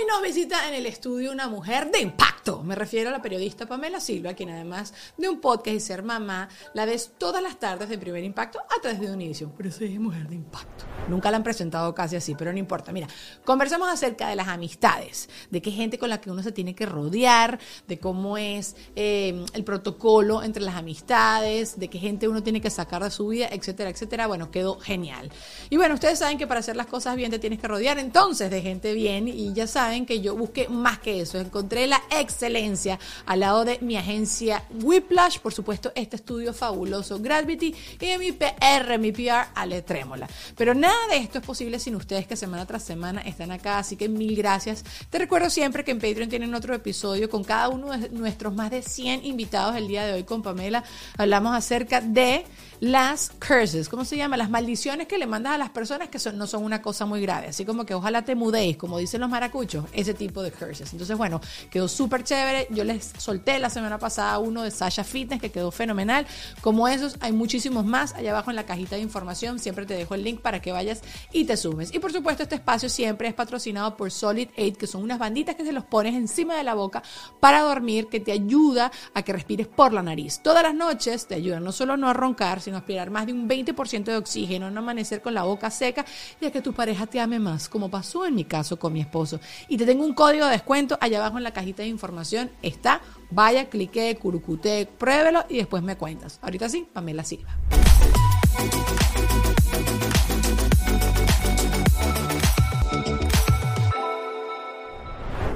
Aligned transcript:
Hoy 0.00 0.06
nos 0.06 0.22
visita 0.22 0.66
en 0.66 0.74
el 0.74 0.86
estudio 0.86 1.30
una 1.30 1.46
mujer 1.46 1.90
de 1.90 2.00
impacto. 2.00 2.62
Me 2.62 2.74
refiero 2.74 3.10
a 3.10 3.12
la 3.12 3.20
periodista 3.20 3.66
Pamela 3.66 4.00
Silva, 4.00 4.32
quien 4.32 4.48
además 4.48 4.94
de 5.18 5.28
un 5.28 5.42
podcast 5.42 5.76
y 5.76 5.80
ser 5.80 6.02
mamá, 6.02 6.48
la 6.72 6.86
ves 6.86 7.12
todas 7.18 7.42
las 7.42 7.58
tardes 7.58 7.90
de 7.90 7.98
Primer 7.98 8.24
Impacto 8.24 8.60
a 8.60 8.80
través 8.80 8.98
de 8.98 9.12
Univision. 9.12 9.52
Pero 9.58 9.70
soy 9.70 9.98
mujer 9.98 10.26
de 10.26 10.36
impacto. 10.36 10.86
Nunca 11.06 11.30
la 11.30 11.36
han 11.36 11.42
presentado 11.42 11.94
casi 11.94 12.16
así, 12.16 12.34
pero 12.34 12.50
no 12.50 12.58
importa. 12.58 12.92
Mira, 12.92 13.08
conversamos 13.44 13.90
acerca 13.90 14.28
de 14.30 14.36
las 14.36 14.48
amistades, 14.48 15.28
de 15.50 15.60
qué 15.60 15.70
gente 15.70 15.98
con 15.98 16.08
la 16.08 16.18
que 16.18 16.30
uno 16.30 16.42
se 16.42 16.52
tiene 16.52 16.74
que 16.74 16.86
rodear, 16.86 17.58
de 17.86 17.98
cómo 17.98 18.38
es 18.38 18.76
eh, 18.96 19.44
el 19.52 19.64
protocolo 19.64 20.42
entre 20.42 20.62
las 20.62 20.76
amistades, 20.76 21.78
de 21.78 21.88
qué 21.88 21.98
gente 21.98 22.26
uno 22.26 22.42
tiene 22.42 22.62
que 22.62 22.70
sacar 22.70 23.04
de 23.04 23.10
su 23.10 23.28
vida, 23.28 23.48
etcétera, 23.52 23.90
etcétera. 23.90 24.28
Bueno, 24.28 24.50
quedó 24.50 24.78
genial. 24.78 25.30
Y 25.68 25.76
bueno, 25.76 25.92
ustedes 25.92 26.18
saben 26.18 26.38
que 26.38 26.46
para 26.46 26.60
hacer 26.60 26.76
las 26.76 26.86
cosas 26.86 27.16
bien 27.16 27.30
te 27.30 27.38
tienes 27.38 27.58
que 27.58 27.68
rodear 27.68 27.98
entonces 27.98 28.50
de 28.50 28.62
gente 28.62 28.94
bien 28.94 29.28
y 29.28 29.52
ya 29.52 29.66
saben 29.66 29.89
que 30.06 30.20
yo 30.20 30.36
busqué 30.36 30.68
más 30.68 30.98
que 31.00 31.20
eso. 31.20 31.38
Encontré 31.38 31.86
la 31.86 32.00
excelencia 32.10 32.98
al 33.26 33.40
lado 33.40 33.64
de 33.64 33.78
mi 33.80 33.96
agencia 33.96 34.64
Whiplash, 34.82 35.38
por 35.40 35.52
supuesto, 35.52 35.92
este 35.94 36.16
estudio 36.16 36.54
fabuloso 36.54 37.18
Gravity 37.18 37.74
y 38.00 38.06
de 38.06 38.18
mi 38.18 38.32
PR, 38.32 38.98
mi 38.98 39.12
PR, 39.12 39.48
Ale 39.54 39.82
Trémola. 39.82 40.28
Pero 40.56 40.74
nada 40.74 41.08
de 41.10 41.18
esto 41.18 41.38
es 41.38 41.44
posible 41.44 41.78
sin 41.78 41.96
ustedes 41.96 42.26
que 42.26 42.36
semana 42.36 42.66
tras 42.66 42.82
semana 42.82 43.20
están 43.22 43.50
acá, 43.50 43.78
así 43.78 43.96
que 43.96 44.08
mil 44.08 44.36
gracias. 44.36 44.84
Te 45.10 45.18
recuerdo 45.18 45.50
siempre 45.50 45.84
que 45.84 45.90
en 45.90 45.98
Patreon 45.98 46.28
tienen 46.28 46.54
otro 46.54 46.74
episodio 46.74 47.28
con 47.28 47.44
cada 47.44 47.68
uno 47.68 47.90
de 47.96 48.08
nuestros 48.10 48.54
más 48.54 48.70
de 48.70 48.82
100 48.82 49.24
invitados 49.26 49.76
el 49.76 49.88
día 49.88 50.04
de 50.04 50.12
hoy 50.12 50.24
con 50.24 50.42
Pamela. 50.42 50.84
Hablamos 51.16 51.54
acerca 51.54 52.00
de 52.00 52.44
las 52.80 53.30
curses, 53.46 53.90
¿cómo 53.90 54.06
se 54.06 54.16
llama? 54.16 54.38
Las 54.38 54.48
maldiciones 54.48 55.06
que 55.06 55.18
le 55.18 55.26
mandas 55.26 55.52
a 55.52 55.58
las 55.58 55.68
personas 55.68 56.08
que 56.08 56.18
no 56.32 56.46
son 56.46 56.64
una 56.64 56.80
cosa 56.80 57.04
muy 57.04 57.20
grave, 57.20 57.48
así 57.48 57.66
como 57.66 57.84
que 57.84 57.92
ojalá 57.92 58.24
te 58.24 58.34
mudéis, 58.34 58.78
como 58.78 58.96
dicen 58.96 59.20
los 59.20 59.28
maracuchos, 59.28 59.84
ese 59.92 60.14
tipo 60.14 60.42
de 60.42 60.50
curses. 60.50 60.90
Entonces, 60.92 61.16
bueno, 61.18 61.42
quedó 61.70 61.88
súper 61.88 62.24
chévere. 62.24 62.68
Yo 62.70 62.84
les 62.84 63.12
solté 63.18 63.58
la 63.58 63.68
semana 63.68 63.98
pasada 63.98 64.38
uno 64.38 64.62
de 64.62 64.70
Sasha 64.70 65.04
Fitness 65.04 65.42
que 65.42 65.50
quedó 65.50 65.70
fenomenal. 65.70 66.26
Como 66.62 66.88
esos, 66.88 67.16
hay 67.20 67.32
muchísimos 67.32 67.84
más. 67.84 68.14
Allá 68.14 68.30
abajo 68.30 68.48
en 68.48 68.56
la 68.56 68.64
cajita 68.64 68.96
de 68.96 69.02
información 69.02 69.58
siempre 69.58 69.84
te 69.84 69.94
dejo 69.94 70.14
el 70.14 70.24
link 70.24 70.40
para 70.40 70.62
que 70.62 70.72
vayas 70.72 71.02
y 71.32 71.44
te 71.44 71.58
sumes. 71.58 71.92
Y 71.92 71.98
por 71.98 72.12
supuesto, 72.12 72.44
este 72.44 72.54
espacio 72.54 72.88
siempre 72.88 73.28
es 73.28 73.34
patrocinado 73.34 73.94
por 73.96 74.10
Solid 74.10 74.48
8, 74.56 74.78
que 74.78 74.86
son 74.86 75.02
unas 75.02 75.18
banditas 75.18 75.54
que 75.54 75.66
se 75.66 75.72
los 75.72 75.84
pones 75.84 76.14
encima 76.14 76.56
de 76.56 76.64
la 76.64 76.72
boca 76.72 77.02
para 77.40 77.60
dormir, 77.60 78.08
que 78.08 78.20
te 78.20 78.32
ayuda 78.32 78.90
a 79.12 79.22
que 79.22 79.34
respires 79.34 79.66
por 79.66 79.92
la 79.92 80.02
nariz. 80.02 80.40
Todas 80.42 80.62
las 80.62 80.74
noches 80.74 81.26
te 81.26 81.34
ayudan 81.34 81.62
no 81.62 81.72
solo 81.72 81.92
a 81.92 81.96
no 81.98 82.12
roncar, 82.14 82.60
sino 82.60 82.69
aspirar 82.78 83.10
más 83.10 83.26
de 83.26 83.32
un 83.32 83.48
20% 83.48 84.04
de 84.04 84.16
oxígeno, 84.16 84.70
no 84.70 84.80
amanecer 84.80 85.20
con 85.20 85.34
la 85.34 85.42
boca 85.42 85.70
seca 85.70 86.04
y 86.40 86.50
que 86.50 86.60
tu 86.60 86.72
pareja 86.72 87.06
te 87.06 87.20
ame 87.20 87.38
más, 87.38 87.68
como 87.68 87.90
pasó 87.90 88.26
en 88.26 88.34
mi 88.34 88.44
caso 88.44 88.78
con 88.78 88.92
mi 88.92 89.00
esposo. 89.00 89.40
Y 89.68 89.76
te 89.76 89.86
tengo 89.86 90.04
un 90.04 90.14
código 90.14 90.46
de 90.46 90.52
descuento 90.52 90.98
allá 91.00 91.18
abajo 91.18 91.38
en 91.38 91.44
la 91.44 91.52
cajita 91.52 91.82
de 91.82 91.88
información. 91.88 92.50
Está, 92.62 93.00
vaya, 93.30 93.68
clique, 93.68 94.16
curucute, 94.16 94.86
pruébelo 94.86 95.44
y 95.48 95.56
después 95.56 95.82
me 95.82 95.96
cuentas. 95.96 96.38
Ahorita 96.42 96.68
sí, 96.68 96.86
Pamela 96.92 97.24
Silva. 97.24 97.56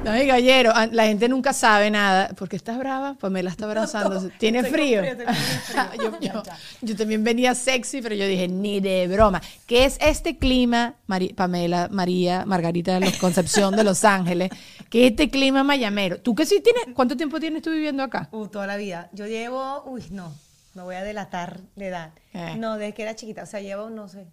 No, 0.04 0.10
gallero, 0.10 0.72
la 0.92 1.06
gente 1.06 1.28
nunca 1.30 1.54
sabe 1.54 1.90
nada. 1.90 2.28
porque 2.36 2.56
estás 2.56 2.78
brava? 2.78 3.14
Pamela 3.14 3.48
está 3.48 3.64
abrazando. 3.64 4.28
¿Tiene 4.38 4.62
frío? 4.64 5.02
yo, 6.82 6.96
también 6.96 7.24
venía 7.24 7.54
sexy, 7.54 8.02
pero 8.02 8.14
yo 8.14 8.26
dije, 8.26 8.46
ni 8.46 8.80
de 8.80 9.08
broma. 9.08 9.40
¿Qué 9.66 9.86
es 9.86 9.96
este 10.00 10.36
clima, 10.36 10.96
Pamela, 11.34 11.88
María, 11.90 12.44
Margarita 12.44 12.94
de 12.94 13.00
los 13.00 13.16
Concepción 13.16 13.74
de 13.74 13.84
Los 13.84 14.04
Ángeles? 14.04 14.50
¿Qué 14.90 15.06
es 15.06 15.10
este 15.12 15.30
clima 15.30 15.64
mayamero? 15.64 16.20
¿Tú 16.20 16.34
qué 16.34 16.44
sí 16.44 16.60
tienes? 16.60 16.94
¿Cuánto 16.94 17.16
tiempo 17.16 17.40
tienes 17.40 17.62
tú 17.62 17.70
viviendo 17.70 18.02
acá? 18.02 18.28
Uh, 18.30 18.46
toda 18.48 18.66
la 18.66 18.76
vida. 18.76 19.08
Yo 19.12 19.26
llevo, 19.26 19.84
uy, 19.86 20.04
no, 20.10 20.34
me 20.74 20.82
voy 20.82 20.96
a 20.96 21.02
delatar 21.02 21.60
de 21.76 21.86
edad. 21.88 22.12
Eh. 22.34 22.56
No, 22.58 22.76
desde 22.76 22.92
que 22.92 23.02
era 23.02 23.16
chiquita. 23.16 23.44
O 23.44 23.46
sea, 23.46 23.60
llevo, 23.60 23.88
no 23.88 24.08
sé, 24.08 24.26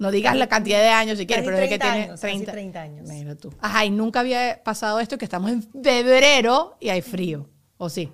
no 0.00 0.10
digas 0.10 0.34
la 0.34 0.48
cantidad 0.48 0.80
de 0.80 0.88
años 0.88 1.18
si 1.18 1.26
quieres, 1.26 1.44
pero 1.44 1.58
desde 1.58 1.68
que 1.68 1.78
tiene 1.78 2.16
30, 2.18 2.52
30 2.52 2.80
años. 2.80 3.08
Mira 3.08 3.34
tú. 3.34 3.52
Ajá, 3.60 3.84
y 3.84 3.90
nunca 3.90 4.20
había 4.20 4.62
pasado 4.64 4.98
esto 4.98 5.18
que 5.18 5.26
estamos 5.26 5.50
en 5.50 5.62
febrero 5.62 6.78
y 6.80 6.88
hay 6.88 7.02
frío, 7.02 7.50
¿o 7.76 7.90
sí? 7.90 8.10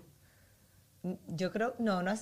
Yo 1.29 1.53
creo, 1.53 1.77
no, 1.79 2.03
no, 2.03 2.13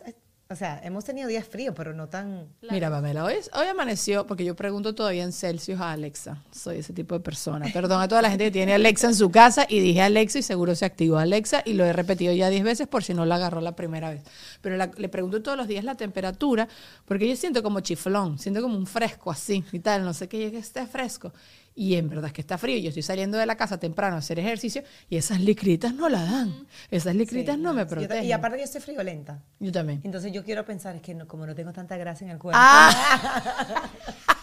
o 0.54 0.56
sea, 0.56 0.80
hemos 0.84 1.04
tenido 1.04 1.26
días 1.26 1.44
fríos, 1.44 1.74
pero 1.76 1.92
no 1.94 2.08
tan... 2.08 2.46
Mira, 2.70 2.88
Pamela, 2.88 3.24
hoy, 3.24 3.34
hoy 3.54 3.66
amaneció, 3.66 4.24
porque 4.24 4.44
yo 4.44 4.54
pregunto 4.54 4.94
todavía 4.94 5.24
en 5.24 5.32
Celsius 5.32 5.80
a 5.80 5.90
Alexa. 5.90 6.44
Soy 6.52 6.78
ese 6.78 6.92
tipo 6.92 7.16
de 7.16 7.20
persona. 7.20 7.66
Perdón 7.72 8.00
a 8.00 8.06
toda 8.06 8.22
la 8.22 8.30
gente 8.30 8.44
que 8.44 8.50
tiene 8.52 8.72
Alexa 8.72 9.08
en 9.08 9.16
su 9.16 9.32
casa 9.32 9.66
y 9.68 9.80
dije 9.80 10.00
Alexa 10.00 10.38
y 10.38 10.42
seguro 10.42 10.76
se 10.76 10.84
activó 10.84 11.18
Alexa 11.18 11.62
y 11.64 11.72
lo 11.72 11.84
he 11.84 11.92
repetido 11.92 12.32
ya 12.32 12.50
10 12.50 12.62
veces 12.62 12.86
por 12.86 13.02
si 13.02 13.14
no 13.14 13.26
la 13.26 13.34
agarró 13.34 13.60
la 13.60 13.74
primera 13.74 14.10
vez. 14.10 14.22
Pero 14.60 14.76
le 14.76 15.08
pregunto 15.08 15.42
todos 15.42 15.58
los 15.58 15.66
días 15.66 15.82
la 15.82 15.96
temperatura, 15.96 16.68
porque 17.04 17.28
yo 17.28 17.34
siento 17.34 17.60
como 17.64 17.80
chiflón, 17.80 18.38
siento 18.38 18.62
como 18.62 18.78
un 18.78 18.86
fresco 18.86 19.32
así 19.32 19.64
y 19.72 19.80
tal, 19.80 20.04
no 20.04 20.14
sé 20.14 20.28
qué, 20.28 20.52
que 20.52 20.58
esté 20.58 20.86
fresco 20.86 21.32
y 21.74 21.94
en 21.94 22.08
verdad 22.08 22.26
es 22.26 22.32
que 22.32 22.40
está 22.40 22.58
frío. 22.58 22.78
Yo 22.78 22.88
estoy 22.88 23.02
saliendo 23.02 23.36
de 23.38 23.46
la 23.46 23.56
casa 23.56 23.78
temprano 23.78 24.16
a 24.16 24.18
hacer 24.20 24.38
ejercicio 24.38 24.82
y 25.08 25.16
esas 25.16 25.40
licritas 25.40 25.94
no 25.94 26.08
la 26.08 26.24
dan. 26.24 26.66
Esas 26.90 27.14
licritas 27.14 27.58
no, 27.58 27.74
me 27.74 27.86
protegen. 27.86 28.24
y 28.24 28.32
aparte 28.32 28.58
yo 28.58 28.64
estoy 28.64 28.80
friolenta. 28.80 29.42
Yo 29.58 29.72
también. 29.72 30.00
Entonces 30.04 30.32
yo 30.32 30.44
quiero 30.44 30.64
pensar, 30.64 30.96
es 30.96 31.02
que 31.02 31.16
como 31.26 31.46
no 31.46 31.54
tengo 31.54 31.72
tanta 31.72 31.96
grasa 31.96 32.24
en 32.24 32.30
el 32.30 32.38
cuerpo. 32.38 32.58
Ah. 32.62 33.90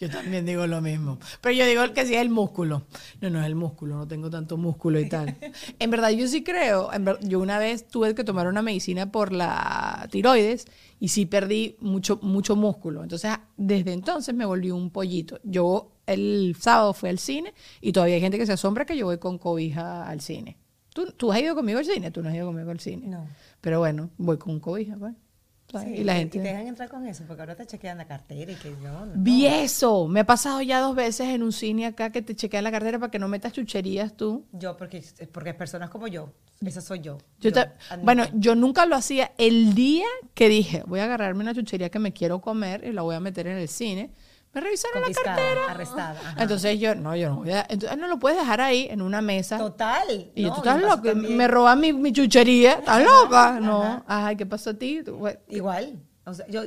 Yo 0.00 0.08
también 0.08 0.46
digo 0.46 0.66
lo 0.66 0.80
mismo. 0.80 1.18
Pero 1.40 1.54
yo 1.54 1.66
digo 1.66 1.82
que 1.92 2.06
sí 2.06 2.14
es 2.14 2.20
el 2.20 2.30
músculo. 2.30 2.86
No, 3.20 3.30
no 3.30 3.40
es 3.40 3.46
el 3.46 3.54
músculo, 3.54 3.96
no 3.96 4.06
tengo 4.06 4.30
tanto 4.30 4.56
músculo 4.56 5.00
y 5.00 5.08
tal. 5.08 5.36
En 5.78 5.90
verdad, 5.90 6.10
yo 6.10 6.28
sí 6.28 6.44
creo. 6.44 6.90
yo 7.22 7.40
una 7.40 7.58
vez 7.58 7.88
tuve 7.88 8.14
que 8.14 8.24
tomar 8.24 8.46
una 8.46 8.62
medicina 8.62 9.10
por 9.10 9.32
la 9.32 10.06
tiroides 10.10 10.66
y 11.00 11.08
sí 11.08 11.26
perdí 11.26 11.76
mucho, 11.80 12.18
mucho 12.22 12.54
músculo. 12.54 13.02
Entonces, 13.02 13.32
desde 13.56 13.92
entonces 13.92 14.34
me 14.34 14.44
volví 14.44 14.70
un 14.70 14.90
pollito. 14.90 15.40
Yo 15.42 15.92
el 16.06 16.56
sábado 16.58 16.94
fui 16.94 17.08
al 17.08 17.18
cine 17.18 17.52
y 17.80 17.92
todavía 17.92 18.16
hay 18.16 18.20
gente 18.20 18.38
que 18.38 18.46
se 18.46 18.52
asombra 18.52 18.86
que 18.86 18.96
yo 18.96 19.06
voy 19.06 19.18
con 19.18 19.38
cobija 19.38 20.08
al 20.08 20.20
cine. 20.20 20.56
¿Tú, 20.94 21.12
¿Tú 21.12 21.32
has 21.32 21.40
ido 21.40 21.54
conmigo 21.54 21.78
al 21.78 21.84
cine? 21.84 22.10
Tú 22.10 22.22
no 22.22 22.28
has 22.28 22.34
ido 22.34 22.46
conmigo 22.46 22.70
al 22.70 22.80
cine. 22.80 23.08
No. 23.08 23.26
Pero 23.60 23.80
bueno, 23.80 24.10
voy 24.16 24.38
con 24.38 24.60
cobija, 24.60 24.96
pues 24.96 25.14
y 25.86 26.04
la 26.04 26.14
gente. 26.14 26.38
te 26.38 26.44
dejan 26.44 26.66
entrar 26.66 26.88
con 26.88 27.06
eso, 27.06 27.24
porque 27.26 27.42
ahora 27.42 27.54
te 27.54 27.66
chequean 27.66 27.98
la 27.98 28.06
cartera 28.06 28.52
y 28.52 28.54
que 28.54 28.70
no. 28.70 29.06
Vi 29.16 29.46
eso. 29.46 30.08
Me 30.08 30.20
ha 30.20 30.24
pasado 30.24 30.62
ya 30.62 30.80
dos 30.80 30.96
veces 30.96 31.28
en 31.28 31.42
un 31.42 31.52
cine 31.52 31.86
acá 31.86 32.10
que 32.10 32.22
te 32.22 32.34
chequean 32.34 32.64
la 32.64 32.70
cartera 32.70 32.98
para 32.98 33.10
que 33.10 33.18
no 33.18 33.28
metas 33.28 33.52
chucherías 33.52 34.16
tú. 34.16 34.46
Yo, 34.52 34.76
porque, 34.76 35.04
porque 35.32 35.54
personas 35.54 35.90
como 35.90 36.06
yo. 36.08 36.32
Esa 36.64 36.80
soy 36.80 37.00
yo. 37.00 37.18
bueno, 38.02 38.24
yo 38.34 38.54
nunca 38.54 38.86
lo 38.86 38.96
hacía. 38.96 39.32
El 39.38 39.74
día 39.74 40.06
que 40.34 40.48
dije, 40.48 40.82
voy 40.86 41.00
a 41.00 41.04
agarrarme 41.04 41.42
una 41.42 41.54
chuchería 41.54 41.90
que 41.90 41.98
me 41.98 42.12
quiero 42.12 42.40
comer 42.40 42.84
y 42.84 42.92
la 42.92 43.02
voy 43.02 43.14
a 43.14 43.20
meter 43.20 43.46
en 43.46 43.58
el 43.58 43.68
cine 43.68 44.10
me 44.58 44.64
revisaron 44.64 45.02
la 45.02 45.12
cartera. 45.12 45.70
Arrestada. 45.70 46.34
Entonces 46.36 46.78
yo, 46.80 46.94
no, 46.94 47.14
yo 47.14 47.30
no 47.30 47.36
voy 47.36 47.52
a, 47.52 47.66
entonces 47.68 47.96
no 47.96 48.08
lo 48.08 48.18
puedes 48.18 48.38
dejar 48.38 48.60
ahí 48.60 48.88
en 48.90 49.02
una 49.02 49.22
mesa. 49.22 49.58
Total. 49.58 50.30
Y 50.34 50.44
tú 50.44 50.54
estás 50.56 50.80
loca, 50.80 51.14
me 51.14 51.46
roban 51.46 51.80
mi, 51.80 51.92
mi, 51.92 52.12
chuchería, 52.12 52.72
estás 52.74 53.02
loca. 53.02 53.60
No, 53.60 54.04
ay, 54.06 54.36
¿qué 54.36 54.46
pasó 54.46 54.70
a 54.70 54.74
ti? 54.74 55.02
Igual. 55.48 55.98
O 56.24 56.34
sea, 56.34 56.46
yo, 56.48 56.64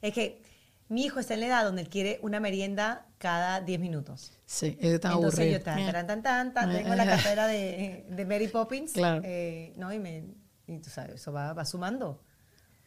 es 0.00 0.12
que 0.12 0.42
mi 0.88 1.04
hijo 1.04 1.20
está 1.20 1.34
en 1.34 1.40
la 1.40 1.46
edad 1.46 1.64
donde 1.64 1.82
él 1.82 1.88
quiere 1.88 2.18
una 2.22 2.40
merienda 2.40 3.06
cada 3.18 3.60
10 3.60 3.80
minutos. 3.80 4.32
Sí, 4.46 4.76
es 4.80 5.00
tan 5.00 5.12
Entonces 5.12 5.40
aburrido. 5.40 5.58
yo 5.58 5.64
tan, 5.64 6.06
tan, 6.06 6.22
tan, 6.22 6.54
tan, 6.54 6.72
tengo 6.72 6.94
la 6.94 7.06
cartera 7.06 7.46
de, 7.46 8.06
de 8.08 8.24
Mary 8.24 8.48
Poppins. 8.48 8.92
Claro. 8.92 9.22
Eh, 9.24 9.72
no, 9.76 9.92
y, 9.92 9.98
me, 9.98 10.24
y 10.66 10.78
tú 10.78 10.90
sabes, 10.90 11.16
eso 11.16 11.32
va, 11.32 11.52
va 11.52 11.64
sumando 11.64 12.23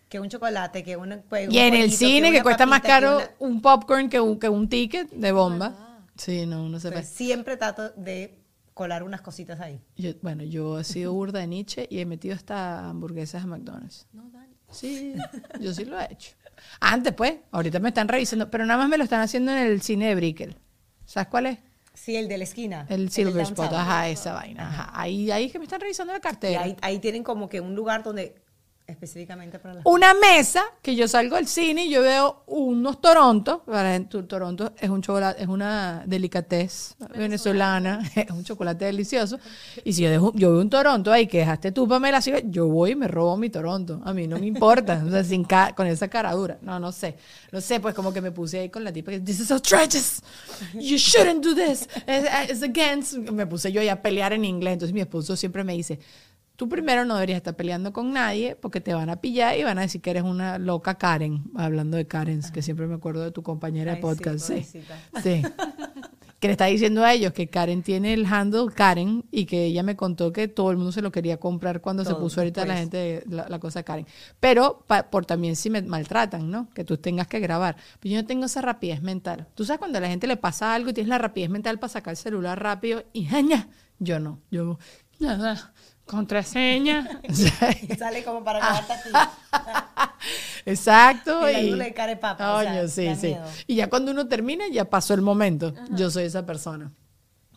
que 0.09 0.19
un 0.19 0.29
chocolate, 0.29 0.83
que 0.83 0.95
un, 0.95 1.23
pues, 1.27 1.51
Y 1.51 1.59
en 1.59 1.73
el 1.73 1.91
cine, 1.91 2.31
que, 2.31 2.41
cuesta 2.41 2.65
más 2.65 2.81
caro 2.81 3.21
un 3.39 3.61
popcorn 3.61 4.09
que 4.09 4.19
un, 4.19 4.39
que 4.39 4.49
un 4.49 4.69
ticket 4.69 5.09
de 5.09 5.31
bomba. 5.31 6.03
Sí, 6.15 6.45
no, 6.45 6.67
no 6.69 6.79
se 6.79 6.89
ve. 6.89 7.03
Siempre 7.03 7.57
trato 7.57 7.89
de 7.89 8.39
colar 8.73 9.03
unas 9.03 9.21
cositas 9.21 9.59
ahí. 9.59 9.81
bueno, 10.21 10.43
yo 10.43 10.79
he 10.79 10.83
sido 10.83 11.13
burda 11.13 11.39
de 11.39 11.47
Nietzsche 11.47 11.87
y 11.89 11.99
he 11.99 12.05
metido 12.05 12.35
hasta 12.35 12.89
hamburguesas 12.89 13.43
a 13.43 13.47
McDonald's. 13.47 14.07
No, 14.13 14.29
Dani. 14.29 14.55
Sí, 14.71 15.15
yo 15.59 15.73
sí 15.73 15.85
lo 15.85 15.99
he 15.99 16.11
hecho. 16.11 16.31
Antes, 16.79 17.13
pues, 17.13 17.35
ahorita 17.51 17.79
me 17.79 17.89
están 17.89 18.07
revisando, 18.07 18.49
pero 18.49 18.65
nada 18.65 18.79
más 18.79 18.89
me 18.89 18.97
lo 18.97 19.03
están 19.03 19.21
haciendo 19.21 19.51
en 19.51 19.59
el 19.59 19.81
cine 19.81 20.07
de 20.07 20.15
Brickell. 20.15 20.55
¿Sabes 21.05 21.29
cuál 21.29 21.47
es? 21.47 21.59
Sí, 21.93 22.15
el 22.15 22.27
de 22.27 22.37
la 22.37 22.43
esquina. 22.43 22.85
El 22.89 23.09
Silver 23.09 23.41
Spot, 23.43 23.73
ajá, 23.73 24.09
esa 24.09 24.33
vaina. 24.33 24.67
Ajá. 24.67 24.91
Ahí, 24.93 25.31
ahí 25.31 25.49
que 25.49 25.57
me 25.57 25.65
están 25.65 25.81
revisando 25.81 26.13
la 26.13 26.19
cartera. 26.19 26.61
ahí, 26.61 26.75
ahí 26.81 26.99
tienen 26.99 27.23
como 27.23 27.49
que 27.49 27.59
un 27.59 27.75
lugar 27.75 28.03
donde 28.03 28.35
Específicamente 28.87 29.59
para 29.59 29.73
la... 29.73 29.81
Una 29.83 30.13
mesa 30.13 30.63
que 30.81 30.95
yo 30.95 31.09
salgo 31.09 31.35
al 31.35 31.45
cine 31.45 31.87
y 31.87 31.89
yo 31.89 32.01
veo 32.01 32.43
unos 32.47 33.01
Toronto. 33.01 33.65
Toronto 34.29 34.71
es 34.79 34.89
un 34.89 35.01
chocolate, 35.01 35.43
es 35.43 35.49
una 35.49 36.03
delicatez 36.07 36.95
venezolana, 37.13 37.99
es 38.15 38.31
un 38.31 38.45
chocolate 38.45 38.85
delicioso. 38.85 39.39
Y 39.83 39.91
si 39.91 40.03
yo, 40.03 40.09
dejo, 40.09 40.31
yo 40.35 40.53
veo 40.53 40.61
un 40.61 40.69
Toronto 40.69 41.11
ahí 41.11 41.27
que 41.27 41.39
dejaste 41.39 41.73
tú, 41.73 41.85
Pamela, 41.85 42.19
así, 42.19 42.31
yo 42.45 42.67
voy 42.69 42.91
y 42.91 42.95
me 42.95 43.09
robo 43.09 43.35
mi 43.35 43.49
Toronto. 43.49 43.99
A 44.05 44.13
mí 44.13 44.25
no 44.25 44.39
me 44.39 44.45
importa, 44.45 45.03
o 45.05 45.11
sea, 45.11 45.21
sin 45.21 45.45
con 45.75 45.85
esa 45.85 46.07
cara 46.07 46.31
dura. 46.31 46.57
No, 46.61 46.79
no 46.79 46.93
sé. 46.93 47.17
No 47.51 47.59
sé, 47.59 47.81
pues 47.81 47.93
como 47.93 48.13
que 48.13 48.21
me 48.21 48.31
puse 48.31 48.59
ahí 48.59 48.69
con 48.69 48.85
la 48.85 48.93
tipa 48.93 49.11
que, 49.11 49.19
this 49.19 49.41
is 49.41 49.51
outrageous. 49.51 50.21
You 50.73 50.95
shouldn't 50.95 51.43
do 51.43 51.53
this. 51.53 51.89
It's 52.07 52.63
against. 52.63 53.17
Me 53.17 53.45
puse 53.47 53.69
yo 53.69 53.81
a 53.91 53.97
pelear 53.97 54.31
en 54.31 54.45
inglés. 54.45 54.73
Entonces 54.73 54.93
mi 54.93 55.01
esposo 55.01 55.35
siempre 55.35 55.65
me 55.65 55.73
dice, 55.73 55.99
tú 56.57 56.67
primero 56.67 57.05
no 57.05 57.13
deberías 57.13 57.37
estar 57.37 57.55
peleando 57.55 57.93
con 57.93 58.11
nadie 58.11 58.55
porque 58.55 58.81
te 58.81 58.93
van 58.93 59.09
a 59.09 59.21
pillar 59.21 59.57
y 59.57 59.63
van 59.63 59.77
a 59.77 59.81
decir 59.81 60.01
que 60.01 60.09
eres 60.09 60.23
una 60.23 60.57
loca 60.57 60.95
Karen, 60.95 61.43
hablando 61.55 61.95
de 61.95 62.07
Karen, 62.07 62.41
que 62.51 62.61
siempre 62.61 62.87
me 62.87 62.95
acuerdo 62.95 63.23
de 63.23 63.31
tu 63.31 63.43
compañera 63.43 63.95
de 63.95 64.01
podcast. 64.01 64.39
Sí, 64.39 64.63
sí, 64.63 64.81
que 66.39 66.47
le 66.47 66.51
está 66.51 66.65
diciendo 66.65 67.03
a 67.03 67.13
ellos 67.13 67.31
que 67.31 67.47
Karen 67.47 67.83
tiene 67.83 68.13
el 68.13 68.25
handle 68.25 68.67
Karen 68.73 69.23
y 69.31 69.45
que 69.45 69.65
ella 69.65 69.83
me 69.83 69.95
contó 69.95 70.33
que 70.33 70.47
todo 70.47 70.71
el 70.71 70.77
mundo 70.77 70.91
se 70.91 71.03
lo 71.03 71.11
quería 71.11 71.37
comprar 71.37 71.79
cuando 71.79 72.03
se 72.03 72.15
puso 72.15 72.41
ahorita 72.41 72.65
la 72.65 72.77
gente 72.77 73.23
la, 73.27 73.59
cosa 73.59 73.83
Karen. 73.83 74.07
Pero 74.39 74.83
por 75.11 75.27
también 75.27 75.55
si 75.55 75.69
me 75.69 75.83
maltratan, 75.83 76.49
¿no? 76.49 76.69
Que 76.73 76.83
tú 76.83 76.97
tengas 76.97 77.27
que 77.27 77.39
grabar. 77.39 77.77
Pero 77.99 78.15
yo 78.15 78.21
no 78.21 78.27
tengo 78.27 78.45
esa 78.45 78.61
rapidez 78.61 79.03
mental. 79.03 79.47
Tú 79.53 79.63
sabes 79.63 79.77
cuando 79.77 79.99
a 79.99 80.01
la 80.01 80.09
gente 80.09 80.25
le 80.25 80.37
pasa 80.37 80.73
algo 80.73 80.89
y 80.89 80.93
tienes 80.93 81.09
la 81.09 81.19
rapidez 81.19 81.51
mental 81.51 81.77
para 81.77 81.93
sacar 81.93 82.13
el 82.13 82.17
celular 82.17 82.61
rápido 82.61 83.03
y 83.13 83.25
jaña. 83.27 83.69
Yo 83.99 84.19
no. 84.19 84.39
Yo 84.51 84.79
nada 85.19 85.73
contraseña. 86.07 87.21
sale 87.99 88.23
como 88.23 88.43
para 88.43 88.59
quedarte 88.59 88.93
aquí. 88.93 89.09
Exacto. 90.65 91.49
Y, 91.49 91.81
y 91.81 91.93
care 91.93 92.15
papa, 92.17 92.87
sí, 92.87 93.15
sí. 93.15 93.37
Y 93.67 93.75
ya 93.75 93.89
cuando 93.89 94.11
uno 94.11 94.27
termina, 94.27 94.67
ya 94.67 94.85
pasó 94.85 95.13
el 95.13 95.21
momento. 95.21 95.73
Yo 95.91 96.09
soy 96.09 96.23
esa 96.23 96.45
persona. 96.45 96.91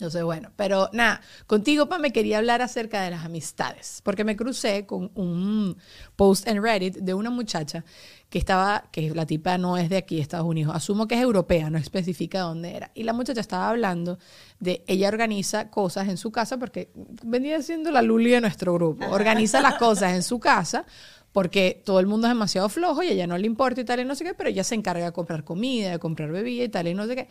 Soy 0.09 0.23
bueno. 0.23 0.51
Pero 0.57 0.89
nada, 0.93 1.21
contigo, 1.47 1.89
Pa, 1.89 1.99
me 1.99 2.13
quería 2.13 2.39
hablar 2.39 2.63
acerca 2.63 3.03
de 3.03 3.11
las 3.11 3.25
amistades. 3.25 4.01
Porque 4.05 4.25
me 4.25 4.37
crucé 4.37 4.87
con 4.87 5.11
un 5.15 5.77
post 6.17 6.47
en 6.47 6.63
Reddit 6.63 6.97
de 6.97 7.13
una 7.13 7.29
muchacha 7.29 7.85
que 8.31 8.39
estaba, 8.39 8.85
que 8.93 9.11
la 9.11 9.27
tipa 9.27 9.59
no 9.59 9.77
es 9.77 9.91
de 9.91 9.97
aquí, 9.97 10.21
Estados 10.21 10.47
Unidos, 10.47 10.75
asumo 10.75 11.09
que 11.09 11.17
es 11.17 11.21
europea, 11.21 11.69
no 11.69 11.79
especifica 11.79 12.41
dónde 12.41 12.77
era. 12.77 12.93
Y 12.95 13.03
la 13.03 13.13
muchacha 13.13 13.41
estaba 13.41 13.69
hablando 13.69 14.19
de, 14.61 14.85
ella 14.87 15.09
organiza 15.09 15.69
cosas 15.69 16.09
en 16.09 16.17
su 16.17 16.31
casa, 16.31 16.57
porque 16.57 16.91
venía 17.25 17.61
siendo 17.61 17.91
la 17.91 18.03
Luli 18.03 18.31
de 18.31 18.41
nuestro 18.41 18.73
grupo, 18.75 19.05
organiza 19.11 19.61
las 19.61 19.75
cosas 19.79 20.15
en 20.15 20.23
su 20.23 20.39
casa, 20.39 20.87
porque 21.33 21.83
todo 21.85 22.01
el 22.01 22.07
mundo 22.07 22.27
es 22.27 22.33
demasiado 22.33 22.69
flojo 22.69 23.03
y 23.03 23.09
a 23.09 23.13
ella 23.13 23.27
no 23.27 23.39
le 23.39 23.47
importa 23.47 23.81
y 23.81 23.85
tal 23.85 24.01
y 24.01 24.05
no 24.05 24.15
sé 24.15 24.25
qué, 24.25 24.35
pero 24.35 24.49
ella 24.49 24.65
se 24.65 24.75
encarga 24.75 25.07
de 25.07 25.13
comprar 25.13 25.45
comida, 25.45 25.91
de 25.91 25.99
comprar 25.99 26.31
bebida 26.31 26.65
y 26.65 26.69
tal 26.69 26.89
y 26.89 26.95
no 26.95 27.07
sé 27.07 27.17
qué. 27.17 27.29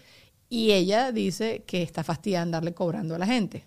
Y 0.50 0.72
ella 0.72 1.12
dice 1.12 1.63
que 1.66 1.84
está 1.84 2.04
fastidiada 2.04 2.44
andarle 2.44 2.74
cobrando 2.74 3.16
a 3.16 3.19
la 3.19 3.28
gente. 3.28 3.66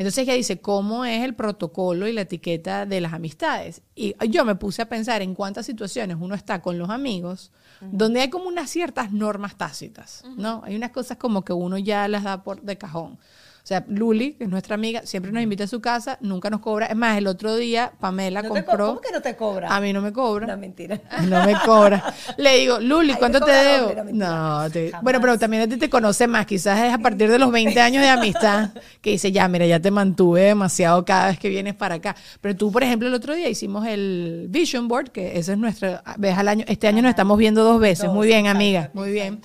Entonces 0.00 0.22
ella 0.22 0.32
dice, 0.32 0.60
¿cómo 0.60 1.04
es 1.04 1.22
el 1.22 1.34
protocolo 1.34 2.08
y 2.08 2.14
la 2.14 2.22
etiqueta 2.22 2.86
de 2.86 3.02
las 3.02 3.12
amistades? 3.12 3.82
Y 3.94 4.14
yo 4.30 4.46
me 4.46 4.54
puse 4.54 4.80
a 4.80 4.88
pensar 4.88 5.20
en 5.20 5.34
cuántas 5.34 5.66
situaciones 5.66 6.16
uno 6.18 6.34
está 6.34 6.62
con 6.62 6.78
los 6.78 6.88
amigos 6.88 7.52
donde 7.82 8.22
hay 8.22 8.30
como 8.30 8.46
unas 8.46 8.70
ciertas 8.70 9.12
normas 9.12 9.56
tácitas, 9.56 10.22
¿no? 10.36 10.62
Hay 10.64 10.74
unas 10.74 10.90
cosas 10.90 11.18
como 11.18 11.44
que 11.44 11.52
uno 11.52 11.76
ya 11.76 12.08
las 12.08 12.24
da 12.24 12.42
por 12.42 12.62
de 12.62 12.78
cajón. 12.78 13.18
O 13.62 13.66
sea, 13.70 13.84
Luli, 13.88 14.32
que 14.32 14.44
es 14.44 14.50
nuestra 14.50 14.74
amiga, 14.74 15.02
siempre 15.04 15.32
nos 15.32 15.42
invita 15.42 15.64
a 15.64 15.66
su 15.66 15.80
casa, 15.80 16.18
nunca 16.20 16.50
nos 16.50 16.60
cobra. 16.60 16.86
Es 16.86 16.96
más, 16.96 17.18
el 17.18 17.26
otro 17.26 17.56
día 17.56 17.92
Pamela 18.00 18.42
compró. 18.42 18.88
¿Cómo 18.88 19.00
que 19.00 19.12
no 19.12 19.20
te 19.20 19.36
cobra? 19.36 19.74
A 19.74 19.80
mí 19.80 19.92
no 19.92 20.00
me 20.00 20.12
cobra. 20.12 20.46
No, 20.46 20.56
mentira. 20.56 21.00
No 21.28 21.44
me 21.44 21.54
cobra. 21.64 22.14
Le 22.38 22.58
digo, 22.58 22.80
Luli, 22.80 23.14
¿cuánto 23.14 23.40
te 23.40 23.52
debo? 23.52 23.92
No, 24.12 24.64
bueno, 25.02 25.20
pero 25.20 25.38
también 25.38 25.62
a 25.64 25.68
ti 25.68 25.76
te 25.76 25.90
conoce 25.90 26.26
más. 26.26 26.46
Quizás 26.46 26.78
es 26.80 26.92
a 26.92 26.98
partir 26.98 27.30
de 27.30 27.38
los 27.38 27.52
20 27.52 27.78
años 27.80 28.02
de 28.02 28.08
amistad 28.08 28.70
que 29.00 29.10
dice, 29.10 29.30
ya, 29.30 29.46
mira, 29.48 29.66
ya 29.66 29.80
te 29.80 29.90
mantuve 29.90 30.42
demasiado 30.42 31.04
cada 31.04 31.28
vez 31.28 31.38
que 31.38 31.48
vienes 31.48 31.74
para 31.74 31.96
acá. 31.96 32.16
Pero 32.40 32.56
tú, 32.56 32.72
por 32.72 32.82
ejemplo, 32.82 33.08
el 33.08 33.14
otro 33.14 33.34
día 33.34 33.48
hicimos 33.48 33.86
el 33.86 34.46
Vision 34.48 34.88
Board, 34.88 35.10
que 35.10 35.38
ese 35.38 35.52
es 35.52 35.58
nuestro 35.58 36.00
vez 36.16 36.36
al 36.36 36.48
año. 36.48 36.64
Este 36.68 36.88
año 36.88 37.02
nos 37.02 37.10
estamos 37.10 37.38
viendo 37.38 37.62
dos 37.62 37.80
veces. 37.80 38.08
Muy 38.10 38.26
bien, 38.26 38.46
amiga. 38.46 38.90
Muy 38.94 39.12
bien. 39.12 39.40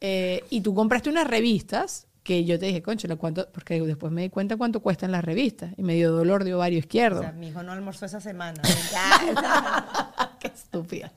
Eh, 0.00 0.44
y 0.50 0.60
tú 0.60 0.74
compraste 0.74 1.08
unas 1.08 1.26
revistas 1.26 2.03
que 2.24 2.44
yo 2.46 2.58
te 2.58 2.66
dije, 2.66 2.82
concho, 2.82 3.06
¿cuánto? 3.18 3.48
Porque 3.52 3.80
después 3.82 4.10
me 4.10 4.22
di 4.22 4.30
cuenta 4.30 4.56
cuánto 4.56 4.80
cuestan 4.80 5.12
las 5.12 5.22
revistas 5.22 5.72
y 5.76 5.82
me 5.82 5.94
dio 5.94 6.10
dolor 6.10 6.42
de 6.42 6.54
ovario 6.54 6.78
izquierdo. 6.78 7.20
O 7.20 7.22
sea, 7.22 7.32
mi 7.32 7.48
hijo 7.48 7.62
no 7.62 7.70
almorzó 7.70 8.06
esa 8.06 8.18
semana. 8.18 8.62
Qué 10.40 10.48
estúpida. 10.48 11.12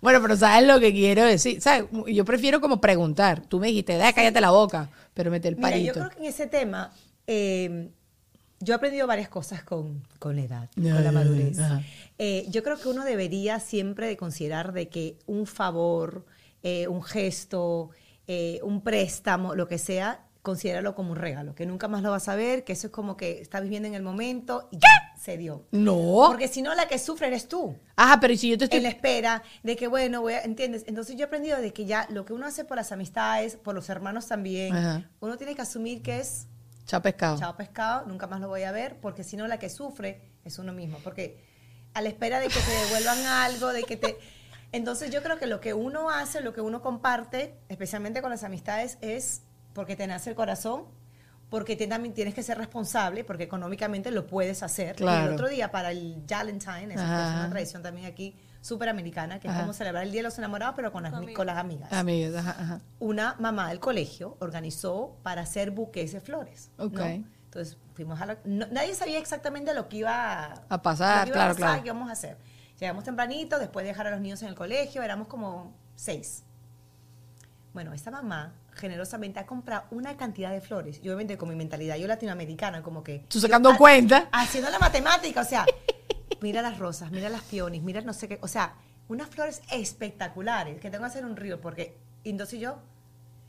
Bueno, 0.00 0.22
pero 0.22 0.34
¿sabes 0.34 0.66
lo 0.66 0.80
que 0.80 0.90
quiero 0.90 1.24
decir? 1.24 1.60
¿Sabes? 1.60 1.84
Yo 2.06 2.24
prefiero 2.24 2.62
como 2.62 2.80
preguntar. 2.80 3.42
Tú 3.46 3.60
me 3.60 3.66
dijiste, 3.68 3.98
da, 3.98 4.12
cállate 4.14 4.40
la 4.40 4.50
boca, 4.50 4.90
pero 5.12 5.30
mete 5.30 5.48
el 5.48 5.56
palito. 5.56 5.78
Mira, 5.78 5.92
yo 5.92 6.00
creo 6.00 6.10
que 6.10 6.18
en 6.24 6.30
ese 6.30 6.46
tema, 6.46 6.90
eh, 7.26 7.90
yo 8.60 8.72
he 8.72 8.76
aprendido 8.76 9.06
varias 9.06 9.28
cosas 9.28 9.62
con, 9.62 10.02
con 10.18 10.36
la 10.36 10.42
edad, 10.42 10.70
con 10.74 11.04
la 11.04 11.12
madurez. 11.12 11.58
Eh, 12.18 12.46
yo 12.48 12.62
creo 12.62 12.78
que 12.78 12.88
uno 12.88 13.04
debería 13.04 13.60
siempre 13.60 14.06
de 14.06 14.16
considerar 14.16 14.72
de 14.72 14.88
que 14.88 15.18
un 15.26 15.46
favor, 15.46 16.24
eh, 16.62 16.88
un 16.88 17.02
gesto, 17.02 17.90
eh, 18.26 18.60
un 18.62 18.82
préstamo, 18.82 19.54
lo 19.54 19.68
que 19.68 19.78
sea, 19.78 20.26
considéralo 20.42 20.96
como 20.96 21.12
un 21.12 21.18
regalo, 21.18 21.54
que 21.54 21.66
nunca 21.66 21.86
más 21.86 22.02
lo 22.02 22.10
vas 22.10 22.28
a 22.28 22.34
ver, 22.34 22.64
que 22.64 22.72
eso 22.72 22.88
es 22.88 22.92
como 22.92 23.16
que 23.16 23.40
estás 23.40 23.62
viviendo 23.62 23.86
en 23.86 23.94
el 23.94 24.02
momento 24.02 24.68
y 24.72 24.78
ya 24.78 25.14
se 25.16 25.36
dio. 25.36 25.66
No. 25.70 26.24
Porque 26.26 26.48
si 26.48 26.62
no, 26.62 26.74
la 26.74 26.88
que 26.88 26.98
sufre 26.98 27.28
eres 27.28 27.46
tú. 27.46 27.76
Ajá, 27.94 28.18
pero 28.20 28.34
si 28.36 28.50
yo 28.50 28.58
te 28.58 28.64
estoy... 28.64 28.78
En 28.78 28.82
la 28.82 28.88
espera 28.88 29.42
de 29.62 29.76
que, 29.76 29.86
bueno, 29.86 30.20
voy 30.20 30.34
a, 30.34 30.42
¿entiendes? 30.42 30.84
Entonces 30.88 31.14
yo 31.14 31.22
he 31.22 31.26
aprendido 31.26 31.60
de 31.60 31.72
que 31.72 31.84
ya 31.84 32.08
lo 32.10 32.24
que 32.24 32.32
uno 32.32 32.46
hace 32.46 32.64
por 32.64 32.76
las 32.76 32.90
amistades, 32.90 33.56
por 33.56 33.74
los 33.74 33.88
hermanos 33.88 34.26
también, 34.26 35.08
uno 35.20 35.36
tiene 35.36 35.54
que 35.54 35.62
asumir 35.62 36.02
que 36.02 36.18
es... 36.18 36.48
Chao 36.86 37.00
pescado. 37.00 37.38
Chao 37.38 37.56
pescado, 37.56 38.06
nunca 38.06 38.26
más 38.26 38.40
lo 38.40 38.48
voy 38.48 38.64
a 38.64 38.72
ver, 38.72 38.98
porque 39.00 39.22
si 39.22 39.36
no, 39.36 39.46
la 39.46 39.60
que 39.60 39.70
sufre 39.70 40.20
es 40.44 40.58
uno 40.58 40.72
mismo. 40.72 40.98
Porque 41.04 41.38
a 41.94 42.02
la 42.02 42.08
espera 42.08 42.40
de 42.40 42.48
que 42.48 42.58
te 42.58 42.70
devuelvan 42.84 43.18
algo, 43.24 43.72
de 43.72 43.84
que 43.84 43.96
te... 43.96 44.18
Entonces 44.72 45.10
yo 45.10 45.22
creo 45.22 45.38
que 45.38 45.46
lo 45.46 45.60
que 45.60 45.74
uno 45.74 46.10
hace, 46.10 46.40
lo 46.40 46.52
que 46.52 46.60
uno 46.60 46.80
comparte, 46.80 47.54
especialmente 47.68 48.22
con 48.22 48.30
las 48.30 48.42
amistades, 48.42 48.98
es 49.00 49.42
porque 49.74 49.96
te 49.96 50.06
nace 50.06 50.30
el 50.30 50.36
corazón, 50.36 50.84
porque 51.50 51.76
también 51.86 52.14
tienes 52.14 52.34
que 52.34 52.42
ser 52.42 52.56
responsable, 52.56 53.24
porque 53.24 53.44
económicamente 53.44 54.10
lo 54.10 54.26
puedes 54.26 54.62
hacer. 54.62 54.96
Y 54.98 55.04
el 55.04 55.34
otro 55.34 55.48
día 55.48 55.70
para 55.70 55.90
el 55.90 56.22
Valentine, 56.26 56.94
es 56.94 57.00
una 57.00 57.48
tradición 57.50 57.82
también 57.82 58.06
aquí 58.06 58.34
súper 58.62 58.88
americana, 58.88 59.38
que 59.38 59.48
es 59.48 59.54
como 59.54 59.74
celebrar 59.74 60.04
el 60.04 60.12
Día 60.12 60.20
de 60.20 60.28
los 60.28 60.38
Enamorados, 60.38 60.74
pero 60.74 60.90
con 60.90 61.02
las, 61.02 61.12
con 61.34 61.46
las 61.46 61.58
amigas. 61.58 61.92
Amigas, 61.92 62.80
Una 63.00 63.36
mamá 63.38 63.68
del 63.68 63.80
colegio 63.80 64.36
organizó 64.40 65.18
para 65.22 65.42
hacer 65.42 65.72
buques 65.72 66.12
de 66.12 66.20
flores. 66.20 66.70
Entonces 66.78 67.76
fuimos 67.92 68.18
a 68.18 68.24
la, 68.24 68.38
nadie 68.46 68.94
sabía 68.94 69.18
exactamente 69.18 69.74
lo 69.74 69.86
que 69.90 69.98
iba 69.98 70.54
a, 70.70 70.80
pasar, 70.80 71.30
claro, 71.30 71.54
claro. 71.54 71.82
qué 71.82 71.88
íbamos 71.88 72.08
a 72.08 72.12
hacer. 72.12 72.38
Llegamos 72.82 73.04
tempranito, 73.04 73.60
después 73.60 73.84
de 73.84 73.90
dejar 73.90 74.08
a 74.08 74.10
los 74.10 74.20
niños 74.20 74.42
en 74.42 74.48
el 74.48 74.56
colegio, 74.56 75.04
éramos 75.04 75.28
como 75.28 75.72
seis. 75.94 76.42
Bueno, 77.72 77.92
esta 77.92 78.10
mamá 78.10 78.54
generosamente 78.72 79.38
ha 79.38 79.46
comprado 79.46 79.84
una 79.92 80.16
cantidad 80.16 80.50
de 80.50 80.60
flores. 80.60 80.98
Y 81.00 81.06
obviamente 81.06 81.38
con 81.38 81.48
mi 81.48 81.54
mentalidad 81.54 81.94
yo 81.94 82.08
latinoamericana, 82.08 82.82
como 82.82 83.04
que... 83.04 83.20
Tú 83.28 83.38
sacando 83.38 83.76
cuenta. 83.76 84.28
Haciendo 84.32 84.68
la 84.68 84.80
matemática, 84.80 85.42
o 85.42 85.44
sea, 85.44 85.64
mira 86.40 86.60
las 86.60 86.80
rosas, 86.80 87.12
mira 87.12 87.28
las 87.28 87.42
peones, 87.42 87.84
mira 87.84 88.00
no 88.00 88.12
sé 88.12 88.26
qué, 88.26 88.40
o 88.42 88.48
sea, 88.48 88.74
unas 89.06 89.28
flores 89.28 89.62
espectaculares, 89.70 90.80
que 90.80 90.90
tengo 90.90 91.04
que 91.04 91.10
hacer 91.10 91.24
un 91.24 91.36
río, 91.36 91.60
porque 91.60 91.96
entonces 92.24 92.58
yo 92.58 92.80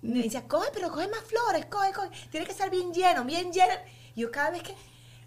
me 0.04 0.22
decía, 0.22 0.48
coge, 0.48 0.70
pero 0.76 0.92
coge 0.92 1.08
más 1.08 1.24
flores, 1.24 1.66
coge, 1.72 1.92
coge, 1.92 2.10
tiene 2.30 2.46
que 2.46 2.52
estar 2.52 2.70
bien 2.70 2.94
lleno, 2.94 3.26
bien 3.26 3.52
lleno. 3.52 3.74
Y 4.14 4.22
yo 4.22 4.30
cada 4.30 4.52
vez 4.52 4.62
que 4.62 4.76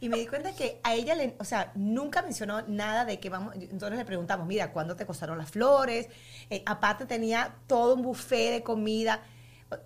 y 0.00 0.08
me 0.08 0.18
di 0.18 0.26
cuenta 0.26 0.52
que 0.52 0.80
a 0.82 0.94
ella, 0.94 1.14
le, 1.14 1.34
o 1.38 1.44
sea, 1.44 1.72
nunca 1.74 2.22
mencionó 2.22 2.62
nada 2.62 3.04
de 3.04 3.18
que 3.18 3.30
vamos, 3.30 3.54
entonces 3.54 3.98
le 3.98 4.04
preguntamos, 4.04 4.46
mira, 4.46 4.72
¿cuándo 4.72 4.96
te 4.96 5.06
costaron 5.06 5.38
las 5.38 5.50
flores? 5.50 6.08
Eh, 6.50 6.62
aparte 6.66 7.06
tenía 7.06 7.54
todo 7.66 7.94
un 7.94 8.02
buffet 8.02 8.52
de 8.52 8.62
comida 8.62 9.22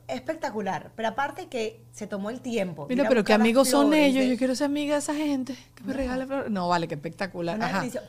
espectacular, 0.09 0.91
pero 0.95 1.09
aparte 1.09 1.49
que 1.49 1.81
se 1.93 2.07
tomó 2.07 2.31
el 2.31 2.41
tiempo. 2.41 2.87
Mira, 2.89 3.09
pero 3.09 3.25
qué 3.25 3.33
amigos 3.33 3.69
son 3.69 3.95
ellos, 3.95 4.27
yo 4.27 4.37
quiero 4.37 4.55
ser 4.55 4.67
amiga 4.67 4.95
de 4.95 4.99
esa 4.99 5.15
gente 5.15 5.57
que 5.75 5.85
me 5.85 5.95
regala 5.95 6.27
flores. 6.27 6.51
No, 6.51 6.69
vale, 6.69 6.87
qué 6.87 6.95
espectacular. 6.95 7.59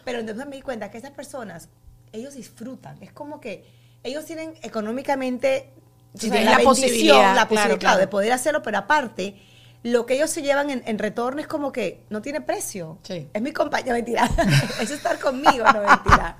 Pero 0.03 0.19
entonces 0.19 0.45
me 0.47 0.57
di 0.57 0.61
cuenta 0.61 0.91
que 0.91 0.97
esas 0.97 1.11
personas, 1.11 1.69
ellos 2.11 2.33
disfrutan, 2.33 3.01
es 3.01 3.13
como 3.13 3.39
que 3.39 3.63
ellos 4.03 4.25
tienen 4.25 4.53
económicamente 4.63 5.69
la, 6.13 6.59
posibilidad, 6.59 7.35
la 7.35 7.47
posibilidad 7.47 7.97
de 7.97 8.07
poder 8.07 8.33
hacerlo, 8.33 8.61
pero 8.61 8.79
aparte 8.79 9.35
lo 9.83 10.05
que 10.05 10.13
ellos 10.15 10.29
se 10.29 10.41
llevan 10.43 10.69
en, 10.69 10.83
retorno 10.99 11.41
es 11.41 11.47
como 11.47 11.71
que 11.71 12.03
no 12.09 12.21
tiene 12.21 12.41
precio. 12.41 12.99
Es 13.33 13.41
mi 13.41 13.51
compañía, 13.51 13.93
mentira. 13.93 14.29
es 14.81 14.91
estar 14.91 15.19
conmigo, 15.19 15.63
no 15.73 15.81
mentira. 15.81 16.37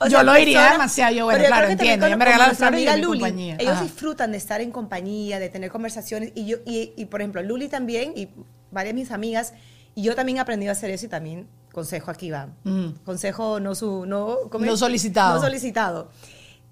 O 0.00 0.04
Yo 0.06 0.10
sea, 0.10 0.22
lo 0.22 0.32
personas- 0.32 0.72
demasiado, 0.72 1.14
yo, 1.14 1.24
bueno, 1.26 1.44
claro, 1.44 1.68
entiendo, 1.68 2.06
con- 2.06 2.10
me 2.10 2.14
como 2.16 2.24
regala 2.24 2.38
las 2.38 2.58
nuestra 2.58 2.68
flores 2.68 2.82
y 2.82 2.84
yo 3.02 3.06
Luli, 3.06 3.20
compañía. 3.20 3.56
Ellos 3.58 3.72
Ajá. 3.74 3.82
disfrutan 3.82 4.32
de 4.32 4.38
estar 4.38 4.60
en 4.62 4.70
compañía, 4.70 5.38
de 5.38 5.48
tener 5.50 5.70
conversaciones. 5.70 6.32
Y 6.34 6.46
yo, 6.46 6.56
y, 6.64 6.94
y, 6.96 7.04
por 7.06 7.20
ejemplo, 7.20 7.42
Luli 7.42 7.68
también, 7.68 8.12
y 8.16 8.30
varias 8.70 8.94
de 8.94 9.00
mis 9.00 9.10
amigas, 9.10 9.52
y 9.94 10.02
yo 10.02 10.14
también 10.14 10.38
he 10.38 10.40
aprendido 10.40 10.70
a 10.70 10.72
hacer 10.72 10.90
eso 10.90 11.04
y 11.06 11.08
también 11.10 11.48
consejo 11.72 12.10
aquí 12.10 12.30
va. 12.30 12.48
Mm. 12.64 12.92
Consejo 13.04 13.60
no 13.60 13.74
su, 13.74 14.06
no, 14.06 14.36
¿cómo 14.50 14.64
No 14.64 14.76
solicitado. 14.78 15.34
No 15.34 15.40
solicitado. 15.42 16.10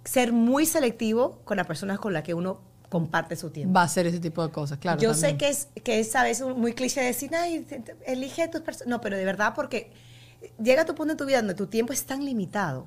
Ser 0.04 0.32
muy 0.32 0.64
selectivo 0.64 1.40
con 1.44 1.58
las 1.58 1.66
personas 1.66 1.99
con 1.99 2.14
las 2.14 2.23
que 2.23 2.32
uno 2.32 2.61
comparte 2.88 3.37
su 3.37 3.50
tiempo. 3.50 3.75
Va 3.75 3.83
a 3.83 3.88
ser 3.88 4.07
ese 4.07 4.21
tipo 4.21 4.45
de 4.47 4.52
cosas, 4.52 4.78
claro. 4.78 5.00
Yo 5.00 5.12
también. 5.12 5.30
sé 5.33 5.37
que 5.37 5.49
es, 5.49 5.68
que 5.83 6.00
es 6.00 6.14
a 6.16 6.23
veces 6.23 6.47
muy 6.57 6.73
cliché 6.73 7.00
decir, 7.00 7.35
ay, 7.35 7.66
elige 8.07 8.49
tus 8.49 8.62
personas. 8.62 8.88
No, 8.88 9.00
pero 9.00 9.16
de 9.16 9.25
verdad, 9.25 9.52
porque 9.54 9.92
llega 10.62 10.83
a 10.83 10.85
tu 10.85 10.95
punto 10.95 11.12
en 11.12 11.16
tu 11.16 11.26
vida 11.26 11.38
donde 11.38 11.54
tu 11.54 11.66
tiempo 11.66 11.92
es 11.92 12.04
tan 12.04 12.25
limitado 12.25 12.87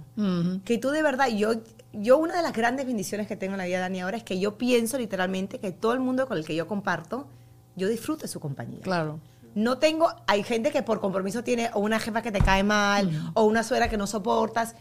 que 0.65 0.77
tú 0.77 0.89
de 0.89 1.03
verdad, 1.03 1.27
yo, 1.27 1.53
yo 1.93 2.17
una 2.17 2.36
de 2.36 2.41
las 2.41 2.53
grandes 2.53 2.86
bendiciones 2.86 3.27
que 3.27 3.36
tengo 3.36 3.53
en 3.53 3.58
la 3.60 3.65
vida, 3.65 3.79
Dani, 3.79 4.01
ahora 4.01 4.17
es 4.17 4.24
que 4.24 4.39
yo 4.39 4.58
pienso 4.58 4.98
literalmente 4.98 5.60
que 5.60 5.72
todo 5.72 5.93
el 5.93 6.00
mundo 6.00 6.27
con 6.27 6.38
el 6.38 6.46
que 6.46 6.55
yo 6.55 6.67
comparto, 6.67 7.27
yo 7.75 7.88
disfruto 7.88 8.24
de 8.24 8.27
su 8.27 8.39
compañía. 8.39 8.81
Claro. 8.81 9.20
No 9.53 9.79
tengo, 9.79 10.13
hay 10.27 10.43
gente 10.43 10.72
que 10.72 10.81
por 10.81 11.01
compromiso 11.01 11.43
tiene 11.43 11.70
o 11.74 11.79
una 11.79 12.00
jefa 12.00 12.22
que 12.22 12.31
te 12.31 12.39
cae 12.39 12.63
mal 12.63 13.31
o 13.34 13.43
una 13.43 13.63
suegra 13.63 13.89
que 13.89 13.98
no 13.98 14.08
soportas. 14.08 14.75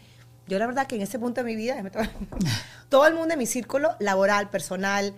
Yo 0.51 0.59
la 0.59 0.67
verdad 0.67 0.85
que 0.85 0.97
en 0.97 1.01
ese 1.01 1.17
punto 1.17 1.39
de 1.39 1.45
mi 1.45 1.55
vida, 1.55 1.81
todo 2.89 3.07
el 3.07 3.13
mundo 3.13 3.31
en 3.35 3.39
mi 3.39 3.45
círculo 3.45 3.95
laboral, 3.99 4.49
personal, 4.49 5.13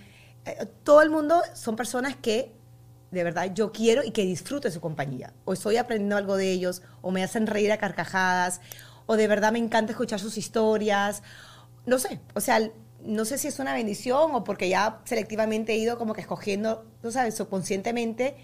eh, 0.45 0.67
todo 0.83 1.01
el 1.01 1.09
mundo 1.09 1.41
son 1.55 1.75
personas 1.75 2.15
que 2.15 2.51
de 3.09 3.23
verdad 3.23 3.51
yo 3.51 3.71
quiero 3.71 4.03
y 4.03 4.11
que 4.11 4.25
disfruto 4.25 4.67
de 4.67 4.71
su 4.71 4.79
compañía. 4.79 5.33
O 5.45 5.53
estoy 5.53 5.77
aprendiendo 5.77 6.17
algo 6.17 6.37
de 6.37 6.51
ellos, 6.51 6.83
o 7.01 7.09
me 7.09 7.23
hacen 7.23 7.47
reír 7.47 7.71
a 7.71 7.79
carcajadas, 7.79 8.61
o 9.07 9.15
de 9.15 9.27
verdad 9.27 9.51
me 9.51 9.57
encanta 9.57 9.93
escuchar 9.93 10.19
sus 10.19 10.37
historias. 10.37 11.23
No 11.87 11.97
sé, 11.97 12.19
o 12.35 12.39
sea, 12.39 12.69
no 13.01 13.25
sé 13.25 13.39
si 13.39 13.47
es 13.47 13.57
una 13.57 13.73
bendición 13.73 14.35
o 14.35 14.43
porque 14.43 14.69
ya 14.69 15.01
selectivamente 15.03 15.73
he 15.73 15.77
ido 15.77 15.97
como 15.97 16.13
que 16.13 16.21
escogiendo, 16.21 16.85
tú 17.01 17.11
sabes, 17.11 17.33
subconscientemente, 17.33 18.35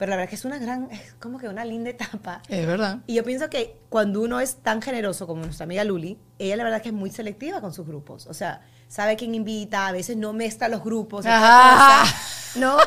pero 0.00 0.10
la 0.10 0.16
verdad 0.16 0.30
que 0.30 0.36
es 0.36 0.46
una 0.46 0.58
gran, 0.58 0.90
es 0.90 1.12
como 1.20 1.38
que 1.38 1.46
una 1.46 1.62
linda 1.62 1.90
etapa. 1.90 2.40
Es 2.48 2.66
verdad. 2.66 3.00
Y 3.06 3.16
yo 3.16 3.22
pienso 3.22 3.50
que 3.50 3.76
cuando 3.90 4.22
uno 4.22 4.40
es 4.40 4.56
tan 4.62 4.80
generoso 4.80 5.26
como 5.26 5.42
nuestra 5.42 5.64
amiga 5.64 5.84
Luli, 5.84 6.18
ella 6.38 6.56
la 6.56 6.64
verdad 6.64 6.80
que 6.80 6.88
es 6.88 6.94
muy 6.94 7.10
selectiva 7.10 7.60
con 7.60 7.74
sus 7.74 7.86
grupos. 7.86 8.26
O 8.26 8.32
sea, 8.32 8.62
sabe 8.88 9.16
quién 9.16 9.34
invita, 9.34 9.88
a 9.88 9.92
veces 9.92 10.16
no 10.16 10.32
mezcla 10.32 10.68
los 10.68 10.82
grupos, 10.82 11.26
Ajá. 11.26 12.00
cosa, 12.00 12.16
¿no? 12.58 12.78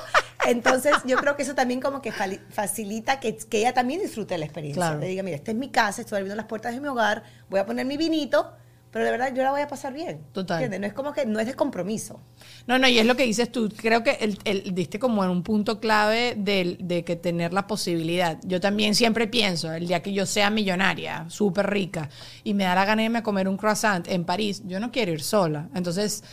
Entonces, 0.47 0.95
yo 1.05 1.17
creo 1.17 1.35
que 1.35 1.43
eso 1.43 1.53
también 1.53 1.81
como 1.81 2.01
que 2.01 2.11
facilita 2.49 3.19
que, 3.19 3.37
que 3.37 3.59
ella 3.59 3.75
también 3.75 4.01
disfrute 4.01 4.35
la 4.39 4.45
experiencia. 4.45 4.81
Claro. 4.81 4.99
Le 4.99 5.05
diga, 5.05 5.21
mira, 5.21 5.37
esta 5.37 5.51
es 5.51 5.57
mi 5.57 5.69
casa, 5.69 6.01
estoy 6.01 6.17
abriendo 6.17 6.35
las 6.35 6.47
puertas 6.47 6.73
de 6.73 6.81
mi 6.81 6.87
hogar, 6.87 7.21
voy 7.47 7.59
a 7.59 7.65
poner 7.67 7.85
mi 7.85 7.95
vinito, 7.95 8.53
pero 8.93 9.03
de 9.03 9.11
verdad 9.11 9.33
yo 9.35 9.43
la 9.43 9.51
voy 9.51 9.59
a 9.61 9.67
pasar 9.67 9.91
bien. 9.91 10.21
Total. 10.31 10.57
¿Entiendes? 10.63 10.79
No 10.79 10.87
es 10.87 10.93
como 10.93 11.11
que, 11.11 11.25
no 11.25 11.39
es 11.41 11.47
de 11.47 11.55
compromiso. 11.55 12.21
No, 12.67 12.77
no, 12.79 12.87
y 12.87 12.99
es 12.99 13.05
lo 13.05 13.15
que 13.17 13.23
dices 13.23 13.51
tú. 13.51 13.67
Creo 13.75 14.03
que 14.03 14.11
el, 14.21 14.37
el- 14.45 14.73
diste 14.73 14.99
como 14.99 15.23
en 15.23 15.31
un 15.31 15.43
punto 15.43 15.79
clave 15.79 16.35
del- 16.37 16.77
de, 16.79 17.03
que 17.03 17.15
tener 17.15 17.51
la 17.51 17.67
posibilidad. 17.67 18.37
Yo 18.43 18.61
también 18.61 18.95
siempre 18.95 19.27
pienso, 19.27 19.73
el 19.73 19.87
día 19.87 20.01
que 20.01 20.13
yo 20.13 20.25
sea 20.25 20.49
millonaria, 20.49 21.25
súper 21.29 21.69
rica, 21.69 22.09
y 22.43 22.53
me 22.53 22.63
da 22.65 22.75
la 22.75 22.85
gana 22.85 23.01
de 23.01 23.05
irme 23.07 23.19
a 23.19 23.23
comer 23.23 23.47
un 23.47 23.57
croissant 23.57 24.07
en 24.07 24.23
París, 24.23 24.61
yo 24.65 24.79
no 24.79 24.91
quiero 24.91 25.11
ir 25.11 25.21
sola. 25.23 25.67
Entonces, 25.73 26.23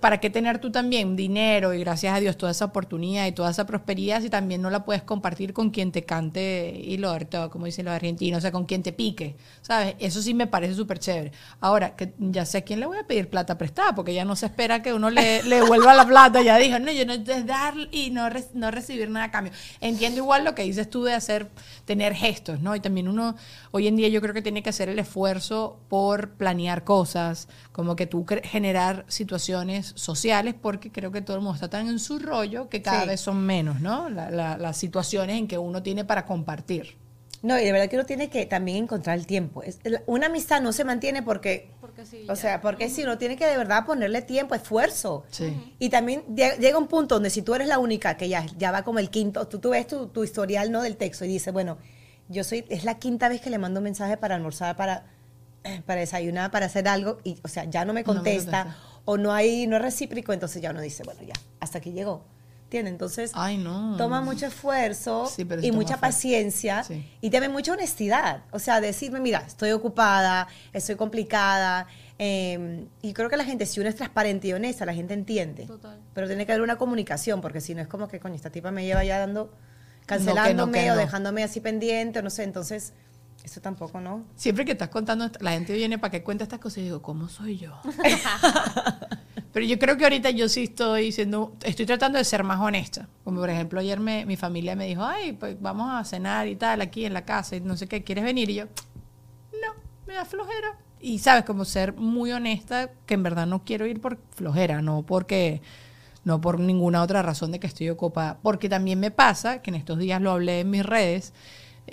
¿para 0.00 0.18
qué 0.20 0.28
tener 0.28 0.58
tú 0.58 0.70
también 0.72 1.16
dinero 1.16 1.72
y 1.72 1.78
gracias 1.80 2.14
a 2.14 2.20
Dios 2.20 2.36
toda 2.36 2.52
esa 2.52 2.64
oportunidad 2.66 3.26
y 3.26 3.32
toda 3.32 3.50
esa 3.50 3.64
prosperidad 3.66 4.20
si 4.20 4.28
también 4.28 4.60
no 4.60 4.68
la 4.70 4.84
puedes 4.84 5.02
compartir 5.02 5.52
con 5.52 5.70
quien 5.70 5.92
te 5.92 6.04
cante 6.04 6.78
y 6.84 6.96
lo 6.98 7.10
harto, 7.10 7.48
como 7.50 7.66
dicen 7.66 7.84
los 7.84 7.94
argentinos, 7.94 8.38
o 8.38 8.40
sea, 8.40 8.50
con 8.52 8.66
quien 8.66 8.82
te 8.82 8.92
pique, 8.92 9.36
¿sabes? 9.62 9.94
Eso 10.00 10.20
sí 10.20 10.34
me 10.34 10.46
parece 10.46 10.74
súper 10.74 10.98
chévere. 10.98 11.32
Ahora, 11.60 11.94
que 11.96 12.12
ya 12.18 12.44
sé 12.44 12.58
a 12.58 12.60
quién 12.62 12.80
le 12.80 12.86
voy 12.86 12.98
a 12.98 13.06
pedir 13.06 13.30
plata 13.30 13.56
prestada, 13.56 13.94
porque 13.94 14.12
ya 14.12 14.24
no 14.24 14.34
se 14.36 14.46
espera 14.46 14.82
que 14.82 14.92
uno 14.92 15.08
le, 15.10 15.42
le 15.44 15.56
devuelva 15.56 15.94
la 15.94 16.04
plata, 16.04 16.42
ya 16.42 16.56
dijo, 16.58 16.78
no, 16.78 16.90
yo 16.90 17.06
no 17.06 17.12
es 17.12 17.46
dar 17.46 17.74
y 17.92 18.10
no, 18.10 18.28
re- 18.28 18.44
no 18.54 18.70
recibir 18.70 19.08
nada 19.08 19.26
a 19.26 19.30
cambio. 19.30 19.52
Entiendo 19.80 20.18
igual 20.18 20.44
lo 20.44 20.54
que 20.54 20.64
dices 20.64 20.90
tú 20.90 21.04
de 21.04 21.14
hacer, 21.14 21.48
tener 21.84 22.14
gestos, 22.14 22.60
¿no? 22.60 22.74
Y 22.74 22.80
también 22.80 23.08
uno, 23.08 23.36
hoy 23.70 23.86
en 23.86 23.96
día 23.96 24.08
yo 24.08 24.20
creo 24.20 24.34
que 24.34 24.42
tiene 24.42 24.62
que 24.62 24.70
hacer 24.70 24.88
el 24.88 24.98
esfuerzo 24.98 25.78
por 25.88 26.30
planear 26.32 26.84
cosas, 26.84 27.48
como 27.70 27.96
que 27.96 28.06
tú 28.06 28.26
generar 28.44 29.04
situaciones 29.08 29.61
sociales, 29.94 30.54
porque 30.60 30.90
creo 30.90 31.10
que 31.12 31.20
todo 31.22 31.36
el 31.36 31.42
mundo 31.42 31.54
está 31.56 31.68
tan 31.70 31.88
en 31.88 31.98
su 31.98 32.18
rollo 32.18 32.68
que 32.68 32.82
cada 32.82 33.02
Sí. 33.02 33.08
vez 33.08 33.20
son 33.20 33.38
menos, 33.44 33.80
¿no? 33.80 34.08
La- 34.08 34.30
la- 34.30 34.56
las 34.58 34.76
situaciones 34.76 35.38
en 35.38 35.46
que 35.48 35.58
uno 35.58 35.82
tiene 35.82 36.04
para 36.04 36.24
compartir. 36.26 36.96
No, 37.42 37.58
y 37.58 37.64
de 37.64 37.72
verdad 37.72 37.88
que 37.88 37.96
uno 37.96 38.06
tiene 38.06 38.30
que 38.30 38.46
también 38.46 38.84
encontrar 38.84 39.18
el 39.18 39.26
tiempo. 39.26 39.64
Es- 39.64 39.80
una 40.06 40.26
amistad 40.26 40.60
no 40.62 40.72
se 40.72 40.84
mantiene 40.84 41.22
porque, 41.24 41.70
Porque 41.80 42.06
sí, 42.06 42.22
o 42.24 42.26
ya. 42.28 42.36
sea, 42.36 42.60
porque 42.60 42.88
si 42.88 43.02
uno 43.02 43.18
tiene 43.18 43.36
que 43.36 43.44
de 43.46 43.56
verdad 43.56 43.84
ponerle 43.84 44.22
tiempo, 44.22 44.54
esfuerzo. 44.54 45.24
Sí. 45.30 45.74
Y 45.80 45.88
también 45.88 46.22
lle- 46.28 46.56
llega 46.58 46.78
un 46.78 46.86
punto 46.86 47.16
donde 47.16 47.30
si 47.30 47.42
tú 47.42 47.54
eres 47.54 47.66
la 47.66 47.80
única 47.80 48.16
que 48.16 48.28
ya, 48.28 48.46
ya 48.58 48.70
va 48.70 48.84
como 48.84 49.00
el 49.00 49.10
quinto, 49.10 49.48
tú, 49.48 49.58
tú 49.58 49.70
ves 49.70 49.88
tu, 49.88 50.06
tu 50.06 50.22
historial 50.22 50.70
no 50.70 50.82
del 50.82 50.96
texto 50.96 51.24
y 51.24 51.28
dices, 51.28 51.52
bueno, 51.52 51.78
yo 52.28 52.44
soy, 52.44 52.64
es 52.68 52.84
la 52.84 52.98
quinta 53.00 53.28
vez 53.28 53.40
que 53.40 53.50
le 53.50 53.58
mando 53.58 53.80
un 53.80 53.84
mensaje 53.84 54.16
para 54.16 54.36
almorzar, 54.36 54.76
para, 54.76 55.06
para 55.86 55.98
desayunar, 56.00 56.52
para 56.52 56.66
hacer 56.66 56.86
algo, 56.86 57.18
y 57.24 57.38
o 57.42 57.48
sea, 57.48 57.64
ya 57.64 57.84
no 57.84 57.92
me 57.92 58.02
No 58.04 58.12
me 58.12 58.14
contesta, 58.14 58.62
contesta. 58.64 58.91
O 59.04 59.16
no 59.16 59.32
hay, 59.32 59.66
no 59.66 59.76
es 59.76 59.82
recíproco, 59.82 60.32
entonces 60.32 60.62
ya 60.62 60.70
uno 60.70 60.80
dice, 60.80 61.02
bueno, 61.04 61.20
ya, 61.22 61.34
hasta 61.60 61.78
aquí 61.78 61.92
llegó. 61.92 62.24
¿Entiendes? 62.64 62.92
Entonces, 62.92 63.32
Ay, 63.34 63.58
no. 63.58 63.96
toma 63.98 64.22
mucho 64.22 64.46
esfuerzo 64.46 65.26
Sí, 65.26 65.46
y 65.60 65.72
mucha 65.72 65.98
paciencia 65.98 66.82
Sí. 66.82 67.06
y 67.20 67.28
también 67.28 67.52
mucha 67.52 67.72
honestidad. 67.74 68.44
O 68.50 68.58
sea, 68.58 68.80
decirme, 68.80 69.20
mira, 69.20 69.44
estoy 69.46 69.72
ocupada, 69.72 70.48
estoy 70.72 70.94
complicada. 70.96 71.86
eh, 72.18 72.86
y 73.02 73.12
creo 73.12 73.28
que 73.28 73.36
la 73.36 73.44
gente, 73.44 73.66
si 73.66 73.80
uno 73.80 73.90
es 73.90 73.96
transparente 73.96 74.48
y 74.48 74.52
honesta, 74.54 74.86
la 74.86 74.94
gente 74.94 75.12
entiende. 75.12 75.66
Total. 75.66 75.98
Pero 76.14 76.26
tiene 76.28 76.46
que 76.46 76.52
haber 76.52 76.62
una 76.62 76.76
comunicación, 76.76 77.42
porque 77.42 77.60
si 77.60 77.74
no 77.74 77.82
es 77.82 77.88
como 77.88 78.08
que, 78.08 78.20
coño, 78.20 78.36
esta 78.36 78.48
tipa 78.48 78.70
me 78.70 78.84
lleva 78.86 79.04
ya 79.04 79.18
dando, 79.18 79.50
que 79.50 80.06
cancelándome 80.06 80.86
no. 80.86 80.94
o 80.94 80.96
dejándome 80.96 81.42
así 81.42 81.60
pendiente, 81.60 82.20
o 82.20 82.22
no 82.22 82.30
sé. 82.30 82.44
Entonces, 82.44 82.94
eso 83.44 83.60
tampoco, 83.60 84.00
¿no? 84.00 84.24
Siempre 84.36 84.64
que 84.64 84.72
estás 84.72 84.88
contando, 84.88 85.30
la 85.40 85.52
gente 85.52 85.72
viene 85.74 85.98
para 85.98 86.10
que 86.10 86.22
cuente 86.22 86.44
estas 86.44 86.60
cosas 86.60 86.78
y 86.78 86.82
digo, 86.82 87.02
¿cómo 87.02 87.28
soy 87.28 87.58
yo? 87.58 87.72
Pero 89.52 89.66
yo 89.66 89.78
creo 89.78 89.96
que 89.96 90.04
ahorita 90.04 90.30
yo 90.30 90.48
sí 90.48 90.64
estoy 90.64 91.12
siendo, 91.12 91.56
estoy 91.62 91.84
tratando 91.84 92.18
de 92.18 92.24
ser 92.24 92.42
más 92.42 92.60
honesta. 92.60 93.08
Como 93.24 93.40
por 93.40 93.50
ejemplo 93.50 93.80
ayer 93.80 94.00
me, 94.00 94.24
mi 94.24 94.36
familia 94.36 94.74
me 94.76 94.86
dijo, 94.86 95.04
ay, 95.04 95.32
pues 95.32 95.60
vamos 95.60 95.90
a 95.92 96.04
cenar 96.04 96.48
y 96.48 96.56
tal 96.56 96.80
aquí 96.80 97.04
en 97.04 97.12
la 97.12 97.24
casa 97.24 97.56
y 97.56 97.60
no 97.60 97.76
sé 97.76 97.86
qué, 97.86 98.02
¿quieres 98.02 98.24
venir? 98.24 98.48
Y 98.48 98.54
yo, 98.54 98.64
no, 98.64 99.74
me 100.06 100.14
da 100.14 100.24
flojera. 100.24 100.78
Y 101.00 101.18
sabes, 101.18 101.44
como 101.44 101.64
ser 101.64 101.94
muy 101.94 102.32
honesta, 102.32 102.92
que 103.06 103.14
en 103.14 103.24
verdad 103.24 103.46
no 103.46 103.64
quiero 103.64 103.86
ir 103.86 104.00
por 104.00 104.18
flojera, 104.30 104.80
no 104.80 105.02
porque, 105.02 105.60
no 106.24 106.40
por 106.40 106.60
ninguna 106.60 107.02
otra 107.02 107.22
razón 107.22 107.50
de 107.50 107.58
que 107.58 107.66
estoy 107.66 107.90
ocupada. 107.90 108.38
Porque 108.40 108.68
también 108.68 109.00
me 109.00 109.10
pasa, 109.10 109.60
que 109.60 109.70
en 109.70 109.74
estos 109.74 109.98
días 109.98 110.22
lo 110.22 110.30
hablé 110.30 110.60
en 110.60 110.70
mis 110.70 110.86
redes, 110.86 111.34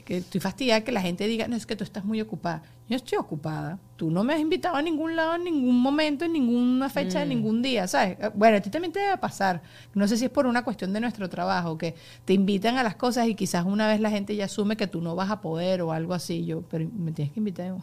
que 0.03 0.17
estoy 0.17 0.41
fastidiada 0.41 0.81
que 0.83 0.91
la 0.91 1.01
gente 1.01 1.27
diga, 1.27 1.47
no, 1.47 1.55
es 1.55 1.65
que 1.65 1.75
tú 1.75 1.83
estás 1.83 2.05
muy 2.05 2.19
ocupada. 2.21 2.63
Yo 2.87 2.95
estoy 2.95 3.17
ocupada. 3.17 3.79
Tú 3.97 4.09
no 4.09 4.23
me 4.23 4.33
has 4.33 4.39
invitado 4.39 4.75
a 4.75 4.81
ningún 4.81 5.15
lado 5.15 5.35
en 5.35 5.43
ningún 5.43 5.79
momento, 5.79 6.25
en 6.25 6.33
ninguna 6.33 6.89
fecha, 6.89 7.21
en 7.21 7.29
ningún 7.29 7.61
día, 7.61 7.87
¿sabes? 7.87 8.17
Eh, 8.19 8.31
Bueno, 8.33 8.57
a 8.57 8.61
ti 8.61 8.69
también 8.69 8.91
te 8.91 8.99
debe 8.99 9.17
pasar. 9.17 9.61
No 9.93 10.07
sé 10.07 10.17
si 10.17 10.25
es 10.25 10.31
por 10.31 10.47
una 10.47 10.63
cuestión 10.63 10.91
de 10.93 10.99
nuestro 10.99 11.29
trabajo, 11.29 11.77
que 11.77 11.95
te 12.25 12.33
invitan 12.33 12.77
a 12.77 12.83
las 12.83 12.95
cosas 12.95 13.27
y 13.27 13.35
quizás 13.35 13.65
una 13.65 13.87
vez 13.87 13.99
la 13.99 14.09
gente 14.09 14.35
ya 14.35 14.45
asume 14.45 14.75
que 14.75 14.87
tú 14.87 15.01
no 15.01 15.15
vas 15.15 15.29
a 15.29 15.41
poder 15.41 15.81
o 15.81 15.91
algo 15.91 16.13
así. 16.13 16.45
Yo, 16.45 16.61
pero 16.63 16.89
me 16.97 17.11
tienes 17.11 17.33
que 17.33 17.39
invitar. 17.39 17.75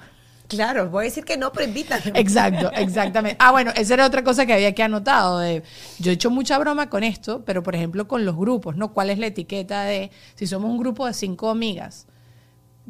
Claro, 0.48 0.88
voy 0.90 1.02
a 1.02 1.04
decir 1.04 1.24
que 1.24 1.36
no, 1.36 1.52
pero 1.52 1.66
invítame. 1.66 2.12
Exacto, 2.14 2.70
exactamente. 2.76 3.36
Ah, 3.40 3.50
bueno, 3.52 3.72
esa 3.76 3.94
era 3.94 4.06
otra 4.06 4.22
cosa 4.22 4.46
que 4.46 4.52
había 4.52 4.74
que 4.74 4.82
anotado. 4.82 5.38
De, 5.40 5.62
yo 5.98 6.10
he 6.10 6.14
hecho 6.14 6.30
mucha 6.30 6.58
broma 6.58 6.88
con 6.88 7.02
esto, 7.04 7.42
pero 7.44 7.62
por 7.62 7.74
ejemplo 7.74 8.06
con 8.06 8.24
los 8.24 8.36
grupos, 8.36 8.76
¿no? 8.76 8.92
¿Cuál 8.92 9.10
es 9.10 9.18
la 9.18 9.26
etiqueta 9.26 9.82
de 9.82 10.10
si 10.34 10.46
somos 10.46 10.70
un 10.70 10.78
grupo 10.78 11.06
de 11.06 11.14
cinco 11.14 11.50
amigas? 11.50 12.06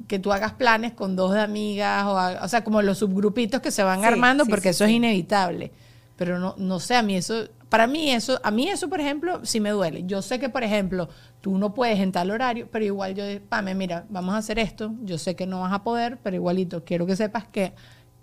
Que 0.09 0.19
tú 0.19 0.31
hagas 0.33 0.53
planes 0.53 0.93
con 0.93 1.17
dos 1.17 1.33
de 1.33 1.41
amigas, 1.41 2.05
o, 2.05 2.19
a- 2.19 2.45
o 2.45 2.49
sea, 2.49 2.63
como 2.63 2.83
los 2.83 2.99
subgrupitos 2.99 3.61
que 3.63 3.71
se 3.71 3.83
van 3.83 4.01
Sí, 4.01 4.07
armando, 4.07 4.45
sí, 4.45 4.51
porque 4.51 4.69
sí, 4.69 4.77
eso 4.77 4.85
es 4.85 4.91
inevitable. 4.91 5.73
Pero 6.17 6.39
no, 6.39 6.55
no 6.59 6.81
sé, 6.81 6.97
a 6.97 7.03
mí 7.03 7.17
eso, 7.17 7.49
para 7.77 7.89
mí 7.89 8.11
eso, 8.11 8.41
a 8.43 8.51
mí 8.51 8.71
eso, 8.71 8.89
por 8.89 9.01
ejemplo, 9.01 9.45
sí 9.45 9.61
me 9.61 9.69
duele. 9.69 10.05
Yo 10.07 10.23
sé 10.23 10.39
que, 10.39 10.49
por 10.49 10.65
ejemplo, 10.65 11.11
tú 11.43 11.59
no 11.59 11.75
puedes 11.75 11.99
en 12.01 12.11
tal 12.11 12.31
horario, 12.31 12.71
pero 12.73 12.87
igual 12.87 13.15
yo, 13.15 13.25
Pame, 13.51 13.75
mira, 13.75 14.07
vamos 14.09 14.35
a 14.35 14.39
hacer 14.39 14.59
esto. 14.59 14.95
Yo 15.03 15.19
sé 15.19 15.37
que 15.37 15.47
no 15.47 15.61
vas 15.61 15.75
a 15.75 15.85
poder, 15.85 16.17
pero 16.23 16.37
igualito, 16.37 16.85
quiero 16.87 17.05
que 17.05 17.17
sepas 17.17 17.45
que 17.45 17.75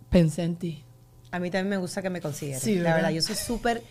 pensé 0.10 0.42
en 0.42 0.56
ti. 0.56 0.84
A 1.30 1.38
mí 1.38 1.52
también 1.52 1.70
me 1.70 1.78
gusta 1.78 2.02
que 2.02 2.10
me 2.10 2.20
consideren. 2.20 2.60
Sí, 2.60 2.74
la 2.74 2.82
¿verdad? 2.82 2.96
verdad, 2.96 3.10
yo 3.12 3.22
soy 3.22 3.36
súper, 3.36 3.84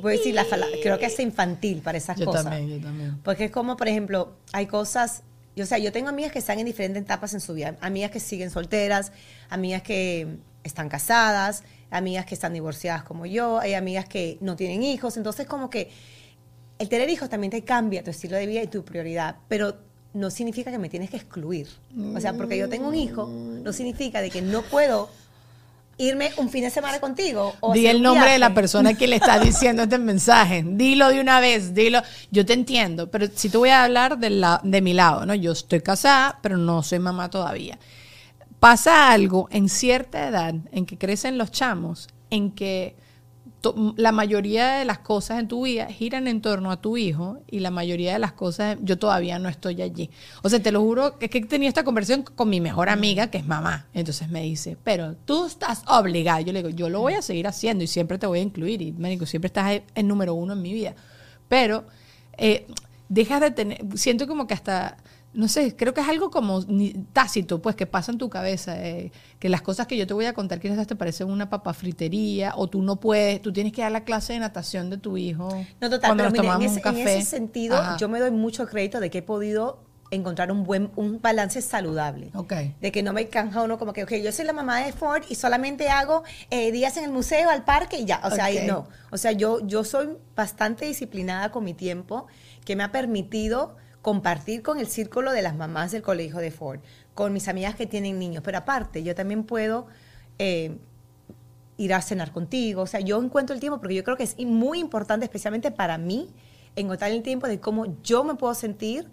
voy 0.00 0.14
a 0.14 0.16
decir, 0.16 0.32
la 0.32 0.44
creo 0.80 0.96
que 0.96 1.06
es 1.06 1.18
infantil 1.18 1.82
para 1.82 1.98
esas 1.98 2.16
Yo 2.16 2.26
cosas. 2.26 2.44
también, 2.44 2.68
yo 2.68 2.86
también. 2.86 3.18
Porque 3.24 3.46
es 3.46 3.50
como, 3.50 3.76
por 3.76 3.88
ejemplo, 3.88 4.36
hay 4.52 4.66
cosas, 4.66 5.24
yo, 5.56 5.64
o 5.64 5.66
sea, 5.66 5.78
yo 5.78 5.90
tengo 5.90 6.08
amigas 6.08 6.30
que 6.30 6.38
están 6.38 6.60
en 6.60 6.66
diferentes 6.66 7.02
etapas 7.02 7.34
en 7.34 7.40
su 7.40 7.54
vida, 7.54 7.74
amigas 7.80 8.12
que 8.12 8.20
siguen 8.20 8.50
solteras, 8.50 9.10
amigas 9.48 9.82
que 9.82 10.36
están 10.62 10.88
casadas, 10.88 11.64
amigas 11.90 12.26
que 12.26 12.34
están 12.34 12.52
divorciadas 12.52 13.02
como 13.02 13.26
yo, 13.26 13.58
hay 13.58 13.74
amigas 13.74 14.06
que 14.06 14.38
no 14.40 14.56
tienen 14.56 14.82
hijos, 14.82 15.16
entonces 15.16 15.46
como 15.46 15.70
que 15.70 15.90
el 16.78 16.88
tener 16.88 17.10
hijos 17.10 17.28
también 17.28 17.50
te 17.50 17.62
cambia 17.62 18.02
tu 18.02 18.10
estilo 18.10 18.36
de 18.36 18.46
vida 18.46 18.62
y 18.62 18.66
tu 18.66 18.84
prioridad, 18.84 19.36
pero 19.48 19.76
no 20.14 20.30
significa 20.30 20.70
que 20.70 20.78
me 20.78 20.88
tienes 20.88 21.10
que 21.10 21.16
excluir. 21.16 21.68
O 22.14 22.20
sea, 22.20 22.32
porque 22.32 22.56
yo 22.56 22.68
tengo 22.68 22.88
un 22.88 22.94
hijo, 22.94 23.28
no 23.28 23.72
significa 23.72 24.20
de 24.20 24.30
que 24.30 24.42
no 24.42 24.62
puedo 24.62 25.10
irme 26.00 26.30
un 26.38 26.48
fin 26.48 26.64
de 26.64 26.70
semana 26.70 26.98
contigo. 26.98 27.54
O 27.60 27.74
Di 27.74 27.86
el 27.86 28.02
nombre 28.02 28.32
de 28.32 28.38
la 28.38 28.54
persona 28.54 28.94
que 28.94 29.06
le 29.06 29.16
está 29.16 29.38
diciendo 29.44 29.82
este 29.82 29.98
mensaje. 29.98 30.64
Dilo 30.66 31.08
de 31.08 31.20
una 31.20 31.40
vez, 31.40 31.74
dilo. 31.74 32.02
Yo 32.30 32.46
te 32.46 32.54
entiendo, 32.54 33.10
pero 33.10 33.26
si 33.32 33.50
te 33.50 33.58
voy 33.58 33.68
a 33.68 33.84
hablar 33.84 34.18
de, 34.18 34.30
la, 34.30 34.60
de 34.64 34.80
mi 34.80 34.94
lado, 34.94 35.26
¿no? 35.26 35.34
Yo 35.34 35.52
estoy 35.52 35.80
casada, 35.80 36.38
pero 36.42 36.56
no 36.56 36.82
soy 36.82 36.98
mamá 36.98 37.28
todavía. 37.28 37.78
Pasa 38.60 39.10
algo 39.10 39.48
en 39.50 39.68
cierta 39.68 40.28
edad 40.28 40.54
en 40.72 40.86
que 40.86 40.98
crecen 40.98 41.38
los 41.38 41.50
chamos, 41.50 42.08
en 42.30 42.52
que 42.52 42.94
la 43.96 44.12
mayoría 44.12 44.74
de 44.74 44.84
las 44.84 44.98
cosas 44.98 45.38
en 45.38 45.48
tu 45.48 45.64
vida 45.64 45.86
giran 45.86 46.28
en 46.28 46.40
torno 46.40 46.70
a 46.70 46.80
tu 46.80 46.96
hijo 46.96 47.40
y 47.50 47.60
la 47.60 47.70
mayoría 47.70 48.14
de 48.14 48.18
las 48.18 48.32
cosas 48.32 48.78
yo 48.82 48.98
todavía 48.98 49.38
no 49.38 49.48
estoy 49.48 49.82
allí. 49.82 50.10
O 50.42 50.48
sea, 50.48 50.62
te 50.62 50.72
lo 50.72 50.80
juro 50.80 51.18
que 51.18 51.26
es 51.26 51.30
que 51.30 51.38
he 51.38 51.44
tenido 51.44 51.68
esta 51.68 51.84
conversación 51.84 52.22
con 52.22 52.48
mi 52.48 52.60
mejor 52.60 52.88
amiga, 52.88 53.30
que 53.30 53.38
es 53.38 53.46
mamá. 53.46 53.86
Entonces 53.92 54.28
me 54.30 54.42
dice, 54.42 54.76
pero 54.82 55.14
tú 55.24 55.46
estás 55.46 55.82
obligada. 55.86 56.40
Yo 56.40 56.52
le 56.52 56.62
digo, 56.62 56.74
yo 56.74 56.88
lo 56.88 57.00
voy 57.00 57.14
a 57.14 57.22
seguir 57.22 57.46
haciendo 57.46 57.84
y 57.84 57.86
siempre 57.86 58.18
te 58.18 58.26
voy 58.26 58.38
a 58.38 58.42
incluir. 58.42 58.80
Y, 58.82 58.92
marico, 58.92 59.26
siempre 59.26 59.48
estás 59.48 59.72
en, 59.72 59.82
en 59.94 60.08
número 60.08 60.34
uno 60.34 60.54
en 60.54 60.62
mi 60.62 60.72
vida. 60.72 60.94
Pero 61.48 61.84
eh, 62.38 62.66
dejas 63.10 63.40
de 63.40 63.50
tener, 63.50 63.80
siento 63.96 64.26
como 64.26 64.46
que 64.46 64.54
hasta, 64.54 64.96
no 65.32 65.46
sé, 65.46 65.76
creo 65.76 65.94
que 65.94 66.00
es 66.00 66.08
algo 66.08 66.30
como 66.30 66.64
tácito, 67.12 67.62
pues 67.62 67.76
que 67.76 67.86
pasa 67.86 68.10
en 68.10 68.18
tu 68.18 68.28
cabeza, 68.28 68.84
eh, 68.84 69.12
que 69.38 69.48
las 69.48 69.62
cosas 69.62 69.86
que 69.86 69.96
yo 69.96 70.06
te 70.06 70.12
voy 70.14 70.24
a 70.26 70.32
contar 70.32 70.58
quizás 70.60 70.86
te 70.86 70.96
parecen 70.96 71.30
una 71.30 71.48
papa 71.48 71.72
fritería, 71.72 72.52
o 72.56 72.68
tú 72.68 72.82
no 72.82 72.96
puedes, 72.96 73.40
tú 73.40 73.52
tienes 73.52 73.72
que 73.72 73.82
dar 73.82 73.92
la 73.92 74.02
clase 74.04 74.32
de 74.32 74.40
natación 74.40 74.90
de 74.90 74.98
tu 74.98 75.16
hijo. 75.16 75.48
No, 75.80 75.88
total, 75.88 76.16
cuando 76.16 76.24
pero 76.24 76.24
nos 76.24 76.32
mire, 76.32 76.42
en 76.42 76.46
tomamos 76.52 76.64
ese, 76.64 76.72
un 76.72 76.78
en 76.78 76.82
café. 77.04 77.18
ese 77.18 77.30
sentido, 77.30 77.76
Ajá. 77.76 77.96
yo 77.96 78.08
me 78.08 78.18
doy 78.18 78.32
mucho 78.32 78.66
crédito 78.66 78.98
de 78.98 79.08
que 79.10 79.18
he 79.18 79.22
podido 79.22 79.78
encontrar 80.12 80.50
un 80.50 80.64
buen 80.64 80.90
un 80.96 81.20
balance 81.22 81.62
saludable. 81.62 82.32
Ok. 82.34 82.52
De 82.80 82.90
que 82.90 83.00
no 83.04 83.12
me 83.12 83.28
canja 83.28 83.62
uno 83.62 83.78
como 83.78 83.92
que, 83.92 84.02
ok, 84.02 84.14
yo 84.16 84.32
soy 84.32 84.44
la 84.44 84.52
mamá 84.52 84.80
de 84.80 84.92
Ford 84.92 85.22
y 85.28 85.36
solamente 85.36 85.88
hago 85.88 86.24
eh, 86.50 86.72
días 86.72 86.96
en 86.96 87.04
el 87.04 87.12
museo, 87.12 87.48
al 87.48 87.62
parque 87.64 87.98
y 88.00 88.04
ya. 88.06 88.20
O 88.24 88.30
sea, 88.32 88.46
ahí 88.46 88.58
Ok. 88.58 88.64
no. 88.66 88.88
O 89.12 89.16
sea, 89.16 89.30
yo, 89.30 89.64
yo 89.64 89.84
soy 89.84 90.08
bastante 90.34 90.86
disciplinada 90.86 91.52
con 91.52 91.62
mi 91.62 91.74
tiempo, 91.74 92.26
que 92.64 92.74
me 92.74 92.82
ha 92.82 92.90
permitido 92.90 93.76
compartir 94.02 94.62
con 94.62 94.78
el 94.78 94.86
círculo 94.86 95.32
de 95.32 95.42
las 95.42 95.56
mamás 95.56 95.92
del 95.92 96.02
colegio 96.02 96.38
de 96.38 96.50
Ford, 96.50 96.80
con 97.14 97.32
mis 97.32 97.48
amigas 97.48 97.74
que 97.74 97.86
tienen 97.86 98.18
niños. 98.18 98.42
Pero 98.44 98.58
aparte, 98.58 99.02
yo 99.02 99.14
también 99.14 99.44
puedo 99.44 99.86
eh, 100.38 100.78
ir 101.76 101.94
a 101.94 102.02
cenar 102.02 102.32
contigo. 102.32 102.82
O 102.82 102.86
sea, 102.86 103.00
yo 103.00 103.22
encuentro 103.22 103.54
el 103.54 103.60
tiempo 103.60 103.78
porque 103.78 103.94
yo 103.94 104.04
creo 104.04 104.16
que 104.16 104.24
es 104.24 104.38
muy 104.38 104.78
importante, 104.78 105.24
especialmente 105.24 105.70
para 105.70 105.98
mí, 105.98 106.30
encontrar 106.76 107.10
el 107.10 107.22
tiempo 107.22 107.46
de 107.46 107.60
cómo 107.60 108.00
yo 108.02 108.24
me 108.24 108.34
puedo 108.34 108.54
sentir 108.54 109.08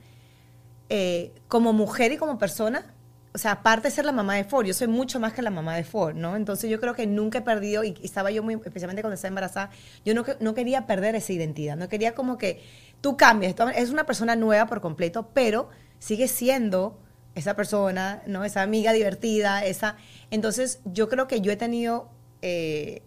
eh, 0.90 1.34
como 1.48 1.74
mujer 1.74 2.12
y 2.12 2.18
como 2.18 2.38
persona. 2.38 2.94
O 3.38 3.40
sea, 3.40 3.52
aparte 3.52 3.90
de 3.90 3.94
ser 3.94 4.04
la 4.04 4.12
mamá 4.12 4.34
de 4.34 4.46
Ford, 4.46 4.66
yo 4.66 4.74
soy 4.74 4.88
mucho 4.88 5.20
más 5.20 5.32
que 5.32 5.44
la 5.44 5.52
mamá 5.52 5.76
de 5.76 5.84
Ford, 5.84 6.16
¿no? 6.16 6.36
Entonces 6.36 6.72
yo 6.72 6.80
creo 6.80 6.96
que 6.96 7.06
nunca 7.06 7.38
he 7.38 7.42
perdido, 7.44 7.84
y 7.84 7.94
estaba 8.02 8.32
yo 8.32 8.42
muy, 8.42 8.56
especialmente 8.56 9.04
cuando 9.04 9.14
estaba 9.14 9.30
embarazada, 9.30 9.70
yo 10.04 10.16
no, 10.16 10.26
no 10.40 10.56
quería 10.56 10.88
perder 10.88 11.14
esa 11.14 11.34
identidad, 11.34 11.78
no 11.78 11.88
quería 11.88 12.16
como 12.16 12.40
que 12.40 12.64
tú 13.00 13.16
cambies, 13.16 13.54
es 13.76 13.92
una 13.92 14.08
persona 14.08 14.36
nueva 14.36 14.66
por 14.66 14.82
completo, 14.82 15.30
pero 15.36 15.70
sigue 16.00 16.28
siendo 16.28 17.00
esa 17.36 17.56
persona, 17.56 18.24
¿no? 18.26 18.44
Esa 18.44 18.64
amiga 18.64 18.92
divertida, 18.92 19.64
esa... 19.64 19.98
Entonces 20.32 20.80
yo 20.86 21.08
creo 21.08 21.28
que 21.28 21.40
yo 21.40 21.52
he 21.52 21.58
tenido 21.58 22.10
eh, 22.42 23.04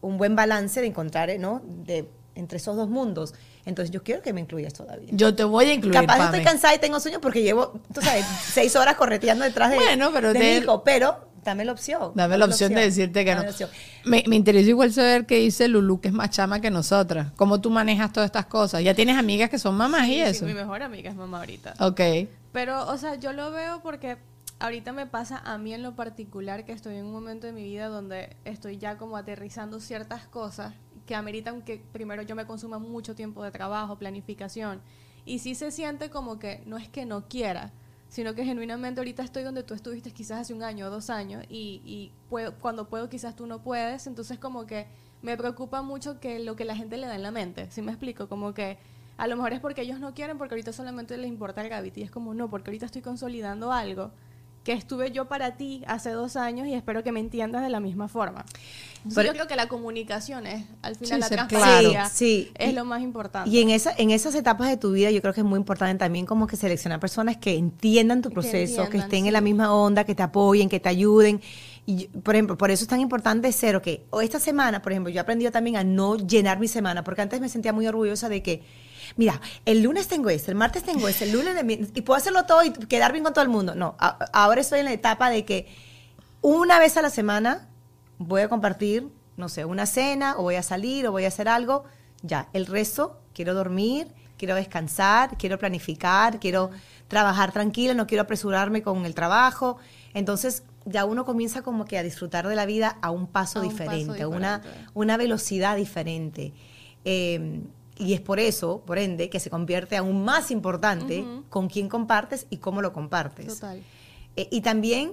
un 0.00 0.16
buen 0.16 0.36
balance 0.36 0.80
de 0.80 0.86
encontrar. 0.86 1.36
¿no? 1.40 1.60
De, 1.66 2.08
entre 2.34 2.58
esos 2.58 2.76
dos 2.76 2.88
mundos. 2.88 3.34
Entonces 3.64 3.90
yo 3.92 4.02
quiero 4.02 4.22
que 4.22 4.32
me 4.32 4.40
incluyas 4.40 4.72
todavía. 4.72 5.08
Yo 5.12 5.34
te 5.34 5.44
voy 5.44 5.66
a 5.66 5.74
incluir, 5.74 5.94
Capaz 6.00 6.16
Pame. 6.18 6.38
estoy 6.38 6.44
cansada 6.44 6.74
y 6.74 6.78
tengo 6.78 6.98
sueño 7.00 7.20
porque 7.20 7.42
llevo, 7.42 7.80
tú 7.94 8.00
sabes, 8.02 8.24
seis 8.52 8.74
horas 8.76 8.96
correteando 8.96 9.44
detrás 9.44 9.70
de, 9.70 9.76
Bueno, 9.76 10.10
pero 10.12 10.32
de 10.32 10.38
te- 10.40 10.50
mi 10.58 10.64
hijo. 10.64 10.82
Pero 10.82 11.28
dame 11.44 11.64
la 11.64 11.72
opción. 11.72 12.12
Dame 12.14 12.38
la 12.38 12.46
opción 12.46 12.74
de 12.74 12.80
decirte 12.82 13.24
que 13.24 13.34
dame 13.34 13.46
no. 13.48 13.66
Me, 14.04 14.24
me 14.26 14.36
interesa 14.36 14.68
igual 14.68 14.92
saber 14.92 15.26
qué 15.26 15.36
dice 15.36 15.68
Lulu, 15.68 16.00
que 16.00 16.08
es 16.08 16.14
más 16.14 16.30
chama 16.30 16.60
que 16.60 16.70
nosotras. 16.70 17.28
¿Cómo 17.36 17.60
tú 17.60 17.70
manejas 17.70 18.12
todas 18.12 18.26
estas 18.26 18.46
cosas? 18.46 18.82
¿Ya 18.82 18.94
tienes 18.94 19.16
amigas 19.16 19.48
que 19.48 19.58
son 19.60 19.76
mamás 19.76 20.08
y 20.08 20.14
Sí, 20.14 20.16
sí, 20.16 20.22
eso? 20.22 20.44
mi 20.46 20.54
mejor 20.54 20.82
amiga 20.82 21.10
es 21.10 21.16
mamá 21.16 21.38
ahorita. 21.38 21.74
Ok. 21.78 22.00
Pero, 22.52 22.86
o 22.88 22.98
sea, 22.98 23.14
yo 23.14 23.32
lo 23.32 23.50
veo 23.52 23.80
porque 23.82 24.18
ahorita 24.58 24.92
me 24.92 25.06
pasa 25.06 25.38
a 25.44 25.56
mí 25.58 25.72
en 25.72 25.82
lo 25.82 25.94
particular 25.96 26.64
que 26.64 26.72
estoy 26.72 26.96
en 26.96 27.06
un 27.06 27.12
momento 27.12 27.46
de 27.46 27.52
mi 27.52 27.62
vida 27.64 27.86
donde 27.88 28.36
estoy 28.44 28.78
ya 28.78 28.96
como 28.96 29.16
aterrizando 29.16 29.80
ciertas 29.80 30.26
cosas 30.26 30.74
que 31.06 31.14
ameritan 31.14 31.62
que 31.62 31.82
primero 31.92 32.22
yo 32.22 32.34
me 32.34 32.46
consuma 32.46 32.78
mucho 32.78 33.14
tiempo 33.14 33.42
de 33.42 33.50
trabajo, 33.50 33.98
planificación. 33.98 34.80
Y 35.24 35.38
sí 35.38 35.54
se 35.54 35.70
siente 35.70 36.10
como 36.10 36.38
que 36.38 36.62
no 36.66 36.76
es 36.76 36.88
que 36.88 37.04
no 37.04 37.28
quiera, 37.28 37.72
sino 38.08 38.34
que 38.34 38.44
genuinamente 38.44 39.00
ahorita 39.00 39.22
estoy 39.22 39.42
donde 39.42 39.62
tú 39.62 39.74
estuviste 39.74 40.10
quizás 40.10 40.40
hace 40.40 40.54
un 40.54 40.62
año 40.62 40.86
o 40.86 40.90
dos 40.90 41.10
años 41.10 41.44
y, 41.48 41.80
y 41.84 42.12
puedo, 42.28 42.54
cuando 42.58 42.88
puedo 42.88 43.08
quizás 43.08 43.36
tú 43.36 43.46
no 43.46 43.62
puedes, 43.62 44.06
entonces 44.06 44.38
como 44.38 44.66
que 44.66 44.86
me 45.22 45.36
preocupa 45.36 45.82
mucho 45.82 46.18
que 46.20 46.40
lo 46.40 46.56
que 46.56 46.64
la 46.64 46.76
gente 46.76 46.96
le 46.96 47.06
da 47.06 47.14
en 47.14 47.22
la 47.22 47.30
mente, 47.30 47.70
¿sí 47.70 47.80
me 47.80 47.92
explico? 47.92 48.28
Como 48.28 48.52
que 48.52 48.78
a 49.16 49.26
lo 49.26 49.36
mejor 49.36 49.52
es 49.52 49.60
porque 49.60 49.82
ellos 49.82 50.00
no 50.00 50.14
quieren, 50.14 50.36
porque 50.36 50.54
ahorita 50.54 50.72
solamente 50.72 51.16
les 51.16 51.28
importa 51.28 51.62
el 51.62 51.68
Gravity. 51.68 52.00
Y 52.00 52.04
es 52.04 52.10
como, 52.10 52.34
no, 52.34 52.50
porque 52.50 52.70
ahorita 52.70 52.86
estoy 52.86 53.02
consolidando 53.02 53.72
algo 53.72 54.10
que 54.64 54.72
estuve 54.72 55.10
yo 55.10 55.26
para 55.26 55.56
ti 55.56 55.82
hace 55.86 56.10
dos 56.10 56.36
años 56.36 56.66
y 56.66 56.74
espero 56.74 57.02
que 57.02 57.12
me 57.12 57.20
entiendas 57.20 57.62
de 57.62 57.68
la 57.68 57.80
misma 57.80 58.08
forma. 58.08 58.44
Pero- 59.14 59.28
yo 59.28 59.32
creo 59.32 59.46
que 59.48 59.56
la 59.56 59.66
comunicación 59.66 60.46
es, 60.46 60.64
al 60.80 60.94
final, 60.94 61.14
Sí, 61.14 61.20
la 61.20 61.28
transparencia 61.28 61.90
claro. 61.90 62.10
Sí, 62.12 62.52
es 62.54 62.72
lo 62.72 62.84
más 62.84 63.02
importante. 63.02 63.50
Y 63.50 63.60
en, 63.60 63.70
esa, 63.70 63.92
en 63.96 64.10
esas 64.10 64.34
etapas 64.36 64.68
de 64.68 64.76
tu 64.76 64.92
vida 64.92 65.10
yo 65.10 65.20
creo 65.20 65.34
que 65.34 65.40
es 65.40 65.46
muy 65.46 65.58
importante 65.58 65.98
también 65.98 66.24
como 66.24 66.46
que 66.46 66.56
seleccionar 66.56 67.00
personas 67.00 67.36
que 67.36 67.56
entiendan 67.56 68.22
tu 68.22 68.30
proceso, 68.30 68.76
que, 68.76 68.82
entiendan, 68.82 69.00
estén 69.00 69.22
sí. 69.22 69.26
en 69.26 69.32
la 69.32 69.40
misma 69.40 69.74
onda, 69.74 70.04
que 70.04 70.14
te 70.14 70.22
apoyen, 70.22 70.68
que 70.68 70.78
te 70.78 70.88
ayuden. 70.88 71.40
Y 71.84 72.06
por 72.08 72.34
ejemplo, 72.34 72.56
por 72.56 72.70
eso 72.70 72.84
es 72.84 72.88
tan 72.88 73.00
importante 73.00 73.50
ser, 73.50 73.74
ok, 73.76 73.88
o 74.10 74.20
esta 74.20 74.38
semana, 74.38 74.82
por 74.82 74.92
ejemplo, 74.92 75.10
yo 75.10 75.18
he 75.18 75.20
aprendido 75.20 75.50
también 75.50 75.76
a 75.76 75.82
no 75.84 76.16
llenar 76.16 76.60
mi 76.60 76.68
semana, 76.68 77.02
porque 77.02 77.22
antes 77.22 77.40
me 77.40 77.48
sentía 77.48 77.72
muy 77.72 77.86
orgullosa 77.88 78.28
de 78.28 78.40
que, 78.40 78.62
mira, 79.16 79.40
el 79.64 79.82
lunes 79.82 80.06
tengo 80.06 80.30
esto, 80.30 80.52
el 80.52 80.56
martes 80.56 80.84
tengo 80.84 81.08
esto, 81.08 81.24
el 81.24 81.32
lunes, 81.32 81.56
de 81.56 81.64
mi- 81.64 81.88
y 81.94 82.02
puedo 82.02 82.16
hacerlo 82.16 82.44
todo 82.44 82.62
y 82.62 82.70
quedar 82.70 83.10
bien 83.10 83.24
con 83.24 83.32
todo 83.32 83.42
el 83.42 83.50
mundo. 83.50 83.74
No, 83.74 83.96
ahora 84.32 84.60
estoy 84.60 84.78
en 84.78 84.84
la 84.84 84.92
etapa 84.92 85.28
de 85.28 85.44
que 85.44 85.66
una 86.40 86.78
vez 86.78 86.96
a 86.96 87.02
la 87.02 87.10
semana 87.10 87.68
voy 88.18 88.42
a 88.42 88.48
compartir, 88.48 89.08
no 89.36 89.48
sé, 89.48 89.64
una 89.64 89.86
cena, 89.86 90.36
o 90.38 90.42
voy 90.42 90.54
a 90.54 90.62
salir, 90.62 91.08
o 91.08 91.12
voy 91.12 91.24
a 91.24 91.28
hacer 91.28 91.48
algo. 91.48 91.84
Ya, 92.22 92.48
el 92.52 92.66
resto, 92.66 93.18
quiero 93.34 93.54
dormir, 93.54 94.06
quiero 94.38 94.54
descansar, 94.54 95.36
quiero 95.36 95.58
planificar, 95.58 96.38
quiero 96.38 96.70
trabajar 97.08 97.50
tranquila, 97.50 97.94
no 97.94 98.06
quiero 98.06 98.22
apresurarme 98.22 98.82
con 98.82 99.04
el 99.04 99.16
trabajo. 99.16 99.78
Entonces, 100.14 100.62
ya 100.84 101.04
uno 101.04 101.24
comienza 101.24 101.62
como 101.62 101.84
que 101.84 101.98
a 101.98 102.02
disfrutar 102.02 102.46
de 102.48 102.54
la 102.56 102.66
vida 102.66 102.98
a 103.02 103.10
un 103.10 103.26
paso 103.26 103.60
A 103.60 103.62
un 103.62 103.68
paso 103.68 103.82
diferente, 103.84 104.22
a 104.22 104.28
una, 104.28 104.58
diferente. 104.58 104.90
una 104.94 105.16
velocidad 105.16 105.76
diferente. 105.76 106.52
Eh, 107.04 107.62
y 107.98 108.14
es 108.14 108.20
por 108.20 108.40
eso, 108.40 108.82
por 108.86 108.98
ende, 108.98 109.28
que 109.30 109.38
se 109.38 109.50
convierte 109.50 109.96
aún 109.96 110.24
más 110.24 110.50
importante 110.50 111.24
con 111.50 111.68
quién 111.68 111.88
compartes 111.88 112.46
y 112.50 112.56
cómo 112.56 112.80
lo 112.82 112.92
compartes. 112.92 113.46
Total. 113.54 113.82
Eh, 114.36 114.48
y 114.50 114.60
también 114.62 115.12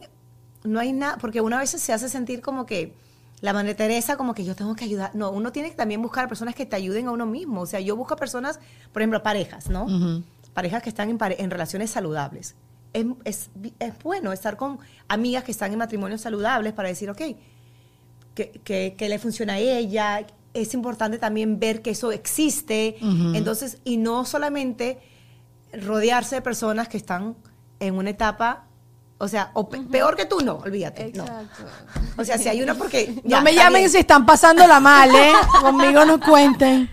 no 0.63 0.79
hay 0.79 0.93
nada, 0.93 1.17
porque 1.19 1.41
una 1.41 1.57
vez 1.59 1.69
se 1.71 1.93
hace 1.93 2.09
sentir 2.09 2.41
como 2.41 2.65
que 2.65 2.93
la 3.41 3.53
Madre 3.53 3.75
Teresa, 3.75 4.17
como 4.17 4.33
que 4.33 4.43
yo 4.43 4.55
tengo 4.55 4.75
que 4.75 4.85
ayudar. 4.85 5.11
No, 5.13 5.29
uno 5.31 5.51
tiene 5.51 5.69
que 5.69 5.75
también 5.75 6.01
buscar 6.01 6.27
personas 6.27 6.55
que 6.55 6.65
te 6.65 6.75
ayuden 6.75 7.07
a 7.07 7.11
uno 7.11 7.25
mismo. 7.25 7.61
O 7.61 7.65
sea, 7.65 7.79
yo 7.79 7.95
busco 7.95 8.15
personas, 8.15 8.59
por 8.91 9.01
ejemplo, 9.01 9.21
parejas, 9.23 9.69
¿no? 9.69 9.85
Parejas 10.53 10.81
que 10.81 10.89
están 10.89 11.09
en, 11.09 11.17
pare- 11.17 11.41
en 11.41 11.51
relaciones 11.51 11.89
saludables. 11.91 12.55
Es, 12.93 13.05
es, 13.23 13.49
es 13.79 13.93
bueno 14.03 14.31
estar 14.33 14.57
con 14.57 14.79
amigas 15.07 15.43
que 15.43 15.51
están 15.51 15.71
en 15.71 15.77
matrimonios 15.77 16.21
saludables 16.21 16.73
para 16.73 16.89
decir, 16.89 17.09
ok, 17.09 17.21
que, 18.35 18.51
que, 18.63 18.95
que 18.97 19.09
le 19.09 19.19
funciona 19.19 19.53
a 19.53 19.57
ella. 19.59 20.25
Es 20.53 20.73
importante 20.73 21.17
también 21.19 21.59
ver 21.59 21.81
que 21.83 21.91
eso 21.91 22.11
existe. 22.11 22.97
Entonces, 23.01 23.77
y 23.83 23.97
no 23.97 24.25
solamente 24.25 24.99
rodearse 25.73 26.35
de 26.35 26.41
personas 26.41 26.87
que 26.87 26.97
están 26.97 27.35
en 27.79 27.95
una 27.95 28.09
etapa, 28.09 28.65
o 29.19 29.27
sea, 29.27 29.51
o 29.53 29.69
pe- 29.69 29.81
peor 29.81 30.15
que 30.15 30.25
tú, 30.25 30.39
no, 30.43 30.55
olvídate. 30.55 31.11
No. 31.13 31.25
O 32.17 32.25
sea, 32.25 32.37
si 32.39 32.49
hay 32.49 32.61
uno 32.63 32.75
porque... 32.75 33.13
No 33.23 33.29
ya, 33.29 33.41
me 33.41 33.51
está 33.51 33.63
llamen 33.65 33.81
bien. 33.81 33.91
si 33.91 33.97
están 33.99 34.25
pasándola 34.25 34.79
mal, 34.79 35.13
¿eh? 35.13 35.33
Conmigo 35.61 36.05
no 36.05 36.19
cuenten. 36.19 36.89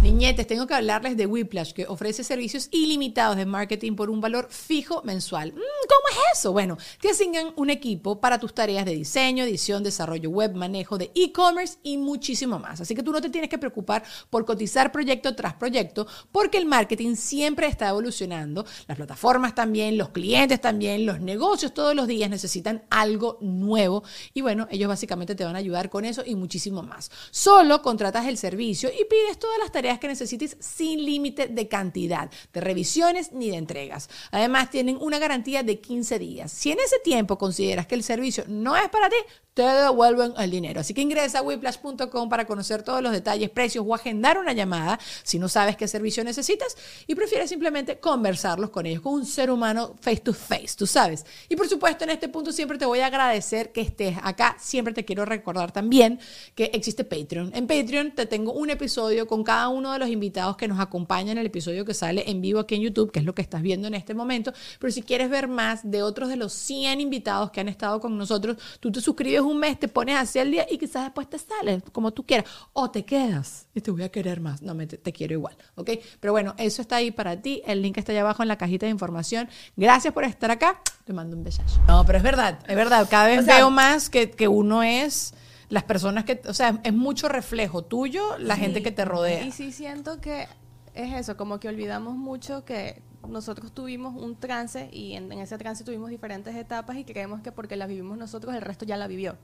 Niñetes, 0.00 0.46
tengo 0.46 0.68
que 0.68 0.74
hablarles 0.74 1.16
de 1.16 1.26
Whiplash, 1.26 1.72
que 1.72 1.84
ofrece 1.88 2.22
servicios 2.22 2.68
ilimitados 2.70 3.36
de 3.36 3.46
marketing 3.46 3.96
por 3.96 4.10
un 4.10 4.20
valor 4.20 4.46
fijo 4.48 5.02
mensual. 5.02 5.52
Mm, 5.52 5.56
¿Cómo 5.56 6.08
es 6.10 6.38
eso? 6.38 6.52
Bueno, 6.52 6.78
te 7.00 7.10
asignan 7.10 7.52
un 7.56 7.68
equipo 7.68 8.20
para 8.20 8.38
tus 8.38 8.54
tareas 8.54 8.84
de 8.84 8.94
diseño, 8.94 9.42
edición, 9.42 9.82
desarrollo 9.82 10.30
web, 10.30 10.54
manejo 10.54 10.98
de 10.98 11.10
e-commerce 11.16 11.78
y 11.82 11.96
muchísimo 11.96 12.60
más. 12.60 12.80
Así 12.80 12.94
que 12.94 13.02
tú 13.02 13.10
no 13.10 13.20
te 13.20 13.28
tienes 13.28 13.50
que 13.50 13.58
preocupar 13.58 14.04
por 14.30 14.44
cotizar 14.44 14.92
proyecto 14.92 15.34
tras 15.34 15.54
proyecto, 15.54 16.06
porque 16.30 16.58
el 16.58 16.66
marketing 16.66 17.16
siempre 17.16 17.66
está 17.66 17.88
evolucionando. 17.88 18.64
Las 18.86 18.98
plataformas 18.98 19.56
también, 19.56 19.98
los 19.98 20.10
clientes 20.10 20.60
también, 20.60 21.06
los 21.06 21.20
negocios 21.20 21.74
todos 21.74 21.96
los 21.96 22.06
días 22.06 22.30
necesitan 22.30 22.84
algo 22.88 23.36
nuevo. 23.40 24.04
Y 24.32 24.42
bueno, 24.42 24.68
ellos 24.70 24.88
básicamente 24.88 25.34
te 25.34 25.44
van 25.44 25.56
a 25.56 25.58
ayudar 25.58 25.90
con 25.90 26.04
eso 26.04 26.22
y 26.24 26.36
muchísimo 26.36 26.84
más. 26.84 27.10
Solo 27.32 27.82
contratas 27.82 28.26
el 28.28 28.38
servicio 28.38 28.90
y 28.90 29.04
pides 29.04 29.40
todas 29.40 29.58
las 29.58 29.72
tareas 29.72 29.87
que 29.96 30.08
necesites 30.08 30.58
sin 30.60 31.02
límite 31.04 31.48
de 31.48 31.68
cantidad, 31.68 32.30
de 32.52 32.60
revisiones 32.60 33.32
ni 33.32 33.50
de 33.50 33.56
entregas. 33.56 34.10
Además, 34.30 34.70
tienen 34.70 34.98
una 35.00 35.18
garantía 35.18 35.62
de 35.62 35.80
15 35.80 36.18
días. 36.18 36.52
Si 36.52 36.70
en 36.70 36.80
ese 36.80 36.98
tiempo 36.98 37.38
consideras 37.38 37.86
que 37.86 37.94
el 37.94 38.02
servicio 38.02 38.44
no 38.46 38.76
es 38.76 38.90
para 38.90 39.08
ti, 39.08 39.16
te 39.58 39.64
devuelven 39.64 40.34
el 40.38 40.52
dinero. 40.52 40.78
Así 40.78 40.94
que 40.94 41.00
ingresa 41.00 41.40
a 41.40 41.42
whiplash.com 41.42 42.28
para 42.28 42.46
conocer 42.46 42.84
todos 42.84 43.02
los 43.02 43.10
detalles, 43.10 43.50
precios 43.50 43.84
o 43.84 43.92
agendar 43.92 44.38
una 44.38 44.52
llamada 44.52 45.00
si 45.24 45.40
no 45.40 45.48
sabes 45.48 45.76
qué 45.76 45.88
servicio 45.88 46.22
necesitas 46.22 46.76
y 47.08 47.16
prefieres 47.16 47.50
simplemente 47.50 47.98
conversarlos 47.98 48.70
con 48.70 48.86
ellos, 48.86 49.02
con 49.02 49.14
un 49.14 49.26
ser 49.26 49.50
humano 49.50 49.96
face 50.00 50.20
to 50.20 50.32
face, 50.32 50.76
tú 50.76 50.86
sabes. 50.86 51.26
Y 51.48 51.56
por 51.56 51.66
supuesto, 51.68 52.04
en 52.04 52.10
este 52.10 52.28
punto 52.28 52.52
siempre 52.52 52.78
te 52.78 52.86
voy 52.86 53.00
a 53.00 53.06
agradecer 53.06 53.72
que 53.72 53.80
estés 53.80 54.16
acá. 54.22 54.54
Siempre 54.60 54.94
te 54.94 55.04
quiero 55.04 55.24
recordar 55.24 55.72
también 55.72 56.20
que 56.54 56.70
existe 56.72 57.02
Patreon. 57.02 57.50
En 57.52 57.66
Patreon 57.66 58.12
te 58.12 58.26
tengo 58.26 58.52
un 58.52 58.70
episodio 58.70 59.26
con 59.26 59.42
cada 59.42 59.70
uno 59.70 59.92
de 59.92 59.98
los 59.98 60.08
invitados 60.08 60.56
que 60.56 60.68
nos 60.68 60.78
acompañan 60.78 61.30
en 61.30 61.38
el 61.38 61.46
episodio 61.46 61.84
que 61.84 61.94
sale 61.94 62.30
en 62.30 62.40
vivo 62.40 62.60
aquí 62.60 62.76
en 62.76 62.82
YouTube, 62.82 63.10
que 63.10 63.18
es 63.18 63.24
lo 63.24 63.34
que 63.34 63.42
estás 63.42 63.60
viendo 63.60 63.88
en 63.88 63.94
este 63.94 64.14
momento. 64.14 64.52
Pero 64.78 64.92
si 64.92 65.02
quieres 65.02 65.28
ver 65.28 65.48
más 65.48 65.80
de 65.82 66.04
otros 66.04 66.28
de 66.28 66.36
los 66.36 66.52
100 66.52 67.00
invitados 67.00 67.50
que 67.50 67.58
han 67.58 67.68
estado 67.68 67.98
con 67.98 68.16
nosotros, 68.16 68.56
tú 68.78 68.92
te 68.92 69.00
suscribes 69.00 69.47
un 69.48 69.58
mes, 69.58 69.78
te 69.78 69.88
pones 69.88 70.16
así 70.16 70.38
al 70.38 70.50
día 70.50 70.66
y 70.70 70.78
quizás 70.78 71.04
después 71.04 71.28
te 71.28 71.38
sales 71.38 71.82
como 71.92 72.12
tú 72.12 72.24
quieras. 72.24 72.50
O 72.72 72.90
te 72.90 73.04
quedas 73.04 73.66
y 73.74 73.80
te 73.80 73.90
voy 73.90 74.02
a 74.02 74.10
querer 74.10 74.40
más. 74.40 74.62
No, 74.62 74.74
me, 74.74 74.86
te, 74.86 75.12
quiero 75.12 75.34
igual, 75.34 75.56
¿ok? 75.74 75.90
Pero 76.20 76.32
bueno, 76.32 76.54
eso 76.58 76.82
está 76.82 76.96
ahí 76.96 77.10
para 77.10 77.40
ti. 77.40 77.62
El 77.66 77.82
link 77.82 77.98
está 77.98 78.12
allá 78.12 78.22
abajo 78.22 78.42
en 78.42 78.48
la 78.48 78.56
cajita 78.56 78.86
de 78.86 78.90
información. 78.90 79.48
Gracias 79.76 80.12
por 80.14 80.24
estar 80.24 80.50
acá. 80.50 80.80
Te 81.04 81.12
mando 81.12 81.36
un 81.36 81.44
besazo. 81.44 81.80
No, 81.86 82.04
pero 82.04 82.18
es 82.18 82.24
verdad, 82.24 82.58
es 82.66 82.76
verdad. 82.76 83.06
Cada 83.10 83.26
vez 83.26 83.46
veo 83.46 83.70
más 83.70 84.10
que, 84.10 84.30
que 84.30 84.48
uno 84.48 84.82
es 84.82 85.34
las 85.68 85.84
personas 85.84 86.24
que, 86.24 86.40
o 86.46 86.54
sea, 86.54 86.80
es 86.82 86.94
mucho 86.94 87.28
reflejo 87.28 87.82
tuyo 87.82 88.38
la 88.38 88.56
gente 88.56 88.82
que 88.82 88.90
te 88.90 89.04
rodea. 89.04 89.42
Y 89.44 89.52
sí 89.52 89.72
siento 89.72 90.20
que 90.20 90.48
es 90.94 91.14
eso, 91.14 91.36
como 91.36 91.60
que 91.60 91.68
olvidamos 91.68 92.16
mucho 92.16 92.64
que 92.64 93.02
nosotros 93.26 93.72
tuvimos 93.72 94.14
un 94.14 94.36
trance 94.36 94.88
y 94.92 95.14
en, 95.14 95.32
ese 95.32 95.58
trance 95.58 95.84
tuvimos 95.84 96.10
diferentes 96.10 96.54
etapas 96.54 96.96
y 96.96 97.04
creemos 97.04 97.40
que 97.40 97.52
porque 97.52 97.76
las 97.76 97.88
vivimos 97.88 98.16
nosotros 98.18 98.54
el 98.54 98.62
resto 98.62 98.84
ya 98.84 98.96
la 98.96 99.06
vivió. 99.06 99.36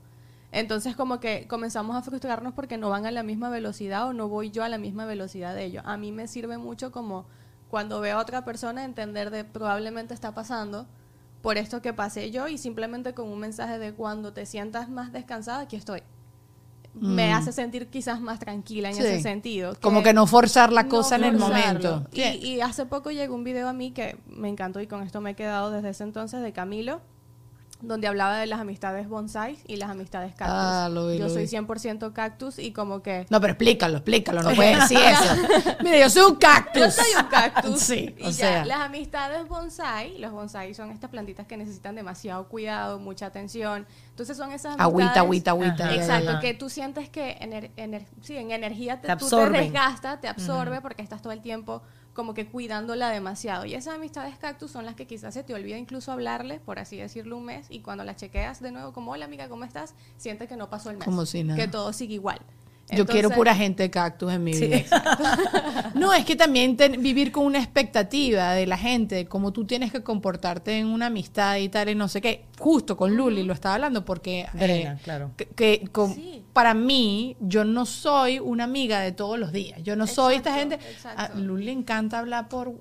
Entonces 0.51 0.95
como 0.95 1.19
que 1.19 1.47
comenzamos 1.47 1.95
a 1.95 2.01
frustrarnos 2.01 2.53
porque 2.53 2.77
no 2.77 2.89
van 2.89 3.05
a 3.05 3.11
la 3.11 3.23
misma 3.23 3.49
velocidad 3.49 4.07
o 4.07 4.13
no 4.13 4.29
voy 4.29 4.51
yo 4.51 4.63
a 4.63 4.69
la 4.69 4.77
misma 4.77 5.05
velocidad 5.05 5.53
de 5.53 5.65
ellos. 5.65 5.83
A 5.85 5.97
mí 5.97 6.11
me 6.11 6.27
sirve 6.27 6.57
mucho 6.57 6.91
como 6.91 7.25
cuando 7.69 7.99
veo 7.99 8.17
a 8.17 8.21
otra 8.21 8.45
persona 8.45 8.85
entender 8.85 9.31
de 9.31 9.43
probablemente 9.43 10.13
está 10.13 10.33
pasando 10.33 10.87
por 11.41 11.57
esto 11.57 11.81
que 11.81 11.93
pasé 11.93 12.31
yo 12.31 12.47
y 12.47 12.57
simplemente 12.57 13.13
con 13.13 13.29
un 13.29 13.39
mensaje 13.39 13.77
de 13.79 13.93
cuando 13.93 14.33
te 14.33 14.45
sientas 14.45 14.89
más 14.89 15.11
descansada, 15.11 15.61
aquí 15.61 15.75
estoy. 15.75 16.01
Me 16.99 17.31
mm. 17.31 17.33
hace 17.33 17.51
sentir 17.51 17.87
quizás 17.87 18.21
más 18.21 18.39
tranquila 18.39 18.89
en 18.89 18.97
ese 18.97 19.21
sentido. 19.21 19.75
como 19.81 20.01
que 20.01 20.13
no 20.13 20.27
forzar 20.27 20.71
la 20.71 20.87
cosa 20.87 21.17
en 21.17 21.25
el 21.25 21.37
momento. 21.37 22.05
Y, 22.11 22.21
y 22.21 22.61
hace 22.61 22.85
poco 22.85 23.11
llegó 23.11 23.35
un 23.35 23.43
video 23.43 23.67
a 23.67 23.73
mí 23.73 23.91
que 23.91 24.17
me 24.27 24.49
encantó 24.49 24.79
y 24.79 24.87
con 24.87 25.03
esto 25.03 25.21
me 25.21 25.31
he 25.31 25.35
quedado 25.35 25.71
desde 25.71 25.89
ese 25.89 26.03
entonces 26.03 26.41
de 26.41 26.53
Camilo 26.53 27.01
donde 27.81 28.07
hablaba 28.07 28.37
de 28.37 28.47
las 28.47 28.59
amistades 28.59 29.07
bonsai 29.07 29.57
y 29.67 29.75
las 29.75 29.89
amistades 29.89 30.33
cactus. 30.35 30.55
Ah, 30.57 30.89
yo 30.91 31.29
soy 31.29 31.45
100% 31.45 32.13
cactus 32.13 32.59
y 32.59 32.71
como 32.71 33.01
que... 33.01 33.25
No, 33.29 33.39
pero 33.41 33.53
explícalo, 33.53 33.97
explícalo, 33.97 34.41
no 34.41 34.55
puedes 34.55 34.79
decir 34.79 34.99
eso. 35.05 35.75
Mira, 35.83 35.99
yo 35.99 36.09
soy 36.09 36.31
un 36.31 36.35
cactus. 36.35 36.81
Yo 36.81 36.91
soy 36.91 37.23
un 37.23 37.27
cactus. 37.27 37.79
sí, 37.81 38.15
o 38.23 38.31
sea. 38.31 38.65
Las 38.65 38.79
amistades 38.79 39.47
bonsai, 39.47 40.17
los 40.19 40.31
bonsai 40.31 40.73
son 40.73 40.91
estas 40.91 41.09
plantitas 41.09 41.45
que 41.45 41.57
necesitan 41.57 41.95
demasiado 41.95 42.47
cuidado, 42.47 42.99
mucha 42.99 43.27
atención. 43.27 43.85
Entonces 44.09 44.37
son 44.37 44.51
esas 44.51 44.75
Agüita, 44.79 45.19
agüita, 45.19 45.51
agüita. 45.51 45.93
Exacto, 45.93 46.39
que 46.41 46.53
tú 46.53 46.69
sientes 46.69 47.09
que 47.09 47.37
sí, 48.21 48.37
en 48.37 48.51
energía 48.51 49.01
te, 49.01 49.07
te, 49.07 49.15
tú 49.17 49.29
te 49.29 49.49
desgasta, 49.49 50.19
te 50.19 50.27
absorbe 50.27 50.81
porque 50.81 51.01
estás 51.01 51.21
todo 51.21 51.33
el 51.33 51.41
tiempo 51.41 51.81
como 52.15 52.33
que 52.33 52.47
cuidándola 52.47 53.09
demasiado. 53.09 53.65
Y 53.65 53.75
esas 53.75 53.95
amistades 53.95 54.37
cactus 54.39 54.71
son 54.71 54.85
las 54.85 54.95
que 54.95 55.05
quizás 55.05 55.33
se 55.33 55.43
te 55.43 55.53
olvida 55.53 55.77
incluso 55.77 56.11
hablarle, 56.11 56.59
por 56.61 56.79
así 56.79 56.97
decirlo, 56.97 57.37
un 57.37 57.45
mes, 57.45 57.67
y 57.69 57.81
cuando 57.81 58.03
la 58.03 58.15
chequeas 58.15 58.61
de 58.61 58.71
nuevo 58.71 58.93
como, 58.93 59.11
hola 59.11 59.25
amiga, 59.25 59.49
¿cómo 59.49 59.65
estás? 59.65 59.93
Sientes 60.17 60.47
que 60.47 60.55
no 60.55 60.69
pasó 60.69 60.89
el 60.89 60.97
mes. 60.97 61.05
Como 61.05 61.25
si 61.25 61.43
nada. 61.43 61.61
Que 61.61 61.67
todo 61.67 61.93
sigue 61.93 62.15
igual. 62.15 62.39
Yo 62.91 63.05
quiero 63.07 63.31
pura 63.31 63.55
gente 63.55 63.89
cactus 63.89 64.31
en 64.31 64.43
mi 64.43 64.51
vida. 64.51 64.83
no, 65.95 66.13
es 66.13 66.23
que 66.23 66.35
también 66.35 66.77
vivir 66.99 67.31
con 67.31 67.45
una 67.45 67.57
expectativa 67.57 68.53
de 68.53 68.67
la 68.67 68.77
gente, 68.77 69.25
como 69.25 69.51
tú 69.51 69.65
tienes 69.65 69.91
que 69.91 70.03
comportarte 70.03 70.77
en 70.77 70.87
una 70.87 71.07
amistad 71.07 71.57
y 71.57 71.69
tal, 71.69 71.89
y 71.89 71.95
no 71.95 72.07
sé 72.07 72.21
qué. 72.21 72.45
Justo 72.59 72.95
con 72.95 73.15
Luli 73.15 73.43
lo 73.43 73.53
estaba 73.53 73.75
hablando 73.75 74.05
porque 74.05 74.45
eh, 74.59 74.95
claro. 75.03 75.31
que, 75.55 75.89
para 76.53 76.73
mí 76.73 77.35
yo 77.39 77.65
no 77.65 77.85
soy 77.85 78.39
una 78.39 78.65
amiga 78.65 78.99
de 78.99 79.11
todos 79.11 79.39
los 79.39 79.51
días. 79.51 79.81
Yo 79.81 79.95
no 79.95 80.05
soy 80.05 80.35
esta 80.35 80.53
gente. 80.53 80.77
A 81.03 81.29
Luli 81.35 81.65
le 81.65 81.71
encanta 81.71 82.19
hablar 82.19 82.47
por 82.49 82.73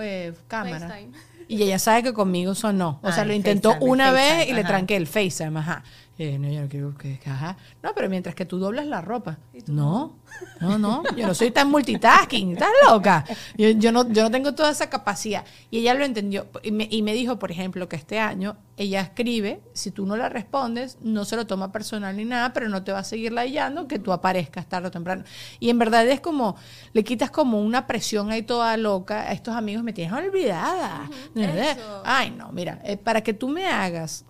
eh, 0.00 0.32
cámara. 0.48 1.00
Y 1.48 1.60
ella 1.64 1.80
sabe 1.80 2.04
que 2.04 2.12
conmigo 2.12 2.54
sonó. 2.54 3.00
O 3.02 3.12
sea, 3.12 3.24
lo 3.24 3.34
intentó 3.34 3.76
una 3.80 4.10
vez 4.12 4.48
y 4.48 4.52
le 4.52 4.64
tranqué 4.64 4.96
el 4.96 5.06
FaceTime, 5.06 5.58
ajá. 5.58 5.82
Eh, 6.22 6.38
no, 6.38 6.50
yo 6.50 6.60
no 6.60 6.68
quiero 6.68 6.94
que, 6.98 7.18
ajá. 7.24 7.56
No, 7.82 7.94
pero 7.94 8.10
mientras 8.10 8.34
que 8.34 8.44
tú 8.44 8.58
doblas 8.58 8.84
la 8.84 9.00
ropa. 9.00 9.38
No, 9.68 10.18
no, 10.60 10.76
no. 10.76 11.02
Yo 11.16 11.26
no 11.26 11.32
soy 11.32 11.50
tan 11.50 11.70
multitasking. 11.70 12.52
Estás 12.52 12.68
loca. 12.86 13.24
Yo, 13.56 13.70
yo, 13.70 13.90
no, 13.90 14.06
yo 14.06 14.24
no 14.24 14.30
tengo 14.30 14.52
toda 14.52 14.70
esa 14.70 14.90
capacidad. 14.90 15.46
Y 15.70 15.78
ella 15.78 15.94
lo 15.94 16.04
entendió. 16.04 16.48
Y 16.62 16.72
me, 16.72 16.86
y 16.90 17.00
me 17.00 17.14
dijo, 17.14 17.38
por 17.38 17.50
ejemplo, 17.50 17.88
que 17.88 17.96
este 17.96 18.18
año 18.18 18.58
ella 18.76 19.00
escribe. 19.00 19.62
Si 19.72 19.92
tú 19.92 20.04
no 20.04 20.14
la 20.14 20.28
respondes, 20.28 20.98
no 21.00 21.24
se 21.24 21.36
lo 21.36 21.46
toma 21.46 21.72
personal 21.72 22.14
ni 22.14 22.26
nada, 22.26 22.52
pero 22.52 22.68
no 22.68 22.84
te 22.84 22.92
va 22.92 22.98
a 22.98 23.04
seguir 23.04 23.32
layando 23.32 23.88
que 23.88 23.98
tú 23.98 24.12
aparezcas 24.12 24.68
tarde 24.68 24.88
o 24.88 24.90
temprano. 24.90 25.24
Y 25.58 25.70
en 25.70 25.78
verdad 25.78 26.06
es 26.06 26.20
como, 26.20 26.54
le 26.92 27.02
quitas 27.02 27.30
como 27.30 27.62
una 27.62 27.86
presión 27.86 28.30
ahí 28.30 28.42
toda 28.42 28.76
loca. 28.76 29.22
A 29.22 29.32
estos 29.32 29.56
amigos 29.56 29.82
me 29.82 29.94
tienes 29.94 30.12
olvidada. 30.12 31.08
Ay, 32.04 32.30
no, 32.30 32.52
mira, 32.52 32.78
eh, 32.84 32.98
para 32.98 33.22
que 33.22 33.32
tú 33.32 33.48
me 33.48 33.66
hagas 33.66 34.26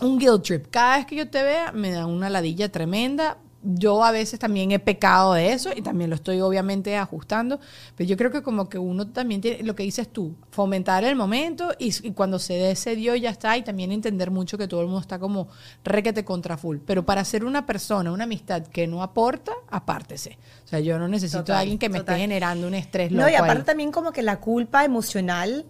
un 0.00 0.18
guilt 0.18 0.42
trip. 0.42 0.66
Cada 0.70 0.98
vez 0.98 1.06
que 1.06 1.16
yo 1.16 1.28
te 1.28 1.42
vea, 1.42 1.72
me 1.72 1.90
da 1.90 2.06
una 2.06 2.30
ladilla 2.30 2.70
tremenda. 2.70 3.38
Yo 3.60 4.04
a 4.04 4.12
veces 4.12 4.38
también 4.38 4.70
he 4.70 4.78
pecado 4.78 5.34
de 5.34 5.52
eso 5.52 5.70
y 5.74 5.82
también 5.82 6.10
lo 6.10 6.16
estoy 6.16 6.40
obviamente 6.40 6.96
ajustando, 6.96 7.58
pero 7.96 8.08
yo 8.08 8.16
creo 8.16 8.30
que 8.30 8.40
como 8.40 8.68
que 8.68 8.78
uno 8.78 9.08
también 9.08 9.40
tiene, 9.40 9.64
lo 9.64 9.74
que 9.74 9.82
dices 9.82 10.08
tú, 10.08 10.36
fomentar 10.52 11.02
el 11.02 11.16
momento 11.16 11.72
y, 11.76 11.90
cuando 12.12 12.38
se 12.38 12.54
dé 12.54 12.70
ese 12.70 12.94
dio 12.94 13.16
ya 13.16 13.30
está 13.30 13.56
y 13.56 13.62
también 13.62 13.90
entender 13.90 14.30
mucho 14.30 14.56
que 14.56 14.68
todo 14.68 14.80
el 14.82 14.86
mundo 14.86 15.00
está 15.00 15.18
como 15.18 15.48
requete 15.82 16.24
contra 16.24 16.56
full. 16.56 16.78
Pero 16.86 17.04
para 17.04 17.24
ser 17.24 17.44
una 17.44 17.66
persona, 17.66 18.12
una 18.12 18.24
amistad 18.24 18.62
que 18.62 18.86
no 18.86 19.02
aporta, 19.02 19.52
apártese. 19.68 20.38
O 20.64 20.68
sea, 20.68 20.78
yo 20.78 20.96
no 20.96 21.08
necesito 21.08 21.52
a 21.52 21.58
alguien 21.58 21.78
que 21.78 21.88
me 21.88 21.98
esté 21.98 22.16
generando 22.16 22.68
un 22.68 22.74
estrés 22.74 23.10
loco. 23.10 23.24
No, 23.24 23.30
y 23.30 23.34
aparte 23.34 23.64
también 23.64 23.90
como 23.90 24.12
que 24.12 24.22
la 24.22 24.38
culpa 24.38 24.84
emocional. 24.84 25.66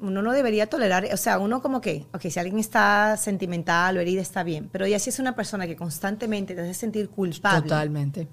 Uno 0.00 0.22
no 0.22 0.32
debería 0.32 0.66
tolerar, 0.66 1.06
o 1.12 1.16
sea, 1.16 1.38
uno 1.38 1.60
como 1.62 1.80
que, 1.80 2.06
ok, 2.12 2.22
si 2.22 2.38
alguien 2.38 2.58
está 2.58 3.16
sentimental 3.16 3.96
o 3.96 4.00
herida 4.00 4.22
está 4.22 4.42
bien, 4.42 4.68
pero 4.72 4.86
ya 4.86 4.98
si 4.98 5.10
es 5.10 5.18
una 5.18 5.34
persona 5.34 5.66
que 5.66 5.76
constantemente 5.76 6.54
te 6.54 6.62
hace 6.62 6.74
sentir 6.74 7.08
culpable. 7.10 7.62
Totalmente. 7.62 8.28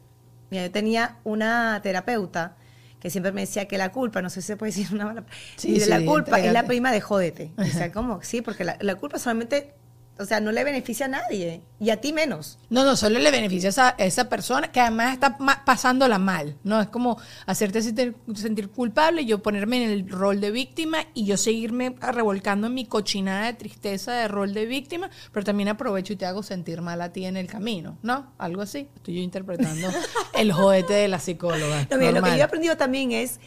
Mira, 0.49 0.65
yo 0.65 0.71
tenía 0.71 1.17
una 1.23 1.80
terapeuta 1.84 2.56
que 2.99 3.10
siempre 3.10 3.32
me 3.32 3.41
decía 3.41 3.67
que 3.67 3.77
la 3.77 3.91
culpa, 3.91 4.21
no 4.21 4.30
sé 4.30 4.41
si 4.41 4.47
se 4.47 4.58
puede 4.58 4.71
decir 4.71 4.88
una 4.93 5.06
mala, 5.06 5.25
sí, 5.56 5.80
la 5.88 6.03
culpa 6.03 6.39
es 6.39 6.51
la 6.51 6.65
prima 6.65 6.91
de 6.91 7.01
jódete. 7.01 7.51
O 7.58 7.65
sea, 7.65 7.91
¿cómo? 7.91 8.21
Sí, 8.23 8.41
porque 8.41 8.63
la, 8.63 8.77
la 8.80 8.95
culpa 8.95 9.19
solamente 9.19 9.73
o 10.19 10.25
sea, 10.25 10.39
no 10.39 10.51
le 10.51 10.63
beneficia 10.63 11.06
a 11.06 11.10
nadie 11.10 11.62
y 11.80 11.89
a 11.89 12.01
ti 12.01 12.13
menos. 12.13 12.60
No, 12.69 12.84
no, 12.84 12.95
solo 12.95 13.19
le 13.19 13.32
beneficia 13.32 13.69
a 13.97 14.03
esa, 14.03 14.30
persona 14.30 14.71
que 14.71 14.80
además 14.80 15.13
está 15.13 15.38
pasándola 15.65 16.19
mal, 16.19 16.58
¿no? 16.63 16.82
Es 16.82 16.88
como 16.88 17.19
hacerte 17.45 17.82
sentir, 17.82 18.69
culpable, 18.69 19.25
yo 19.25 19.41
ponerme 19.41 19.84
en 19.84 19.89
el 19.89 20.10
rol 20.10 20.41
de 20.41 20.51
víctima 20.51 20.99
y 21.13 21.25
yo 21.25 21.38
seguirme 21.38 21.95
revolcando 21.99 22.67
en 22.67 22.73
mi 22.73 22.86
cochinada 22.86 23.45
de 23.45 23.53
tristeza 23.53 24.13
de 24.13 24.27
rol 24.27 24.53
de 24.53 24.65
víctima, 24.65 25.10
pero 25.32 25.45
también 25.45 25.69
aprovecho 25.69 26.13
y 26.13 26.15
te 26.15 26.25
hago 26.25 26.43
sentir 26.43 26.82
mal 26.82 27.01
a 27.01 27.12
ti 27.12 27.25
en 27.25 27.38
el 27.38 27.47
camino, 27.47 27.97
¿no? 28.01 28.34
Algo 28.38 28.62
así. 28.62 28.89
Estoy 28.95 29.15
yo 29.15 29.21
interpretando 29.21 29.89
el 30.34 30.51
jodete 30.51 30.93
de 30.93 31.08
la 31.08 31.19
psicóloga. 31.19 31.88
lo 31.89 31.97
que 31.97 32.12
yo 32.12 32.36
he 32.38 32.43
aprendido 32.43 32.77
también 32.77 33.12
es, 33.12 33.39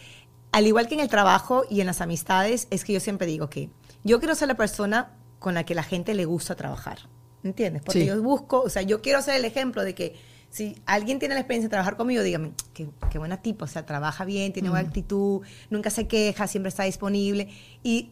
al 0.53 0.67
igual 0.67 0.89
que 0.89 0.95
en 0.95 1.01
el 1.01 1.09
trabajo 1.09 1.65
y 1.69 1.81
en 1.81 1.87
las 1.87 2.01
amistades, 2.01 2.69
es 2.71 2.85
que 2.85 2.93
yo 2.93 3.01
siempre 3.01 3.27
digo 3.27 3.51
que 3.51 3.71
yo 4.03 4.19
quiero 4.19 4.35
ser 4.35 4.49
la 4.49 4.57
persona 4.57 5.11
con 5.41 5.55
la 5.55 5.65
que 5.65 5.75
la 5.75 5.83
gente 5.83 6.15
le 6.15 6.25
gusta 6.25 6.55
trabajar. 6.55 7.01
¿Entiendes? 7.43 7.83
Porque 7.83 8.05
yo 8.05 8.23
busco, 8.23 8.61
o 8.61 8.69
sea, 8.69 8.83
yo 8.83 9.01
quiero 9.01 9.23
ser 9.23 9.35
el 9.37 9.47
ejemplo 9.47 9.83
de 9.83 9.95
que 9.95 10.15
si 10.51 10.77
alguien 10.85 11.19
tiene 11.19 11.35
la 11.35 11.41
experiencia 11.41 11.69
de 11.69 11.71
trabajar 11.71 11.97
conmigo, 11.97 12.23
dígame, 12.23 12.53
qué, 12.75 12.89
buena 13.19 13.41
tipo, 13.41 13.65
o 13.65 13.69
sea, 13.69 13.87
trabaja 13.87 14.25
bien, 14.25 14.53
tiene 14.53 14.69
buena 14.69 14.87
actitud, 14.87 15.41
nunca 15.71 15.91
se 15.91 16.07
queja, 16.07 16.47
siempre 16.47 16.69
está 16.69 16.85
disponible. 16.85 17.49
Y 17.83 18.11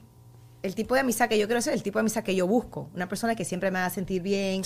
el 0.63 0.75
tipo 0.75 0.95
de 0.95 1.01
amistad 1.01 1.29
que 1.29 1.39
yo 1.39 1.47
quiero 1.47 1.61
ser, 1.61 1.75
el 1.75 1.83
tipo 1.83 1.99
de 1.99 2.01
amistad 2.01 2.23
que 2.23 2.35
yo 2.35 2.47
busco. 2.47 2.91
Una 2.95 3.09
persona 3.09 3.35
que 3.35 3.45
siempre 3.45 3.71
me 3.71 3.81
haga 3.81 3.91
sentir 3.91 4.23
bien, 4.23 4.63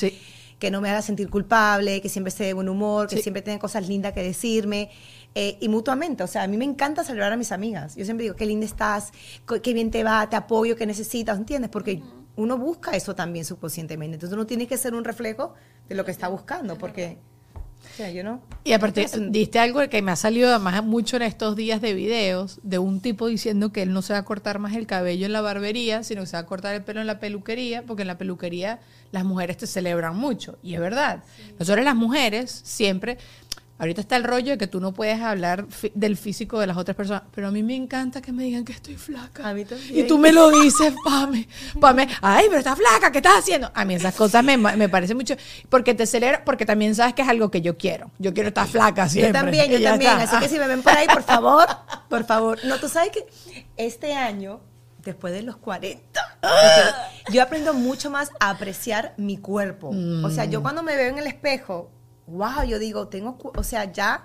que 0.59 0.71
no 0.71 0.81
me 0.81 0.91
haga 0.91 1.03
sentir 1.03 1.29
culpable, 1.29 2.01
que 2.01 2.09
siempre 2.09 2.29
esté 2.29 2.45
de 2.45 2.53
buen 2.53 2.69
humor, 2.69 3.09
que 3.09 3.21
siempre 3.21 3.43
tenga 3.43 3.59
cosas 3.59 3.89
lindas 3.89 4.13
que 4.13 4.23
decirme. 4.23 4.91
Eh, 5.35 5.57
y 5.61 5.69
mutuamente, 5.69 6.23
o 6.23 6.27
sea, 6.27 6.43
a 6.43 6.47
mí 6.47 6.57
me 6.57 6.65
encanta 6.67 7.03
celebrar 7.03 7.33
a 7.33 7.37
mis 7.37 7.53
amigas. 7.53 7.97
Yo 7.97 8.05
siempre 8.05 8.25
digo, 8.25 8.37
qué 8.37 8.47
linda 8.47 8.67
estás, 8.67 9.13
qué 9.63 9.73
bien 9.73 9.91
te 9.91 10.05
va, 10.05 10.29
te 10.29 10.37
apoyo, 10.37 10.77
qué 10.77 10.87
necesitas, 10.87 11.39
¿entiendes? 11.39 11.71
Porque 11.71 12.03
uno 12.37 12.59
busca 12.59 12.93
eso 12.93 13.15
también 13.15 13.45
subconscientemente. 13.45 14.15
Entonces 14.15 14.35
uno 14.35 14.47
tiene 14.47 14.67
que 14.67 14.77
ser 14.77 14.95
un 14.95 15.05
reflejo 15.05 15.55
de 15.89 15.95
lo 15.95 16.05
que 16.05 16.11
está 16.11 16.29
buscando, 16.29 16.77
porque... 16.77 17.19
O 17.83 17.97
sea, 17.97 18.11
yo 18.13 18.23
no. 18.23 18.41
Y 18.63 18.75
aparte, 18.75 19.07
diste 19.31 19.59
algo 19.59 19.81
que 19.89 20.03
me 20.03 20.13
ha 20.13 20.17
salido 20.17 20.51
además 20.51 20.85
mucho 20.85 21.17
en 21.17 21.23
estos 21.23 21.57
días 21.57 21.81
de 21.81 21.95
videos 21.95 22.61
de 22.63 22.79
un 22.79 23.01
tipo 23.01 23.27
diciendo 23.27 23.73
que 23.73 23.83
él 23.83 23.93
no 23.93 24.03
se 24.03 24.13
va 24.13 24.21
a 24.21 24.25
cortar 24.25 24.61
más 24.61 24.77
el 24.77 24.87
cabello 24.87 25.27
en 25.27 25.33
la 25.33 25.41
barbería, 25.41 26.05
sino 26.05 26.21
que 26.21 26.29
se 26.29 26.37
va 26.37 26.41
a 26.41 26.47
cortar 26.47 26.77
el 26.77 26.85
pelo 26.85 27.01
en 27.01 27.09
la 27.09 27.19
peluquería, 27.19 27.83
porque 27.83 28.03
en 28.03 28.09
la 28.09 28.19
peluquería 28.19 28.79
las 29.11 29.25
mujeres 29.25 29.57
te 29.57 29.67
celebran 29.67 30.17
mucho. 30.17 30.59
Y 30.63 30.75
es 30.75 30.81
verdad. 30.81 31.25
Nosotros 31.59 31.85
las 31.85 31.97
mujeres 31.97 32.63
siempre, 32.65 33.19
ahorita 33.83 34.01
está 34.01 34.15
el 34.17 34.23
rollo 34.23 34.53
de 34.53 34.59
que 34.59 34.69
tú 34.69 34.81
no 34.81 34.93
puedes 34.93 35.21
hablar 35.21 35.67
del 35.95 36.17
físico 36.17 36.61
de 36.61 36.69
las 36.69 36.77
otras 36.77 36.97
personas, 36.97 37.23
pero 37.35 37.49
a 37.49 37.51
mí 37.51 37.65
me 37.65 37.75
encanta 37.75 38.23
que 38.23 38.31
me 38.31 38.45
digan 38.45 38.65
que 38.65 38.73
estoy 38.73 38.95
flaca. 38.97 39.49
A 39.49 39.55
mí 39.55 39.65
también. 39.65 39.99
Y 39.99 40.05
tú 40.07 40.19
me 40.19 40.31
lo 40.33 40.51
dices, 40.51 40.95
Pame, 41.05 41.49
Pame, 41.81 42.09
ay, 42.21 42.47
pero 42.49 42.59
estás 42.61 42.79
flaca, 42.79 43.11
¿qué 43.11 43.19
estás 43.19 43.39
haciendo? 43.41 43.71
A 43.75 43.85
mí 43.85 43.95
esas 43.95 44.15
cosas 44.15 44.45
me, 44.45 44.57
me 44.57 44.89
parecen 44.89 45.17
mucho, 45.17 45.35
porque 45.69 45.95
te 45.95 46.07
celebra, 46.07 46.45
porque 46.45 46.65
también 46.65 46.95
sabes 46.95 47.15
que 47.15 47.23
es 47.23 47.29
algo 47.29 47.51
que 47.51 47.61
yo 47.61 47.77
quiero. 47.77 48.11
Yo 48.19 48.33
quiero 48.33 48.49
estar 48.51 48.69
flaca 48.69 49.09
siempre. 49.09 49.33
Yo 49.39 49.45
también, 49.45 49.71
yo 49.71 49.83
también. 49.83 50.13
está. 50.21 50.39
Así 50.39 50.47
que 50.47 50.49
si 50.55 50.59
me 50.61 50.69
ven 50.69 50.83
por 50.83 50.93
ahí, 50.97 51.07
por 51.09 51.25
favor, 51.25 51.67
por 52.09 52.25
favor. 52.25 52.59
No, 52.65 52.79
tú 52.79 52.89
sabes 52.89 53.11
que 53.11 53.27
este 53.77 54.15
año, 54.15 54.61
después 55.05 55.33
de 55.33 55.43
los 55.43 55.57
40, 55.57 56.01
yo 57.33 57.43
aprendo 57.43 57.75
mucho 57.75 58.11
más 58.11 58.31
a 58.41 58.51
apreciar 58.51 59.15
mi 59.17 59.37
cuerpo. 59.39 59.89
O 60.25 60.31
sea, 60.31 60.47
Mm. 60.47 60.51
yo 60.51 60.63
cuando 60.63 60.83
me 60.83 60.95
veo 60.97 61.09
en 61.11 61.19
el 61.19 61.27
espejo, 61.27 61.91
wow, 62.33 62.65
yo 62.67 62.79
digo, 62.79 63.09
tengo, 63.09 63.39
o 63.57 63.63
sea, 63.63 63.91
ya, 63.93 64.25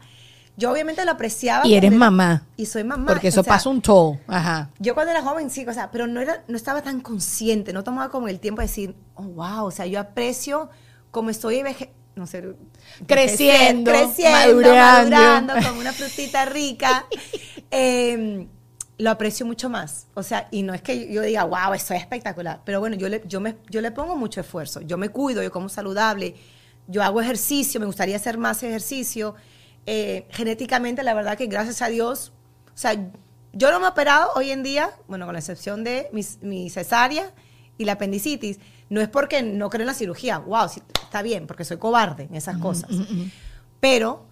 yo 0.56 0.72
obviamente 0.72 1.04
lo 1.06 1.12
apreciaba. 1.12 1.66
Y 1.68 1.76
eres 1.76 1.90
era- 1.92 2.00
mamá. 2.00 2.44
Y 2.56 2.66
soy 2.66 2.84
mamá. 2.84 3.06
Porque 3.08 3.28
o 3.28 3.30
eso 3.30 3.44
sea, 3.44 3.54
pasa 3.54 3.70
un 3.70 3.82
toll. 3.82 4.18
Ajá. 4.28 4.70
Yo 4.80 4.94
cuando 4.96 5.12
era 5.12 5.22
joven, 5.22 5.50
sí, 5.50 5.66
o 5.68 5.74
sea, 5.74 5.92
pero 5.92 6.08
no, 6.08 6.20
era, 6.22 6.44
no 6.48 6.58
estaba 6.58 6.82
tan 6.82 7.02
consciente, 7.02 7.74
no 7.74 7.84
tomaba 7.84 8.10
como 8.10 8.28
el 8.28 8.40
tiempo 8.40 8.62
de 8.62 8.68
decir, 8.68 8.96
oh, 9.16 9.24
wow, 9.24 9.66
o 9.66 9.72
sea, 9.72 9.86
yo 9.86 10.00
aprecio 10.00 10.70
como 11.12 11.30
estoy 11.30 11.62
veje- 11.62 11.92
no 12.16 12.26
sé, 12.26 12.56
Creciendo, 13.06 13.92
creciendo, 13.92 14.32
madurando. 14.32 15.16
madurando, 15.16 15.54
con 15.70 15.78
una 15.78 15.94
frutita 15.94 16.46
rica. 16.46 17.06
Eh, 17.70 18.48
lo 18.98 19.12
aprecio 19.12 19.46
mucho 19.46 19.70
más. 19.70 20.08
O 20.14 20.24
sea, 20.24 20.48
y 20.52 20.64
no 20.64 20.74
es 20.74 20.82
que 20.82 21.12
yo 21.14 21.22
diga, 21.22 21.44
wow, 21.44 21.74
esto 21.74 21.94
es 21.94 22.00
espectacular. 22.00 22.62
Pero 22.64 22.80
bueno, 22.80 22.96
yo 22.96 23.10
le, 23.10 23.22
yo, 23.28 23.42
me, 23.42 23.58
yo 23.70 23.82
le 23.82 23.92
pongo 23.92 24.16
mucho 24.16 24.40
esfuerzo. 24.40 24.80
Yo 24.82 24.98
me 24.98 25.10
cuido, 25.10 25.44
yo 25.44 25.52
como 25.52 25.68
saludable, 25.68 26.34
yo 26.88 27.04
hago 27.04 27.22
ejercicio, 27.22 27.80
me 27.80 27.86
gustaría 27.86 28.16
hacer 28.16 28.38
más 28.38 28.64
ejercicio. 28.64 29.36
Eh, 29.86 30.28
genéticamente, 30.32 31.04
la 31.04 31.14
verdad 31.14 31.38
que 31.38 31.48
gracias 31.48 31.82
a 31.82 31.88
Dios, 31.88 32.34
o 32.68 32.78
sea, 32.78 32.94
yo 33.54 33.72
no 33.72 33.80
me 33.80 33.86
he 33.86 33.90
operado 33.90 34.32
hoy 34.36 34.52
en 34.52 34.64
día, 34.64 34.92
bueno, 35.08 35.26
con 35.26 35.34
la 35.34 35.40
excepción 35.40 35.84
de 35.84 36.10
mi, 36.12 36.22
mi 36.42 36.70
cesárea 36.70 37.32
y 37.78 37.86
la 37.86 37.94
apendicitis. 37.94 38.60
No 38.90 39.02
es 39.02 39.10
porque 39.10 39.42
no 39.44 39.70
creo 39.70 39.82
en 39.82 39.88
la 39.88 39.94
cirugía, 39.94 40.38
wow, 40.40 40.70
sí, 40.70 40.82
está 41.04 41.22
bien, 41.22 41.48
porque 41.48 41.66
soy 41.66 41.78
cobarde 41.78 42.24
en 42.24 42.36
esas 42.36 42.58
cosas. 42.58 42.90
Pero 43.80 44.28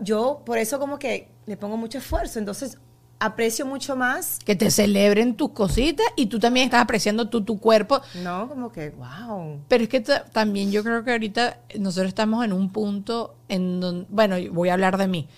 yo 0.00 0.42
por 0.46 0.58
eso 0.58 0.78
como 0.78 0.98
que 0.98 1.30
le 1.46 1.56
pongo 1.56 1.76
mucho 1.76 1.98
esfuerzo, 1.98 2.38
entonces 2.38 2.78
aprecio 3.24 3.66
mucho 3.66 3.96
más, 3.96 4.38
Que 4.44 4.54
te 4.56 4.70
celebren 4.70 5.36
tus 5.36 5.50
cositas 5.50 6.06
y 6.16 6.26
tú 6.26 6.38
también 6.38 6.64
estás 6.66 6.82
apreciando 6.82 7.28
tú, 7.28 7.42
tu 7.44 7.58
cuerpo. 7.58 8.00
¿no? 8.22 8.48
Como 8.48 8.70
que, 8.72 8.90
wow. 8.90 9.60
Pero 9.68 9.84
es 9.84 9.88
que 9.88 10.00
ta- 10.00 10.24
también 10.24 10.70
yo 10.70 10.82
creo 10.84 11.04
que 11.04 11.12
ahorita 11.12 11.58
nosotros 11.78 12.08
estamos 12.08 12.44
en 12.44 12.52
un 12.52 12.70
punto 12.70 13.36
en 13.48 13.80
donde, 13.80 14.06
bueno, 14.10 14.36
voy 14.52 14.68
a 14.68 14.74
hablar 14.74 14.96
de 14.98 15.08
mí. 15.08 15.28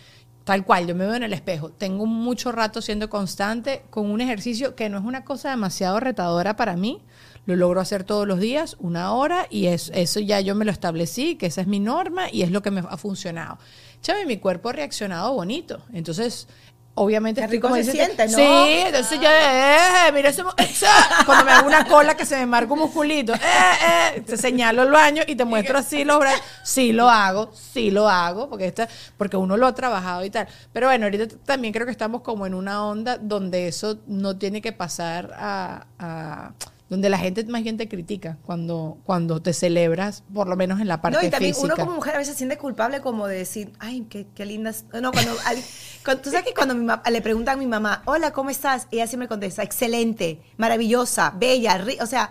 Tal 0.44 0.64
cual, 0.64 0.86
yo 0.86 0.94
me 0.94 1.06
veo 1.06 1.16
en 1.16 1.24
el 1.24 1.32
espejo. 1.32 1.70
Tengo 1.70 2.06
mucho 2.06 2.52
rato 2.52 2.80
siendo 2.80 3.10
constante 3.10 3.82
con 3.90 4.08
un 4.08 4.20
ejercicio 4.20 4.76
que 4.76 4.88
no 4.88 4.96
es 4.98 5.04
una 5.04 5.24
cosa 5.24 5.50
demasiado 5.50 5.98
retadora 5.98 6.54
para 6.54 6.76
mí. 6.76 7.02
Lo 7.46 7.56
logro 7.56 7.80
hacer 7.80 8.04
todos 8.04 8.28
los 8.28 8.38
días, 8.38 8.76
una 8.78 9.12
hora, 9.12 9.46
y 9.50 9.66
es- 9.66 9.90
eso 9.94 10.20
ya 10.20 10.40
yo 10.40 10.54
me 10.54 10.64
lo 10.64 10.70
establecí, 10.70 11.34
que 11.36 11.46
esa 11.46 11.62
es 11.62 11.66
mi 11.66 11.80
norma 11.80 12.30
y 12.30 12.42
es 12.42 12.50
lo 12.52 12.62
que 12.62 12.70
me 12.70 12.80
ha 12.88 12.96
funcionado. 12.96 13.58
Chame, 14.02 14.24
mi 14.26 14.36
cuerpo 14.36 14.68
ha 14.68 14.72
reaccionado 14.72 15.32
bonito. 15.34 15.82
Entonces, 15.92 16.46
obviamente 16.96 17.40
Qué 17.40 17.44
estoy 17.44 17.56
rico 17.58 17.68
como 17.68 17.82
se 17.82 17.92
siente, 17.92 18.26
¿no? 18.26 18.36
Sí, 18.36 18.44
entonces 18.86 19.20
yo, 19.20 19.28
eh, 19.30 20.12
mira 20.12 20.30
ese, 20.30 20.42
cuando 21.26 21.44
me 21.44 21.52
hago 21.52 21.66
una 21.66 21.86
cola 21.86 22.16
que 22.16 22.26
se 22.26 22.36
me 22.36 22.46
marca 22.46 22.72
un 22.72 22.80
musculito, 22.80 23.34
eh, 23.34 23.38
eh, 24.16 24.20
te 24.22 24.36
señalo 24.36 24.82
el 24.82 24.90
baño 24.90 25.22
y 25.26 25.36
te 25.36 25.44
muestro 25.44 25.78
así 25.78 26.04
los 26.04 26.18
brazos. 26.18 26.42
Sí 26.62 26.92
lo 26.92 27.08
hago, 27.08 27.52
sí 27.54 27.90
lo 27.90 28.08
hago, 28.08 28.48
porque 28.48 28.66
esta, 28.66 28.88
porque 29.16 29.36
uno 29.36 29.56
lo 29.56 29.66
ha 29.66 29.74
trabajado 29.74 30.24
y 30.24 30.30
tal. 30.30 30.48
Pero 30.72 30.88
bueno, 30.88 31.04
ahorita 31.06 31.36
también 31.44 31.72
creo 31.72 31.86
que 31.86 31.92
estamos 31.92 32.22
como 32.22 32.46
en 32.46 32.54
una 32.54 32.84
onda 32.84 33.18
donde 33.18 33.68
eso 33.68 33.98
no 34.06 34.36
tiene 34.36 34.60
que 34.62 34.72
pasar 34.72 35.32
a, 35.38 35.86
a- 35.98 36.52
donde 36.88 37.08
la 37.10 37.18
gente 37.18 37.44
más 37.46 37.62
bien 37.64 37.76
te 37.76 37.88
critica 37.88 38.38
cuando, 38.46 38.98
cuando 39.04 39.42
te 39.42 39.52
celebras, 39.52 40.22
por 40.32 40.46
lo 40.46 40.54
menos 40.56 40.80
en 40.80 40.86
la 40.86 41.00
parte 41.02 41.18
No, 41.18 41.24
y 41.26 41.30
también 41.30 41.52
física. 41.54 41.74
uno 41.74 41.84
como 41.84 41.96
mujer 41.96 42.14
a 42.14 42.18
veces 42.18 42.34
se 42.34 42.38
siente 42.38 42.58
culpable 42.58 43.00
como 43.00 43.26
de 43.26 43.38
decir, 43.38 43.72
ay, 43.80 44.06
qué, 44.08 44.26
qué 44.34 44.46
lindas. 44.46 44.84
No, 45.02 45.10
cuando, 45.10 45.32
al- 45.46 45.58
cuando- 46.04 46.22
tú 46.22 46.30
sabes 46.30 46.46
que 46.46 46.54
cuando 46.54 46.74
mi 46.76 46.86
le 47.10 47.22
preguntan 47.22 47.56
a 47.56 47.58
mi 47.58 47.66
mamá, 47.66 48.02
hola, 48.04 48.32
¿cómo 48.32 48.50
estás? 48.50 48.86
Ella 48.92 49.06
siempre 49.08 49.26
contesta, 49.28 49.62
excelente, 49.64 50.40
maravillosa, 50.58 51.32
bella, 51.36 51.76
ri-". 51.78 51.98
o 52.00 52.06
sea, 52.06 52.30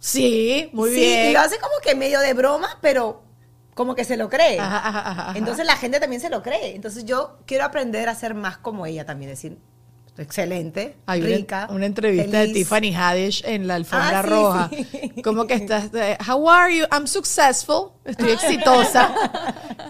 Sí, 0.00 0.70
muy 0.72 0.90
sí, 0.90 0.96
bien. 0.96 1.30
y 1.30 1.32
lo 1.32 1.40
hace 1.40 1.58
como 1.58 1.74
que 1.82 1.94
medio 1.94 2.20
de 2.20 2.32
broma, 2.34 2.68
pero 2.80 3.22
como 3.74 3.94
que 3.94 4.04
se 4.04 4.16
lo 4.16 4.28
cree. 4.28 4.58
Ajá, 4.58 4.88
ajá, 4.88 5.10
ajá. 5.10 5.38
Entonces 5.38 5.66
la 5.66 5.76
gente 5.76 6.00
también 6.00 6.20
se 6.22 6.30
lo 6.30 6.42
cree. 6.42 6.74
Entonces 6.74 7.04
yo 7.04 7.38
quiero 7.46 7.64
aprender 7.64 8.08
a 8.08 8.14
ser 8.14 8.34
más 8.34 8.58
como 8.58 8.86
ella 8.86 9.04
también, 9.04 9.30
decir, 9.30 9.58
excelente, 10.18 10.96
Hay 11.06 11.20
rica. 11.22 11.68
una, 11.70 11.86
entrevista 11.86 12.38
de 12.38 12.46
feliz". 12.48 12.54
Tiffany 12.54 12.94
Haddish 12.94 13.42
en 13.46 13.66
la 13.66 13.76
alfombra 13.76 14.18
Ah, 14.18 14.22
sí, 14.22 14.28
roja. 14.28 14.70
sí. 14.70 15.22
Como 15.22 15.46
que 15.46 15.54
estás, 15.54 15.90
de, 15.92 16.16
how 16.28 16.48
are 16.50 16.76
you? 16.76 16.84
I'm 16.92 17.06
successful. 17.06 17.92
Estoy 18.04 18.30
exitosa. 18.32 19.12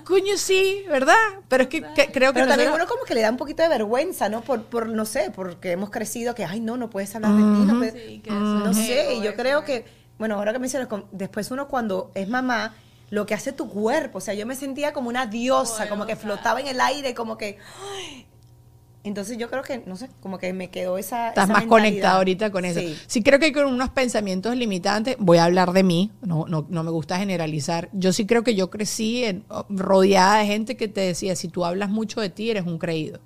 Coño, 0.05 0.37
sí, 0.37 0.85
¿verdad? 0.89 1.15
Pero 1.49 1.65
es 1.65 1.69
que, 1.69 1.81
que- 1.83 2.11
creo 2.11 2.33
que 2.33 2.41
Pero 2.41 2.47
también 2.49 2.71
nosotros- 2.71 2.77
uno 2.77 2.87
como 2.89 3.05
que 3.05 3.15
le 3.15 3.23
da 3.23 3.31
un 3.31 3.37
poquito 3.37 3.63
de 3.63 3.69
vergüenza, 3.69 4.29
¿no? 4.29 4.41
Por, 4.43 4.65
por 4.65 4.89
no 4.89 5.05
sé, 5.05 5.31
porque 5.35 5.73
hemos 5.73 5.91
crecido 5.91 6.35
que, 6.35 6.45
ay, 6.45 6.61
no, 6.61 6.77
no 6.77 6.91
puedes 6.91 7.15
hablar 7.15 7.33
de 7.33 7.39
ti. 7.39 7.65
No, 7.67 7.79
puedes- 7.79 7.93
Sí, 7.95 8.21
que 8.21 8.31
eso 8.31 8.39
no 8.41 8.71
es 8.71 8.77
sé, 8.77 9.15
y 9.15 9.23
yo 9.23 9.35
creo 9.35 9.65
que, 9.65 9.85
bueno, 10.19 10.37
ahora 10.37 10.53
que 10.53 10.59
mencionas, 10.59 10.89
con- 10.89 11.07
después 11.13 11.51
uno 11.51 11.69
cuando 11.69 12.11
es 12.15 12.29
mamá, 12.29 12.75
lo 13.11 13.25
que 13.25 13.35
hace 13.35 13.53
tu 13.53 13.69
cuerpo, 13.71 14.19
o 14.19 14.21
sea, 14.21 14.35
yo 14.35 14.45
me 14.47 14.55
sentía 14.55 14.93
como 14.93 15.09
una 15.09 15.27
diosa, 15.27 15.89
como 15.89 16.05
que 16.07 16.15
flotaba 16.17 16.61
en 16.61 16.67
el 16.69 16.81
aire, 16.81 17.15
como 17.15 17.39
que... 17.39 17.59
ay. 17.97 18.27
Entonces 19.05 19.39
yo 19.39 19.49
creo 19.49 19.63
que, 19.63 19.83
no 19.87 19.97
sé, 19.97 20.09
como 20.21 20.39
que 20.39 20.53
me 20.53 20.69
quedó 20.71 20.99
esa... 20.99 21.29
Estás 21.29 21.45
esa 21.45 21.53
más 21.53 21.65
conectada 21.67 22.17
ahorita 22.17 22.51
con 22.51 22.65
eso. 22.65 22.81
Sí. 22.81 22.97
Sí. 23.07 23.23
creo 23.23 23.39
que 23.39 23.47
hay 23.47 23.53
con 23.53 23.67
unos 23.67 23.91
pensamientos 23.91 24.55
limitantes. 24.57 25.17
Voy 25.19 25.39
a 25.39 25.45
hablar 25.45 25.73
de 25.73 25.83
mí, 25.83 26.11
no, 26.21 26.47
no, 26.47 26.67
no 26.69 26.83
me 26.83 26.91
gusta 26.91 27.17
generalizar. 27.19 27.89
Yo 27.93 28.13
sí 28.13 28.27
creo 28.27 28.43
que 28.45 28.55
yo 28.55 28.71
crecí 28.71 29.25
en- 29.25 29.45
rodeada 29.69 30.39
de 30.39 30.47
gente 30.47 30.77
que 30.77 30.89
te 30.89 31.01
decía, 31.01 31.37
si 31.37 31.49
tú 31.49 31.65
hablas 31.65 31.91
mucho 31.91 32.21
de 32.21 32.29
ti, 32.29 32.51
eres 32.51 32.67
un 32.67 32.79
creído. 32.79 33.21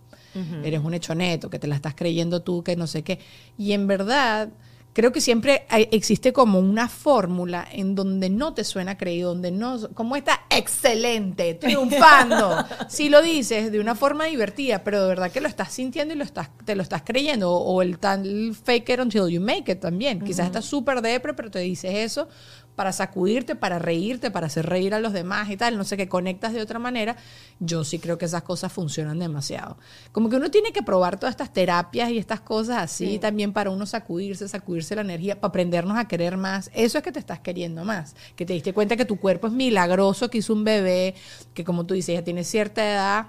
Eres 0.65 0.81
un 0.81 0.95
hechoneto, 0.95 1.51
que 1.51 1.59
te 1.59 1.67
la 1.67 1.75
estás 1.75 1.95
creyendo 1.95 2.41
tú, 2.41 2.63
que 2.63 2.75
no 2.75 2.87
sé 2.87 3.03
qué. 3.03 3.19
Y 3.59 3.73
en 3.73 3.87
verdad, 3.87 4.49
creo 4.93 5.13
que 5.13 5.21
siempre 5.21 5.65
hay- 5.69 5.89
existe 5.91 6.33
como 6.33 6.59
una 6.59 6.89
fórmula 6.89 7.67
en 7.71 7.95
donde 7.95 8.29
no 8.31 8.55
te 8.55 8.65
suena 8.65 8.99
creído, 8.99 9.31
donde 9.31 9.51
no, 9.51 9.79
como 9.95 10.17
está 10.17 10.43
excelente, 10.51 11.55
triunfando. 11.55 12.57
si 12.89 13.09
lo 13.09 13.23
dices 13.23 13.73
de 13.73 13.81
una 13.81 13.95
forma 13.95 14.27
divertida, 14.27 14.85
pero 14.85 15.03
de 15.03 15.09
verdad 15.09 15.31
que 15.31 15.41
lo 15.41 15.49
estás 15.49 15.73
sintiendo 15.73 16.15
y 16.15 16.17
lo 16.19 16.25
estás, 16.25 16.51
te 16.65 16.75
lo 16.75 16.83
estás 16.83 17.03
creyendo, 17.05 17.51
o, 17.51 17.59
o 17.77 17.83
el 17.83 17.99
tal 17.99 18.55
fake 18.55 18.91
it 18.91 19.01
until 19.01 19.29
you 19.29 19.41
make 19.41 19.71
it 19.73 19.81
también. 19.81 20.21
Quizás 20.21 20.47
estás 20.47 20.65
súper 20.65 21.01
depre, 21.03 21.35
pero 21.35 21.51
te 21.51 21.61
dices 21.61 21.93
eso 21.95 22.29
para 22.75 22.93
sacudirte, 22.93 23.55
para 23.55 23.79
reírte, 23.79 24.31
para 24.31 24.47
hacer 24.47 24.67
reír 24.67 24.95
a 24.95 25.01
los 25.01 25.13
demás 25.13 25.51
y 25.51 25.57
tal, 25.57 25.77
no 25.77 25.85
sé, 25.85 25.97
que 25.97 26.09
conectas 26.09 26.53
de 26.53 26.61
otra 26.61 26.79
manera, 26.79 27.17
yo 27.61 27.85
sí 27.85 27.99
creo 27.99 28.19
que 28.19 28.25
esas 28.25 28.43
cosas 28.43 28.73
funcionan 28.73 29.19
demasiado. 29.19 29.77
Como 30.13 30.29
que 30.29 30.37
uno 30.37 30.51
tiene 30.51 30.73
que 30.73 30.83
probar 30.83 31.19
todas 31.19 31.33
estas 31.33 31.53
terapias 31.53 32.11
y 32.11 32.19
estas 32.19 32.41
cosas 32.41 32.79
así 32.79 33.19
también 33.19 33.53
para 33.53 33.71
uno 33.71 33.87
sacudirse, 33.87 34.49
sacudirse 34.49 34.95
la 34.95 35.03
energía, 35.03 35.41
para 35.41 35.51
aprendernos 35.51 35.99
a 35.99 36.07
querer 36.07 36.37
más. 36.37 36.71
Eso 36.75 36.99
es 36.99 37.05
que 37.05 37.13
te 37.13 37.19
estás 37.19 37.41
queriendo 37.41 37.85
más, 37.85 38.15
que 38.37 38.47
te 38.47 38.55
diste 38.55 38.73
cuenta 38.73 38.97
que 38.97 39.05
tu 39.05 39.19
cuerpo 39.19 39.47
es 39.49 39.53
milagroso, 39.53 40.31
que 40.31 40.39
hizo 40.39 40.53
un 40.53 40.65
bebé, 40.65 41.15
que 41.55 41.65
como 41.65 41.85
tú 41.85 41.95
dices, 41.95 42.15
ya 42.15 42.25
tiene 42.25 42.45
cierta 42.45 42.91
edad, 42.91 43.27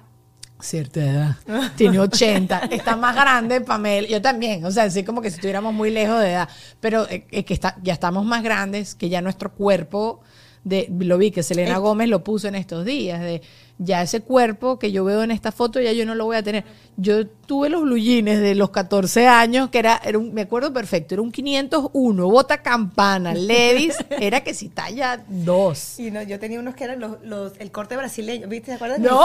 cierta 0.63 1.01
edad, 1.01 1.35
tiene 1.75 1.99
80, 1.99 2.69
está 2.71 2.95
más 2.95 3.15
grande, 3.15 3.61
Pamela, 3.61 4.07
yo 4.07 4.21
también, 4.21 4.63
o 4.65 4.71
sea, 4.71 4.83
así 4.83 5.03
como 5.03 5.21
que 5.21 5.29
si 5.29 5.35
estuviéramos 5.35 5.73
muy 5.73 5.91
lejos 5.91 6.19
de 6.19 6.31
edad, 6.31 6.49
pero 6.79 7.07
eh, 7.09 7.25
es 7.31 7.45
que 7.45 7.53
está, 7.53 7.77
ya 7.83 7.93
estamos 7.93 8.25
más 8.25 8.43
grandes, 8.43 8.95
que 8.95 9.09
ya 9.09 9.21
nuestro 9.21 9.51
cuerpo, 9.51 10.21
de, 10.63 10.87
lo 10.97 11.17
vi 11.17 11.31
que 11.31 11.43
Selena 11.43 11.77
Gómez 11.77 12.09
lo 12.09 12.23
puso 12.23 12.47
en 12.47 12.55
estos 12.55 12.85
días, 12.85 13.19
de 13.21 13.41
ya 13.79 14.01
ese 14.01 14.21
cuerpo 14.21 14.77
que 14.79 14.91
yo 14.91 15.03
veo 15.03 15.23
en 15.23 15.31
esta 15.31 15.51
foto 15.51 15.81
ya 15.81 15.91
yo 15.91 16.05
no 16.05 16.15
lo 16.15 16.25
voy 16.25 16.37
a 16.37 16.43
tener. 16.43 16.63
Yo 16.95 17.27
tuve 17.27 17.69
los 17.69 17.81
blue 17.81 17.97
jeans 17.97 18.39
de 18.39 18.53
los 18.55 18.69
14 18.69 19.27
años, 19.27 19.69
que 19.71 19.79
era, 19.79 19.99
era 20.03 20.19
un, 20.19 20.31
me 20.33 20.41
acuerdo 20.41 20.71
perfecto, 20.71 21.15
era 21.15 21.21
un 21.23 21.31
501, 21.31 22.27
bota 22.29 22.61
campana, 22.61 23.33
Levis, 23.33 23.95
era 24.11 24.41
que 24.43 24.53
si 24.53 24.69
talla 24.69 25.23
2. 25.27 25.99
Y 25.99 26.11
no, 26.11 26.21
yo 26.21 26.39
tenía 26.39 26.59
unos 26.59 26.75
que 26.75 26.83
eran 26.83 26.99
los, 26.99 27.17
los- 27.23 27.53
el 27.59 27.71
corte 27.71 27.97
brasileño, 27.97 28.47
¿viste? 28.47 28.67
¿Te 28.67 28.73
acuerdas? 28.75 28.99
¡No, 28.99 29.17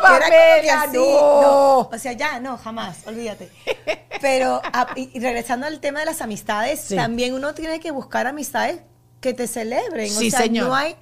Pamela, 0.00 0.86
no! 0.92 1.78
O 1.80 1.98
sea, 1.98 2.12
ya, 2.12 2.40
no, 2.40 2.56
jamás, 2.56 2.98
olvídate. 3.06 3.50
Pero, 4.20 4.60
a- 4.64 4.88
y, 4.96 5.10
y 5.12 5.20
regresando 5.20 5.66
al 5.66 5.80
tema 5.80 6.00
de 6.00 6.06
las 6.06 6.20
amistades, 6.20 6.80
Sí. 6.80 6.96
también 6.96 7.34
uno 7.34 7.54
tiene 7.54 7.80
que 7.80 7.90
buscar 7.90 8.26
amistades 8.26 8.80
que 9.20 9.34
te 9.34 9.46
celebren. 9.46 10.08
Sí, 10.08 10.28
o 10.28 10.30
sea, 10.30 10.40
señor. 10.40 10.68
no 10.68 10.74
hay... 10.74 10.94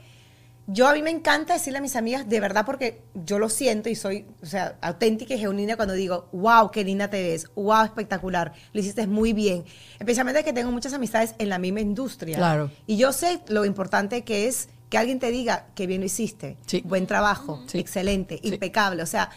yo 0.66 0.86
a 0.88 0.94
mí 0.94 1.02
me 1.02 1.10
encanta 1.10 1.54
decirle 1.54 1.78
a 1.78 1.82
mis 1.82 1.96
amigas, 1.96 2.28
de 2.28 2.38
verdad, 2.40 2.64
porque 2.64 3.02
yo 3.14 3.38
lo 3.38 3.48
siento 3.48 3.88
y 3.88 3.96
soy, 3.96 4.26
o 4.42 4.46
sea, 4.46 4.76
auténtica 4.80 5.34
y 5.34 5.38
genuina 5.38 5.76
cuando 5.76 5.94
digo, 5.94 6.28
wow, 6.32 6.70
qué 6.70 6.84
linda 6.84 7.08
te 7.10 7.20
ves, 7.22 7.48
wow, 7.56 7.84
espectacular, 7.84 8.52
lo 8.72 8.80
hiciste 8.80 9.06
muy 9.06 9.32
bien. 9.32 9.64
Especialmente 9.98 10.44
que 10.44 10.52
tengo 10.52 10.70
muchas 10.70 10.92
amistades 10.92 11.34
en 11.38 11.48
la 11.48 11.58
misma 11.58 11.80
industria. 11.80 12.36
Claro. 12.36 12.70
Y 12.86 12.96
yo 12.96 13.12
sé 13.12 13.40
lo 13.48 13.64
importante 13.64 14.22
que 14.22 14.46
es 14.46 14.68
que 14.90 14.98
alguien 14.98 15.18
te 15.18 15.30
diga 15.30 15.66
que 15.74 15.86
bien 15.86 16.00
lo 16.00 16.06
hiciste, 16.06 16.56
Sí. 16.66 16.82
buen 16.84 17.06
trabajo, 17.06 17.62
Sí. 17.66 17.78
excelente, 17.78 18.38
impecable. 18.42 19.02
O 19.02 19.06
sea, 19.06 19.30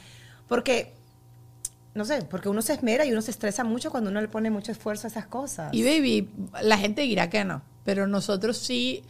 porque, 0.48 0.94
no 1.96 2.06
sé, 2.06 2.24
porque 2.24 2.50
uno 2.50 2.62
se 2.62 2.74
esmera 2.74 3.06
y 3.06 3.12
uno 3.12 3.22
se 3.22 3.32
estresa 3.32 3.64
mucho 3.64 3.90
cuando 3.92 4.10
uno 4.12 4.20
le 4.22 4.28
pone 4.28 4.50
mucho 4.52 4.72
esfuerzo 4.72 5.08
a 5.08 5.10
esas 5.10 5.26
cosas. 5.28 5.74
Y 5.74 5.84
baby, 5.84 6.30
la 6.62 6.78
gente 6.78 7.02
dirá 7.04 7.30
que 7.30 7.44
no, 7.44 7.62
pero 7.84 8.08
nosotros 8.08 8.58
sí, 8.58 9.04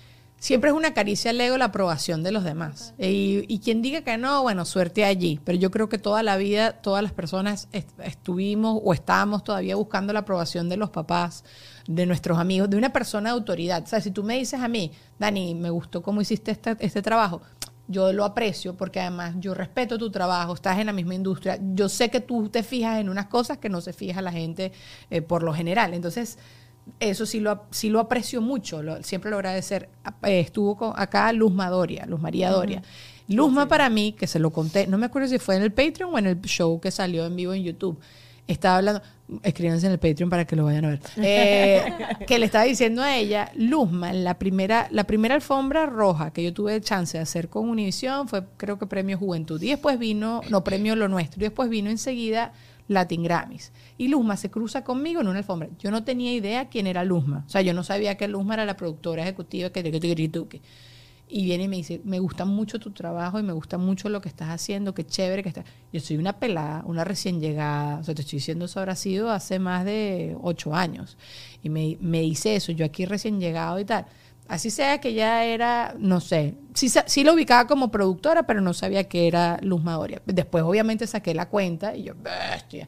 siempre 0.44 0.72
es 0.72 0.76
una 0.76 0.94
caricia 0.94 1.32
al 1.32 1.40
ego 1.40 1.58
la 1.58 1.66
aprobación 1.66 2.22
de 2.22 2.34
los 2.34 2.44
demás. 2.44 2.94
Y, 3.00 3.46
y 3.48 3.60
quien 3.60 3.82
diga 3.82 4.02
que 4.02 4.18
no, 4.18 4.42
bueno, 4.42 4.66
suerte 4.66 5.06
allí. 5.06 5.40
Pero 5.46 5.58
yo 5.58 5.72
creo 5.72 5.88
que 5.88 5.98
toda 5.98 6.22
la 6.22 6.36
vida, 6.36 6.74
todas 6.82 7.02
las 7.02 7.14
personas 7.14 7.70
est- 7.72 7.98
estuvimos 8.02 8.78
o 8.84 8.94
estamos 8.94 9.46
todavía 9.46 9.78
buscando 9.78 10.12
la 10.12 10.20
aprobación 10.20 10.68
de 10.68 10.76
los 10.76 10.90
papás, 10.90 11.46
de 11.88 12.06
nuestros 12.06 12.40
amigos, 12.40 12.70
de 12.70 12.76
una 12.76 12.92
persona 12.92 13.30
de 13.30 13.36
autoridad. 13.36 13.84
O 13.84 13.88
sea, 13.88 14.02
si 14.02 14.12
tú 14.12 14.22
me 14.22 14.38
dices 14.38 14.60
a 14.60 14.68
mí, 14.68 14.92
Dani, 15.18 15.56
me 15.56 15.70
gustó 15.70 16.02
cómo 16.02 16.20
hiciste 16.20 16.52
este, 16.52 16.76
este 16.82 17.02
trabajo, 17.02 17.42
yo 17.88 18.12
lo 18.12 18.26
aprecio 18.26 18.76
porque 18.76 19.00
además 19.00 19.36
yo 19.40 19.54
respeto 19.54 19.98
tu 19.98 20.12
trabajo, 20.12 20.56
estás 20.56 20.78
en 20.78 20.88
la 20.88 20.94
misma 20.94 21.16
industria, 21.16 21.58
yo 21.74 21.88
sé 21.88 22.10
que 22.10 22.20
tú 22.20 22.50
te 22.50 22.64
fijas 22.64 23.00
en 23.00 23.08
unas 23.08 23.28
cosas 23.28 23.60
que 23.60 23.70
no 23.70 23.80
se 23.80 23.94
fija 23.94 24.22
la 24.22 24.34
gente 24.34 24.74
eh, 25.10 25.22
por 25.22 25.42
lo 25.42 25.54
general. 25.54 25.94
Entonces, 25.94 26.38
eso 27.00 27.26
sí 27.26 27.40
lo, 27.40 27.64
sí 27.72 27.90
lo 27.90 28.00
aprecio 28.00 28.42
mucho, 28.42 28.82
lo- 28.84 29.02
siempre 29.04 29.30
lo 29.32 29.38
agradecer. 29.38 29.90
Eh, 30.24 30.40
estuvo 30.40 30.76
con- 30.78 30.94
acá 30.96 31.32
Luzma 31.34 31.70
Doria, 31.70 32.06
Luz 32.06 32.20
María 32.20 32.50
Doria. 32.52 32.82
Luzma 33.28 33.68
para 33.68 33.90
mí, 33.90 34.14
que 34.14 34.28
se 34.28 34.38
lo 34.40 34.52
conté, 34.52 34.86
no 34.88 34.98
me 34.98 35.06
acuerdo 35.06 35.28
si 35.30 35.40
fue 35.40 35.56
en 35.56 35.64
el 35.64 35.72
Patreon 35.72 36.14
o 36.14 36.18
en 36.20 36.28
el 36.28 36.42
show 36.42 36.80
que 36.82 36.92
salió 36.92 37.26
en 37.26 37.36
vivo 37.36 37.54
en 37.54 37.64
YouTube, 37.64 37.98
estaba 38.48 38.78
hablando, 38.80 39.02
escríbanse 39.44 39.86
en 39.86 39.94
el 39.94 40.00
Patreon 40.00 40.30
para 40.30 40.46
que 40.46 40.58
lo 40.58 40.66
vayan 40.66 40.84
a 40.84 40.90
ver, 40.90 41.00
eh, 41.18 41.94
que 42.28 42.38
le 42.38 42.46
estaba 42.46 42.66
diciendo 42.66 43.02
a 43.02 43.16
ella, 43.16 43.50
Luzma, 43.56 44.12
la 44.12 44.38
primera, 44.38 44.88
la 44.92 45.06
primera 45.06 45.36
alfombra 45.36 45.86
roja 45.86 46.32
que 46.32 46.44
yo 46.44 46.54
tuve 46.54 46.80
chance 46.82 47.18
de 47.18 47.24
hacer 47.24 47.48
con 47.48 47.70
Univision 47.70 48.28
fue 48.28 48.44
creo 48.58 48.78
que 48.78 48.86
Premio 48.88 49.18
Juventud. 49.18 49.62
Y 49.62 49.70
después 49.70 49.98
vino, 49.98 50.42
no, 50.50 50.62
Premio 50.66 50.98
Lo 50.98 51.08
Nuestro, 51.08 51.40
y 51.40 51.44
después 51.44 51.70
vino 51.70 51.90
enseguida 51.90 52.52
Latin 52.94 53.24
Grammys. 53.24 53.74
Y 53.98 54.08
Luzma 54.08 54.38
se 54.38 54.50
cruza 54.50 54.84
conmigo 54.84 55.22
en 55.22 55.28
una 55.28 55.40
alfombra. 55.40 55.70
Yo 55.80 55.92
no 55.92 56.04
tenía 56.04 56.34
idea 56.34 56.70
quién 56.70 56.88
era 56.88 57.04
Luzma. 57.04 57.44
O 57.46 57.50
sea, 57.50 57.62
yo 57.62 57.74
no 57.74 57.84
sabía 57.84 58.16
que 58.16 58.28
Luzma 58.28 58.54
era 58.54 58.66
la 58.66 58.78
productora 58.78 59.24
ejecutiva 59.24 59.72
que 59.72 59.84
que 59.84 60.62
y 61.34 61.46
viene 61.46 61.64
y 61.64 61.68
me 61.68 61.78
dice, 61.78 62.00
me 62.04 62.20
gusta 62.20 62.46
mucho 62.46 62.80
tu 62.80 62.92
trabajo 62.92 63.40
y 63.40 63.44
me 63.44 63.54
gusta 63.54 63.80
mucho 63.80 64.08
lo 64.08 64.22
que 64.22 64.30
estás 64.30 64.50
haciendo, 64.50 64.94
qué 64.94 65.04
chévere 65.04 65.42
que 65.42 65.50
estás. 65.50 65.66
Yo 65.92 66.00
soy 66.00 66.18
una 66.18 66.34
pelada, 66.34 66.84
una 66.86 67.04
recién 67.04 67.40
llegada, 67.40 67.98
o 67.98 68.04
sea, 68.04 68.14
te 68.14 68.22
estoy 68.22 68.38
diciendo, 68.38 68.66
eso 68.66 68.80
habrá 68.80 68.96
sido 68.96 69.32
hace 69.32 69.58
más 69.58 69.84
de 69.84 70.38
ocho 70.42 70.76
años. 70.76 71.18
Y 71.64 71.70
me, 71.70 71.98
me 72.02 72.22
dice 72.22 72.56
eso, 72.56 72.72
yo 72.72 72.86
aquí 72.86 73.06
recién 73.06 73.40
llegado 73.40 73.80
y 73.80 73.86
tal. 73.86 74.06
Así 74.54 74.70
sea 74.70 75.02
que 75.02 75.16
ya 75.16 75.46
era, 75.46 75.96
no 75.98 76.22
sé, 76.22 76.54
sí, 76.76 76.88
sí 77.08 77.24
lo 77.24 77.34
ubicaba 77.34 77.66
como 77.66 77.90
productora, 77.90 78.44
pero 78.44 78.62
no 78.62 78.76
sabía 78.76 79.06
que 79.06 79.28
era 79.28 79.58
Luz 79.64 79.82
Madoria. 79.82 80.22
Después 80.28 80.64
obviamente 80.64 81.08
saqué 81.08 81.34
la 81.34 81.50
cuenta 81.50 81.96
y 81.96 82.04
yo, 82.04 82.14
bestia. 82.16 82.88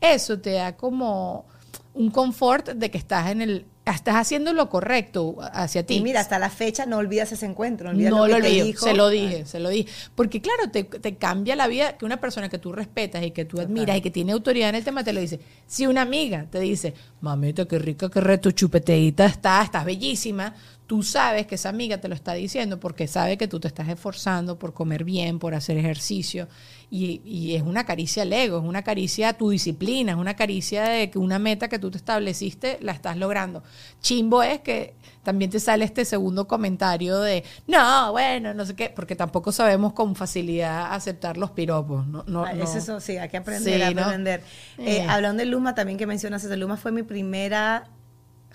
Eso 0.00 0.40
te 0.40 0.54
da 0.54 0.76
como 0.76 1.46
un 1.94 2.10
confort 2.10 2.70
de 2.70 2.90
que 2.90 2.98
estás 2.98 3.30
en 3.30 3.42
el, 3.42 3.66
estás 3.86 4.16
haciendo 4.16 4.52
lo 4.52 4.68
correcto 4.68 5.36
hacia 5.52 5.84
ti. 5.86 5.96
Y 5.96 6.00
mira, 6.02 6.20
hasta 6.20 6.38
la 6.38 6.50
fecha 6.50 6.86
no 6.86 6.96
olvidas 6.96 7.30
ese 7.32 7.46
encuentro, 7.46 7.92
no 7.92 7.94
olvidas 7.94 8.10
No 8.10 8.26
lo 8.26 8.38
lo 8.38 8.44
te 8.44 8.50
dijo. 8.50 8.84
se 8.84 8.94
lo 8.94 9.08
dije, 9.08 9.46
se 9.46 9.60
lo 9.60 9.68
dije. 9.68 9.88
Porque 10.14 10.40
claro, 10.40 10.70
te, 10.70 10.84
te 10.84 11.16
cambia 11.16 11.54
la 11.54 11.66
vida 11.68 11.96
que 11.96 12.04
una 12.04 12.18
persona 12.18 12.48
que 12.48 12.58
tú 12.58 12.72
respetas 12.72 13.22
y 13.22 13.30
que 13.30 13.44
tú 13.44 13.60
admiras 13.60 13.96
y 13.96 14.00
que 14.00 14.10
tiene 14.10 14.32
autoridad 14.32 14.70
en 14.70 14.74
el 14.76 14.84
tema 14.84 15.04
te 15.04 15.12
lo 15.12 15.20
dice. 15.20 15.38
Si 15.66 15.86
una 15.86 16.02
amiga 16.02 16.46
te 16.50 16.58
dice, 16.60 16.94
mamita, 17.20 17.66
qué 17.66 17.78
rica, 17.78 18.10
qué 18.10 18.20
reto 18.20 18.50
chupeteíta 18.50 19.26
está, 19.26 19.62
estás 19.62 19.84
bellísima, 19.84 20.54
tú 20.86 21.02
sabes 21.02 21.46
que 21.46 21.54
esa 21.54 21.70
amiga 21.70 21.98
te 21.98 22.08
lo 22.08 22.14
está 22.14 22.34
diciendo 22.34 22.78
porque 22.78 23.06
sabe 23.08 23.38
que 23.38 23.48
tú 23.48 23.58
te 23.58 23.68
estás 23.68 23.88
esforzando 23.88 24.58
por 24.58 24.74
comer 24.74 25.02
bien, 25.04 25.38
por 25.38 25.54
hacer 25.54 25.78
ejercicio. 25.78 26.46
Y, 26.90 27.22
y 27.24 27.54
es 27.56 27.62
una 27.62 27.84
caricia 27.86 28.22
al 28.22 28.32
ego, 28.32 28.58
es 28.58 28.64
una 28.64 28.82
caricia 28.82 29.30
a 29.30 29.32
tu 29.32 29.48
disciplina, 29.50 30.12
es 30.12 30.18
una 30.18 30.34
caricia 30.36 30.84
de 30.84 31.10
que 31.10 31.18
una 31.18 31.38
meta 31.38 31.68
que 31.68 31.78
tú 31.78 31.90
te 31.90 31.96
estableciste 31.96 32.78
la 32.82 32.92
estás 32.92 33.16
logrando. 33.16 33.62
Chimbo 34.00 34.42
es 34.42 34.60
que 34.60 34.94
también 35.22 35.50
te 35.50 35.58
sale 35.58 35.86
este 35.86 36.04
segundo 36.04 36.46
comentario 36.46 37.18
de, 37.18 37.42
no, 37.66 38.12
bueno, 38.12 38.52
no 38.52 38.66
sé 38.66 38.76
qué, 38.76 38.90
porque 38.94 39.16
tampoco 39.16 39.50
sabemos 39.52 39.94
con 39.94 40.14
facilidad 40.14 40.92
aceptar 40.92 41.38
los 41.38 41.50
piropos. 41.50 42.06
No, 42.06 42.24
no, 42.28 42.44
Ah, 42.44 42.52
no. 42.52 42.62
es 42.62 42.74
eso, 42.74 43.00
sí, 43.00 43.16
hay 43.16 43.30
que 43.30 43.38
aprender 43.38 43.78
Sí, 43.90 43.98
aprender. 43.98 44.40
Eh, 44.78 44.98
Eh. 44.98 45.06
hablando 45.08 45.40
de 45.42 45.46
Luma, 45.46 45.74
también 45.74 45.98
que 45.98 46.06
mencionas 46.06 46.44
eso, 46.44 46.54
Luma 46.56 46.76
fue 46.76 46.92
mi 46.92 47.02
primera 47.02 47.88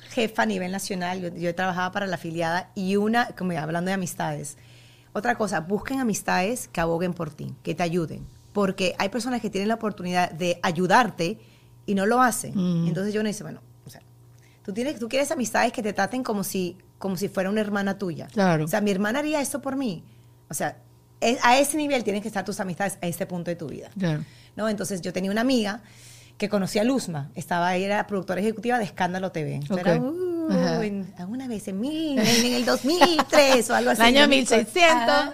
jefa 0.10 0.44
a 0.44 0.46
nivel 0.46 0.72
nacional. 0.72 1.22
Yo, 1.22 1.30
yo 1.30 1.54
trabajaba 1.56 1.92
para 1.92 2.08
la 2.08 2.16
afiliada 2.16 2.72
y 2.76 2.96
una, 2.96 3.28
como 3.38 3.54
ya, 3.54 3.64
hablando 3.64 3.90
de 3.90 3.94
amistades. 3.96 4.58
Otra 5.14 5.36
cosa, 5.36 5.62
busquen 5.62 6.00
amistades 6.00 6.68
que 6.68 6.82
aboguen 6.82 7.14
por 7.14 7.30
ti, 7.32 7.56
que 7.64 7.76
te 7.76 7.84
ayuden. 7.84 8.26
Porque 8.54 8.96
hay 8.98 9.10
personas 9.10 9.42
que 9.42 9.50
tienen 9.50 9.68
la 9.68 9.76
oportunidad 9.76 10.32
de 10.32 10.60
ayudarte 10.64 11.40
y 11.86 11.96
no 11.96 12.06
lo 12.06 12.22
hacen. 12.22 12.54
Mm. 12.56 12.88
Entonces 12.88 13.14
yo 13.14 13.22
no 13.24 13.28
dice, 13.28 13.44
bueno, 13.44 13.62
o 13.86 13.90
sea, 13.90 14.02
tú, 14.64 14.74
tienes, 14.74 15.00
tú 15.00 15.10
quieres 15.10 15.32
amistades 15.32 15.72
que 15.72 15.82
te 15.84 15.94
traten 15.94 16.24
como 16.24 16.44
si, 16.44 16.78
como 16.98 17.18
si 17.18 17.28
fuera 17.28 17.50
una 17.50 17.62
hermana 17.62 17.98
tuya. 17.98 18.28
Claro. 18.28 18.66
O 18.66 18.68
sea, 18.68 18.82
mi 18.82 18.92
hermana 18.92 19.20
haría 19.20 19.42
esto 19.42 19.62
por 19.62 19.76
mí. 19.76 20.04
O 20.50 20.54
sea, 20.54 20.78
es- 21.22 21.40
a 21.44 21.60
ese 21.60 21.78
nivel 21.78 22.04
tienen 22.04 22.22
que 22.22 22.28
estar 22.28 22.44
tus 22.46 22.60
amistades 22.60 22.98
a 23.02 23.08
este 23.08 23.26
punto 23.26 23.50
de 23.52 23.56
tu 23.56 23.68
vida. 23.68 23.90
Claro. 23.98 24.24
¿no? 24.56 24.68
Entonces 24.70 25.02
yo 25.02 25.14
tenía 25.14 25.32
una 25.32 25.42
amiga 25.42 25.82
que 26.40 26.50
conocía 26.50 26.82
a 26.82 26.86
Luzma, 26.86 27.30
estaba 27.36 27.76
ella 27.76 27.86
era 27.86 28.08
productora 28.08 28.40
ejecutiva 28.42 28.80
de 28.80 28.86
Escándalo 28.86 29.32
TV. 29.32 29.58
Esto 29.58 29.74
Ok. 29.76 29.80
era, 29.82 29.98
uh, 30.00 30.82
en- 30.82 31.14
alguna 31.18 31.48
vez 31.48 31.68
en, 31.68 31.80
mil, 31.82 32.18
en, 32.18 32.26
en 32.26 32.54
el 32.54 32.66
2003 32.66 33.70
o 33.70 33.76
algo 33.76 33.92
así. 33.92 34.02
El 34.02 34.08
año 34.08 34.22
¿no? 34.22 34.28
1600. 34.30 34.90
Ajá. 34.90 35.34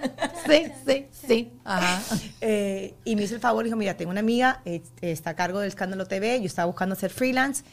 Sí, 0.50 0.64
sí, 0.86 1.06
sí. 1.28 1.54
Ajá. 1.64 2.02
Eh, 2.42 2.94
y 3.06 3.16
me 3.16 3.24
hizo 3.24 3.34
el 3.36 3.40
favor, 3.42 3.64
dijo, 3.64 3.76
mira, 3.78 3.96
tengo 3.96 4.12
una 4.12 4.20
amiga, 4.20 4.62
eh, 4.66 4.84
está 5.02 5.32
a 5.32 5.36
cargo 5.36 5.60
del 5.60 5.70
Escándalo 5.70 6.06
TV, 6.06 6.40
yo 6.42 6.46
estaba 6.46 6.66
buscando 6.68 6.94
hacer 6.94 7.10
freelance, 7.12 7.64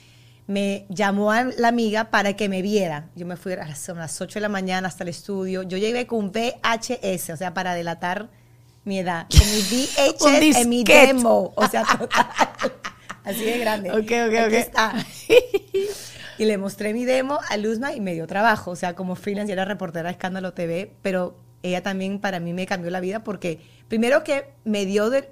me 0.47 0.87
llamó 0.88 1.31
a 1.33 1.45
la 1.45 1.68
amiga 1.68 2.05
para 2.11 2.35
que 2.37 2.49
me 2.49 2.62
viera. 2.62 3.09
Yo 3.16 3.27
me 3.27 3.37
fui 3.37 3.53
a 3.55 3.57
las, 3.57 3.88
a 3.88 3.95
las 3.95 4.21
8 4.21 4.35
de 4.35 4.40
la 4.40 4.49
mañana 4.49 4.88
hasta 4.88 5.05
el 5.05 5.09
estudio, 5.11 5.62
yo 5.62 5.77
llegué 5.79 6.07
con 6.07 6.18
un 6.21 6.33
VHS, 6.33 7.31
o 7.31 7.37
sea, 7.37 7.53
para 7.55 7.75
delatar 7.75 8.29
mi 8.85 8.99
edad, 8.99 9.27
con 9.31 9.40
mi 9.51 9.61
VHS 9.87 10.57
en 10.62 10.68
mi 10.68 10.85
demo, 10.85 11.53
o 11.57 11.66
sea, 11.68 11.85
total. 11.85 12.27
Así 13.24 13.44
de 13.44 13.58
grande. 13.58 13.90
Ok, 13.90 13.98
ok, 13.98 14.11
Aquí 14.11 14.46
ok. 14.46 14.52
está. 14.52 14.94
Y 16.38 16.44
le 16.46 16.56
mostré 16.58 16.92
mi 16.94 17.04
demo 17.04 17.38
a 17.50 17.56
Luzma 17.56 17.92
y 17.94 18.00
me 18.00 18.14
dio 18.14 18.26
trabajo. 18.26 18.70
O 18.72 18.76
sea, 18.76 18.94
como 18.94 19.14
freelance 19.14 19.52
era 19.52 19.64
reportera 19.64 20.08
de 20.08 20.12
Escándalo 20.12 20.52
TV, 20.54 20.92
pero 21.02 21.38
ella 21.62 21.82
también 21.82 22.18
para 22.20 22.40
mí 22.40 22.52
me 22.52 22.66
cambió 22.66 22.90
la 22.90 23.00
vida 23.00 23.22
porque 23.22 23.61
primero 23.87 24.24
que 24.24 24.46
me 24.64 24.85
dio 24.87 25.11
de 25.11 25.30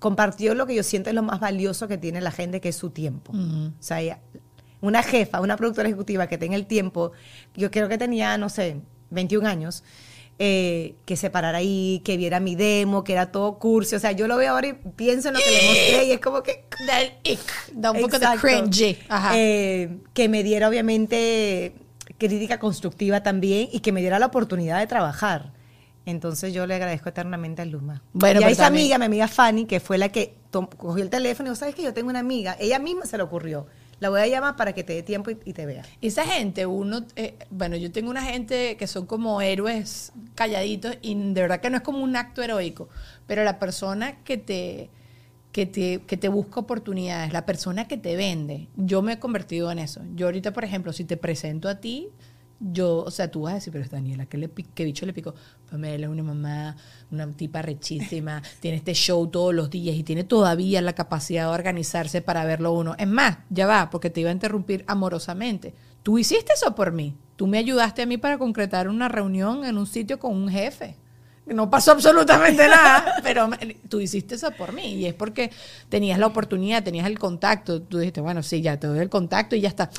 compartió 0.00 0.54
lo 0.54 0.66
que 0.66 0.74
yo 0.74 0.82
siento 0.82 1.10
es 1.10 1.14
lo 1.14 1.22
más 1.22 1.40
valioso 1.40 1.88
que 1.88 1.98
tiene 1.98 2.20
la 2.20 2.30
gente, 2.30 2.60
que 2.60 2.70
es 2.70 2.76
su 2.76 2.90
tiempo. 2.90 3.32
O 3.32 3.70
sea, 3.82 4.00
ella- 4.00 4.18
una 4.80 5.02
jefa, 5.02 5.40
una 5.40 5.56
productora 5.56 5.88
ejecutiva 5.88 6.26
que 6.26 6.36
tenga 6.38 6.56
el 6.56 6.66
tiempo, 6.66 7.12
yo 7.54 7.70
creo 7.70 7.88
que 7.88 7.96
tenía, 7.96 8.36
no 8.36 8.48
sé, 8.48 8.80
21 9.10 9.46
años, 9.46 9.84
eh, 10.38 10.94
que 11.04 11.16
se 11.16 11.30
parara 11.30 11.58
ahí, 11.58 12.02
que 12.04 12.16
viera 12.16 12.40
mi 12.40 12.54
demo, 12.56 13.04
que 13.04 13.12
era 13.12 13.30
todo 13.32 13.58
curso. 13.58 13.96
O 13.96 13.98
sea, 13.98 14.12
yo 14.12 14.26
lo 14.28 14.36
veo 14.36 14.52
ahora 14.52 14.66
y 14.68 14.72
pienso 14.72 15.28
en 15.28 15.34
lo 15.34 15.40
que 15.40 15.50
le 15.50 15.68
mostré 15.68 16.04
y 16.06 16.12
es 16.12 16.20
como 16.20 16.42
que... 16.42 16.64
Da 17.72 17.90
un 17.92 18.00
poco 18.00 18.18
de 18.18 18.24
Exacto. 18.26 18.40
cringy. 18.40 18.98
Ajá. 19.08 19.32
Eh, 19.36 19.98
que 20.12 20.28
me 20.28 20.42
diera, 20.42 20.68
obviamente, 20.68 21.74
crítica 22.18 22.58
constructiva 22.58 23.22
también 23.22 23.68
y 23.72 23.80
que 23.80 23.92
me 23.92 24.00
diera 24.00 24.18
la 24.18 24.26
oportunidad 24.26 24.78
de 24.80 24.86
trabajar. 24.86 25.52
Entonces 26.06 26.52
yo 26.52 26.66
le 26.66 26.74
agradezco 26.74 27.08
eternamente 27.08 27.62
a 27.62 27.64
Luma. 27.64 28.02
Bueno, 28.12 28.40
y 28.40 28.42
a 28.42 28.46
pero 28.46 28.52
esa 28.52 28.64
también- 28.64 28.84
amiga, 28.84 28.98
mi 28.98 29.04
amiga 29.06 29.28
Fanny, 29.28 29.64
que 29.64 29.80
fue 29.80 29.96
la 29.98 30.10
que 30.10 30.34
cogió 30.76 31.02
el 31.02 31.10
teléfono 31.10 31.48
y 31.48 31.50
dijo, 31.50 31.58
¿sabes 31.60 31.74
que 31.74 31.82
Yo 31.82 31.94
tengo 31.94 32.10
una 32.10 32.18
amiga. 32.18 32.56
Ella 32.60 32.78
misma 32.78 33.06
se 33.06 33.16
le 33.16 33.22
ocurrió. 33.22 33.66
La 34.04 34.10
voy 34.10 34.20
a 34.20 34.26
llamar 34.26 34.54
para 34.54 34.74
que 34.74 34.84
te 34.84 34.92
dé 34.92 35.02
tiempo 35.02 35.30
y, 35.30 35.54
te 35.54 35.64
vea. 35.64 35.82
Esa 36.02 36.26
gente, 36.26 36.66
uno, 36.66 37.06
eh, 37.16 37.38
bueno, 37.48 37.74
yo 37.74 37.90
tengo 37.90 38.10
una 38.10 38.20
gente 38.20 38.76
que 38.76 38.86
son 38.86 39.06
como 39.06 39.40
héroes 39.40 40.12
calladitos 40.34 40.98
y 41.00 41.14
de 41.14 41.40
verdad 41.40 41.62
que 41.62 41.70
no 41.70 41.78
es 41.78 41.82
como 41.82 42.00
un 42.00 42.14
acto 42.14 42.42
heroico, 42.42 42.90
pero 43.26 43.44
la 43.44 43.58
persona 43.58 44.22
que 44.22 44.36
te, 44.36 44.90
que 45.52 45.64
te, 45.64 46.02
que 46.02 46.18
te 46.18 46.28
busca 46.28 46.60
oportunidades, 46.60 47.32
la 47.32 47.46
persona 47.46 47.88
que 47.88 47.96
te 47.96 48.14
vende, 48.14 48.68
yo 48.76 49.00
me 49.00 49.14
he 49.14 49.18
convertido 49.18 49.72
en 49.72 49.78
eso. 49.78 50.02
Yo 50.14 50.26
ahorita, 50.26 50.52
por 50.52 50.64
ejemplo, 50.64 50.92
si 50.92 51.04
te 51.04 51.16
presento 51.16 51.70
a 51.70 51.80
ti, 51.80 52.10
yo, 52.60 52.98
o 52.98 53.10
sea, 53.10 53.30
tú 53.30 53.40
vas 53.42 53.52
a 53.52 53.54
decir, 53.54 53.72
pero 53.72 53.84
es 53.84 53.90
Daniela, 53.90 54.26
¿qué, 54.26 54.36
le, 54.36 54.50
qué 54.50 54.84
bicho 54.84 55.06
le 55.06 55.14
picó? 55.14 55.34
Pamela 55.74 56.06
es 56.06 56.12
una 56.12 56.22
mamá, 56.22 56.76
una 57.10 57.26
tipa 57.32 57.60
rechísima, 57.60 58.40
tiene 58.60 58.76
este 58.76 58.94
show 58.94 59.26
todos 59.26 59.52
los 59.52 59.70
días 59.70 59.96
y 59.96 60.04
tiene 60.04 60.22
todavía 60.22 60.80
la 60.80 60.92
capacidad 60.92 61.48
de 61.48 61.52
organizarse 61.52 62.22
para 62.22 62.44
verlo 62.44 62.72
uno. 62.72 62.94
Es 62.96 63.08
más, 63.08 63.38
ya 63.50 63.66
va, 63.66 63.90
porque 63.90 64.08
te 64.08 64.20
iba 64.20 64.30
a 64.30 64.32
interrumpir 64.32 64.84
amorosamente. 64.86 65.74
Tú 66.04 66.16
hiciste 66.16 66.52
eso 66.52 66.76
por 66.76 66.92
mí. 66.92 67.16
Tú 67.34 67.48
me 67.48 67.58
ayudaste 67.58 68.02
a 68.02 68.06
mí 68.06 68.18
para 68.18 68.38
concretar 68.38 68.86
una 68.86 69.08
reunión 69.08 69.64
en 69.64 69.76
un 69.76 69.88
sitio 69.88 70.20
con 70.20 70.32
un 70.32 70.48
jefe. 70.48 70.94
no 71.46 71.68
pasó 71.68 71.90
absolutamente 71.90 72.68
nada, 72.68 73.16
pero 73.24 73.50
tú 73.88 73.98
hiciste 73.98 74.36
eso 74.36 74.52
por 74.52 74.72
mí 74.72 74.94
y 74.94 75.06
es 75.06 75.14
porque 75.14 75.50
tenías 75.88 76.20
la 76.20 76.28
oportunidad, 76.28 76.84
tenías 76.84 77.08
el 77.08 77.18
contacto, 77.18 77.82
tú 77.82 77.98
dijiste, 77.98 78.20
bueno, 78.20 78.44
sí, 78.44 78.60
ya 78.60 78.78
te 78.78 78.86
doy 78.86 79.00
el 79.00 79.10
contacto 79.10 79.56
y 79.56 79.60
ya 79.60 79.70
está. 79.70 79.90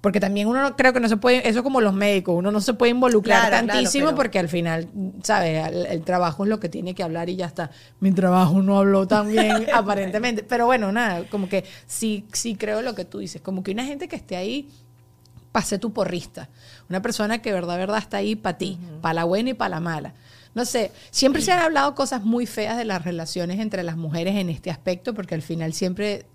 Porque 0.00 0.20
también 0.20 0.46
uno 0.46 0.62
no, 0.62 0.76
creo 0.76 0.92
que 0.92 1.00
no 1.00 1.08
se 1.08 1.16
puede, 1.16 1.48
eso 1.48 1.58
es 1.58 1.62
como 1.64 1.80
los 1.80 1.92
médicos, 1.92 2.36
uno 2.36 2.52
no 2.52 2.60
se 2.60 2.72
puede 2.72 2.90
involucrar 2.90 3.48
Claro, 3.48 3.64
claro, 3.64 3.66
tantísimo 3.66 4.06
pero- 4.06 4.16
porque 4.16 4.38
al 4.38 4.48
final, 4.48 4.88
¿sabes? 5.24 5.66
El, 5.66 5.86
el 5.86 6.02
trabajo 6.02 6.44
es 6.44 6.48
lo 6.50 6.60
que 6.60 6.68
tiene 6.68 6.94
que 6.94 7.02
hablar 7.02 7.28
y 7.28 7.34
ya 7.34 7.46
está. 7.46 7.70
Mi 7.98 8.12
trabajo 8.12 8.62
no 8.62 8.78
habló 8.78 9.08
tan 9.08 9.28
bien, 9.28 9.66
aparentemente. 9.74 10.44
Pero 10.44 10.66
bueno, 10.66 10.92
nada, 10.92 11.24
como 11.28 11.48
que 11.48 11.64
sí, 11.86 12.26
sí 12.32 12.54
creo 12.54 12.80
lo 12.80 12.94
que 12.94 13.04
tú 13.04 13.18
dices, 13.18 13.42
como 13.42 13.64
que 13.64 13.72
una 13.72 13.84
gente 13.84 14.06
que 14.06 14.14
esté 14.14 14.36
ahí 14.36 14.68
pasé 15.50 15.78
tu 15.78 15.92
porrista. 15.92 16.48
Una 16.88 17.02
persona 17.02 17.38
que 17.42 17.52
verdad, 17.52 17.76
verdad 17.76 17.98
está 17.98 18.18
ahí 18.18 18.36
para 18.36 18.56
ti, 18.58 18.78
para 19.00 19.14
la 19.14 19.24
buena 19.24 19.50
y 19.50 19.54
para 19.54 19.70
la 19.70 19.80
mala. 19.80 20.14
No 20.58 20.64
sé, 20.64 20.90
siempre 21.10 21.40
se 21.40 21.52
han 21.52 21.60
hablado 21.66 21.94
cosas 21.94 22.24
muy 22.24 22.44
feas 22.46 22.76
de 22.76 22.84
las 22.84 23.04
relaciones 23.04 23.60
entre 23.60 23.82
las 23.84 23.96
mujeres 23.96 24.34
en 24.36 24.50
este 24.50 24.70
aspecto, 24.70 25.14
porque 25.14 25.34
al 25.36 25.42
final 25.42 25.72
siempre 25.72 26.26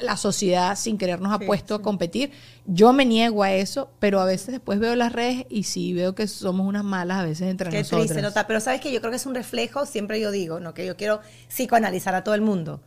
la 0.00 0.16
sociedad 0.16 0.76
sin 0.76 0.98
querer 0.98 1.20
nos 1.20 1.32
ha 1.32 1.38
Sí, 1.38 1.46
puesto 1.46 1.74
a 1.76 1.82
competir. 1.82 2.30
Yo 2.66 2.92
me 2.92 3.04
niego 3.06 3.42
a 3.42 3.52
eso, 3.52 3.90
pero 3.98 4.20
a 4.20 4.24
veces 4.26 4.48
después 4.48 4.78
veo 4.78 4.94
las 4.96 5.12
redes 5.12 5.46
y 5.48 5.62
sí 5.62 5.94
veo 5.94 6.14
que 6.14 6.28
somos 6.28 6.66
unas 6.66 6.84
malas 6.84 7.18
a 7.18 7.22
veces 7.24 7.48
entre 7.48 7.70
Qué 7.70 7.78
nosotras. 7.78 8.02
triste 8.08 8.22
nota, 8.22 8.46
pero 8.46 8.60
sabes 8.60 8.80
que 8.80 8.92
yo 8.92 9.00
creo 9.00 9.10
que 9.10 9.16
es 9.16 9.26
un 9.26 9.34
reflejo, 9.34 9.86
siempre 9.86 10.20
yo 10.20 10.30
digo, 10.30 10.60
no 10.60 10.74
que 10.74 10.84
yo 10.84 10.96
quiero 10.96 11.20
psicoanalizar 11.48 12.14
a 12.14 12.22
todo 12.22 12.34
el 12.34 12.42
mundo, 12.42 12.82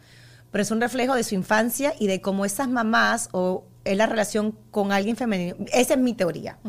pero 0.51 0.61
es 0.61 0.69
un 0.69 0.79
reflejo 0.79 1.15
de 1.15 1.23
su 1.23 1.33
infancia 1.33 1.93
y 1.99 2.05
de 2.07 2.21
cómo 2.21 2.45
esas 2.45 2.69
mamás 2.69 3.29
o 3.31 3.65
es 3.83 3.97
la 3.97 4.05
relación 4.05 4.55
con 4.69 4.91
alguien 4.91 5.15
femenino. 5.15 5.55
Esa 5.73 5.95
es 5.95 5.99
mi 5.99 6.13
teoría. 6.13 6.59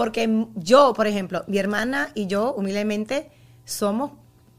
Porque 0.00 0.46
yo, 0.54 0.94
por 0.94 1.06
ejemplo, 1.06 1.44
mi 1.46 1.58
hermana 1.58 2.08
y 2.14 2.26
yo, 2.26 2.54
humildemente, 2.54 3.30
somos, 3.66 4.12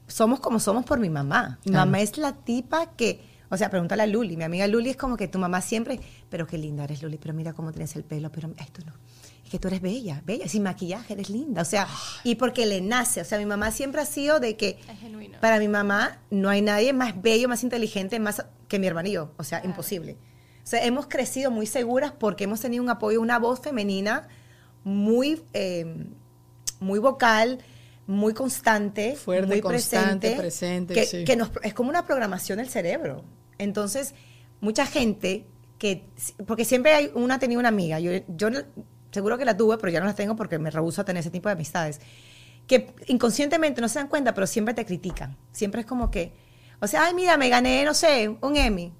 somos 0.07 0.39
como 0.39 0.59
somos 0.59 0.85
por 0.85 0.99
mi 0.99 1.09
mamá. 1.09 1.57
Mi 1.65 1.71
Claro. 1.71 1.87
mamá 1.87 1.99
es 2.01 2.15
la 2.19 2.33
tipa 2.33 2.91
que, 2.95 3.23
o 3.49 3.57
sea, 3.57 3.71
pregúntale 3.71 4.03
a 4.03 4.05
Luli. 4.05 4.37
Mi 4.37 4.43
amiga 4.43 4.67
Luli 4.67 4.91
es 4.91 4.97
como 4.97 5.17
que 5.17 5.27
tu 5.27 5.39
mamá 5.39 5.61
siempre, 5.61 5.99
pero 6.29 6.45
qué 6.45 6.59
linda 6.59 6.83
eres, 6.83 7.01
Luli, 7.01 7.17
pero 7.17 7.33
mira 7.33 7.53
cómo 7.53 7.71
tienes 7.71 7.95
el 7.95 8.03
pelo, 8.03 8.31
pero 8.31 8.51
esto 8.55 8.81
no. 8.85 8.93
Es 9.43 9.49
que 9.49 9.57
tú 9.57 9.67
eres 9.67 9.81
bella, 9.81 10.21
bella, 10.27 10.47
sin 10.47 10.61
maquillaje, 10.61 11.13
eres 11.13 11.31
linda. 11.31 11.63
O 11.63 11.65
sea, 11.65 11.87
y 12.23 12.35
porque 12.35 12.67
le 12.67 12.79
nace. 12.79 13.21
O 13.21 13.25
sea, 13.25 13.39
mi 13.39 13.47
mamá 13.47 13.71
siempre 13.71 13.99
ha 14.01 14.05
sido 14.05 14.39
de 14.39 14.55
que, 14.57 14.77
Es 14.87 14.99
genuino. 14.99 15.39
para 15.41 15.57
mi 15.57 15.67
mamá, 15.67 16.19
no 16.29 16.49
hay 16.49 16.61
nadie 16.61 16.93
más 16.93 17.19
bello, 17.19 17.49
más 17.49 17.63
inteligente, 17.63 18.19
más 18.19 18.45
que 18.67 18.77
mi 18.77 18.85
hermano 18.85 19.09
y 19.09 19.13
yo. 19.13 19.31
O 19.37 19.43
sea, 19.43 19.61
imposible. 19.65 20.17
O 20.63 20.67
sea, 20.67 20.85
hemos 20.85 21.07
crecido 21.07 21.49
muy 21.49 21.65
seguras 21.65 22.11
porque 22.11 22.43
hemos 22.43 22.59
tenido 22.61 22.83
un 22.83 22.91
apoyo, 22.91 23.19
una 23.19 23.39
voz 23.39 23.59
femenina 23.59 24.27
muy, 24.83 25.43
eh, 25.53 26.05
muy 26.79 26.99
vocal, 26.99 27.59
muy 28.07 28.33
constante, 28.33 29.15
Fuerte, 29.15 29.47
muy 29.47 29.61
constante, 29.61 30.35
presente, 30.35 30.41
presente, 30.41 30.93
que, 30.95 31.05
sí. 31.05 31.23
que 31.23 31.35
nos- 31.35 31.51
es 31.63 31.73
como 31.73 31.89
una 31.89 32.05
programación 32.05 32.57
del 32.57 32.69
cerebro. 32.69 33.23
Entonces, 33.57 34.13
mucha 34.59 34.85
gente 34.85 35.45
que, 35.77 36.05
porque 36.45 36.65
siempre 36.65 36.93
hay 36.93 37.11
una, 37.13 37.39
tenía 37.39 37.57
una 37.59 37.69
amiga, 37.69 37.99
yo, 37.99 38.11
yo 38.27 38.49
seguro 39.11 39.37
que 39.37 39.45
la 39.45 39.55
tuve, 39.57 39.77
pero 39.77 39.91
ya 39.91 39.99
no 39.99 40.05
la 40.07 40.15
tengo 40.15 40.35
porque 40.35 40.59
me 40.59 40.71
rehuso 40.71 41.01
a 41.01 41.05
tener 41.05 41.21
ese 41.21 41.29
tipo 41.31 41.49
de 41.49 41.53
amistades, 41.53 41.99
que 42.67 42.93
inconscientemente 43.07 43.81
no 43.81 43.89
se 43.89 43.99
dan 43.99 44.07
cuenta, 44.07 44.33
pero 44.33 44.47
siempre 44.47 44.73
te 44.73 44.85
critican. 44.85 45.37
Siempre 45.51 45.81
es 45.81 45.87
como 45.87 46.09
que, 46.11 46.33
o 46.79 46.87
sea, 46.87 47.05
ay, 47.05 47.13
mira, 47.13 47.37
me 47.37 47.49
gané, 47.49 47.83
no 47.85 47.93
sé, 47.93 48.29
un 48.29 48.55
Emmy. 48.57 48.93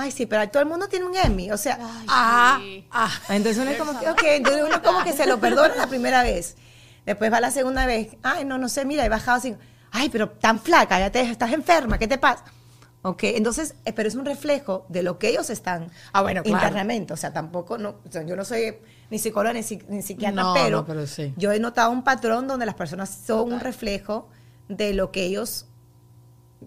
Ay, 0.00 0.12
sí, 0.12 0.26
pero 0.26 0.48
todo 0.48 0.62
el 0.62 0.68
mundo 0.68 0.86
tiene 0.88 1.06
un 1.06 1.16
Emmy. 1.16 1.50
O 1.50 1.56
sea, 1.56 1.76
Ay, 1.80 2.06
Ah, 2.08 2.58
sí. 2.60 2.86
ah. 2.92 3.10
entonces 3.30 3.60
uno 3.60 3.70
es 3.72 3.78
como 3.78 3.98
que, 4.16 4.36
entonces 4.36 4.62
uno 4.64 4.80
como 4.80 5.02
que 5.02 5.12
se 5.12 5.26
lo 5.26 5.40
perdona 5.40 5.74
la 5.74 5.88
primera 5.88 6.22
vez. 6.22 6.56
Después 7.04 7.32
va 7.32 7.40
la 7.40 7.50
segunda 7.50 7.84
vez. 7.84 8.16
Ay, 8.22 8.44
no, 8.44 8.58
no 8.58 8.68
sé, 8.68 8.84
mira, 8.84 9.04
he 9.04 9.08
bajado 9.08 9.38
así. 9.38 9.56
Ay, 9.90 10.08
pero 10.08 10.28
tan 10.28 10.60
flaca, 10.60 10.98
ya 11.00 11.10
te, 11.10 11.20
estás 11.22 11.52
enferma, 11.52 11.98
¿qué 11.98 12.06
te 12.06 12.18
pasa? 12.18 12.44
Ok, 13.02 13.22
entonces, 13.24 13.74
eh, 13.84 13.92
pero 13.92 14.08
es 14.08 14.14
un 14.16 14.24
reflejo 14.24 14.84
de 14.88 15.02
lo 15.02 15.18
que 15.18 15.28
ellos 15.30 15.50
están 15.50 15.90
Ah, 16.12 16.20
bueno, 16.22 16.42
claro. 16.42 16.58
internamente. 16.58 17.12
O 17.12 17.16
sea, 17.16 17.32
tampoco, 17.32 17.78
no, 17.78 17.96
o 18.06 18.10
sea, 18.12 18.22
yo 18.24 18.36
no 18.36 18.44
soy 18.44 18.76
ni 19.10 19.18
psicóloga 19.18 19.52
ni, 19.54 19.60
ni 19.88 20.02
psiquiatra, 20.02 20.42
No, 20.42 20.52
pero, 20.54 20.76
no, 20.78 20.84
pero 20.84 21.06
sí. 21.06 21.32
yo 21.36 21.50
he 21.52 21.60
notado 21.60 21.90
un 21.90 22.02
patrón 22.04 22.46
donde 22.46 22.66
las 22.66 22.74
personas 22.74 23.08
son 23.26 23.52
un 23.52 23.60
reflejo 23.60 24.28
de 24.68 24.92
lo 24.94 25.10
que 25.12 25.24
ellos, 25.24 25.66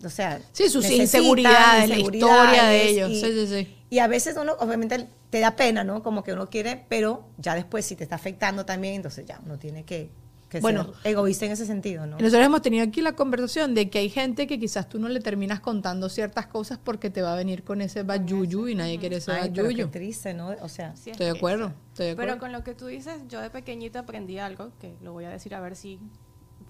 o 0.03 0.09
sea, 0.09 0.41
Sí, 0.51 0.69
sus 0.69 0.89
inseguridades, 0.89 1.89
la 1.89 1.97
historia 1.97 2.63
de 2.65 2.89
ellos. 2.89 3.11
y- 3.11 3.19
Sí, 3.21 3.31
sí, 3.31 3.47
sí. 3.47 3.75
y 3.89 3.99
a 3.99 4.07
veces 4.07 4.35
uno, 4.39 4.53
obviamente, 4.59 5.07
te 5.29 5.39
da 5.39 5.55
pena, 5.55 5.83
¿no? 5.83 6.01
Como 6.03 6.23
que 6.23 6.33
uno 6.33 6.49
quiere, 6.49 6.85
pero 6.89 7.25
ya 7.37 7.55
después, 7.55 7.85
si 7.85 7.95
te 7.95 8.03
está 8.03 8.15
afectando 8.15 8.65
también, 8.65 8.95
entonces 8.95 9.25
ya 9.25 9.39
uno 9.45 9.57
tiene 9.57 9.83
que, 9.83 10.09
que 10.49 10.59
Bueno. 10.59 10.83
ser 11.03 11.11
egoísta 11.11 11.45
en 11.45 11.53
ese 11.53 11.65
sentido, 11.65 12.05
¿no? 12.05 12.17
Y 12.19 12.23
Nosotros 12.23 12.45
hemos 12.45 12.61
tenido 12.61 12.83
aquí 12.85 12.99
la 13.01 13.13
conversación 13.13 13.73
de 13.73 13.89
que 13.89 13.99
hay 13.99 14.09
gente 14.09 14.47
que 14.47 14.59
quizás 14.59 14.89
tú 14.89 14.99
no 14.99 15.07
le 15.07 15.21
terminas 15.21 15.61
contando 15.61 16.09
ciertas 16.09 16.47
cosas 16.47 16.77
porque 16.83 17.09
te 17.09 17.21
va 17.21 17.31
a 17.31 17.35
venir 17.37 17.63
con 17.63 17.79
ese 17.81 18.03
bad 18.03 18.25
yuyu 18.25 18.67
y 18.67 18.75
nadie 18.75 18.99
quiere 18.99 19.17
ese 19.17 19.31
Ay, 19.31 19.47
bad 19.47 19.55
pero 19.55 19.67
qué 19.69 19.73
yuyu. 19.75 19.87
triste, 19.89 20.33
¿no? 20.33 20.49
O 20.61 20.67
sea, 20.67 20.93
Sí, 20.97 21.11
es 21.11 21.13
Estoy 21.13 21.27
de 21.27 21.31
acuerdo, 21.37 21.73
estoy 21.91 22.07
de 22.07 22.15
Pero 22.17 22.33
acuerdo. 22.33 22.39
con 22.41 22.51
lo 22.51 22.63
que 22.65 22.75
tú 22.75 22.87
dices, 22.87 23.13
yo 23.29 23.39
de 23.39 23.49
pequeñita 23.49 23.99
aprendí 23.99 24.39
algo, 24.39 24.71
que 24.81 24.93
lo 25.01 25.13
voy 25.13 25.23
a 25.23 25.29
decir 25.29 25.55
a 25.55 25.61
ver 25.61 25.77
si 25.77 25.99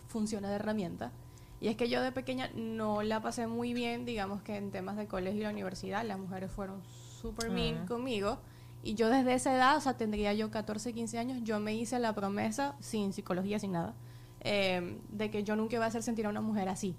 funciona 0.07 0.49
de 0.49 0.55
herramienta. 0.55 1.11
Y 1.61 1.67
es 1.67 1.77
que 1.77 1.87
yo 1.87 2.01
de 2.01 2.11
pequeña 2.11 2.49
no 2.55 3.03
la 3.03 3.21
pasé 3.21 3.45
muy 3.45 3.73
bien, 3.73 4.03
digamos 4.03 4.41
que 4.41 4.57
en 4.57 4.71
temas 4.71 4.97
de 4.97 5.07
colegio 5.07 5.41
y 5.41 5.43
la 5.43 5.51
universidad, 5.51 6.03
las 6.03 6.17
mujeres 6.17 6.51
fueron 6.51 6.81
súper 7.21 7.51
mean 7.51 7.85
conmigo. 7.85 8.39
Y 8.81 8.95
yo 8.95 9.09
desde 9.09 9.35
esa 9.35 9.55
edad, 9.55 9.77
o 9.77 9.79
sea, 9.79 9.95
tendría 9.95 10.33
yo 10.33 10.49
14, 10.49 10.91
15 10.91 11.19
años, 11.19 11.39
yo 11.43 11.59
me 11.59 11.75
hice 11.75 11.99
la 11.99 12.15
promesa, 12.15 12.75
sin 12.79 13.13
psicología, 13.13 13.59
sin 13.59 13.73
nada, 13.73 13.93
eh, 14.39 14.99
de 15.11 15.29
que 15.29 15.43
yo 15.43 15.55
nunca 15.55 15.75
iba 15.75 15.85
a 15.85 15.89
hacer 15.89 16.01
sentir 16.01 16.25
a 16.25 16.29
una 16.29 16.41
mujer 16.41 16.67
así. 16.67 16.95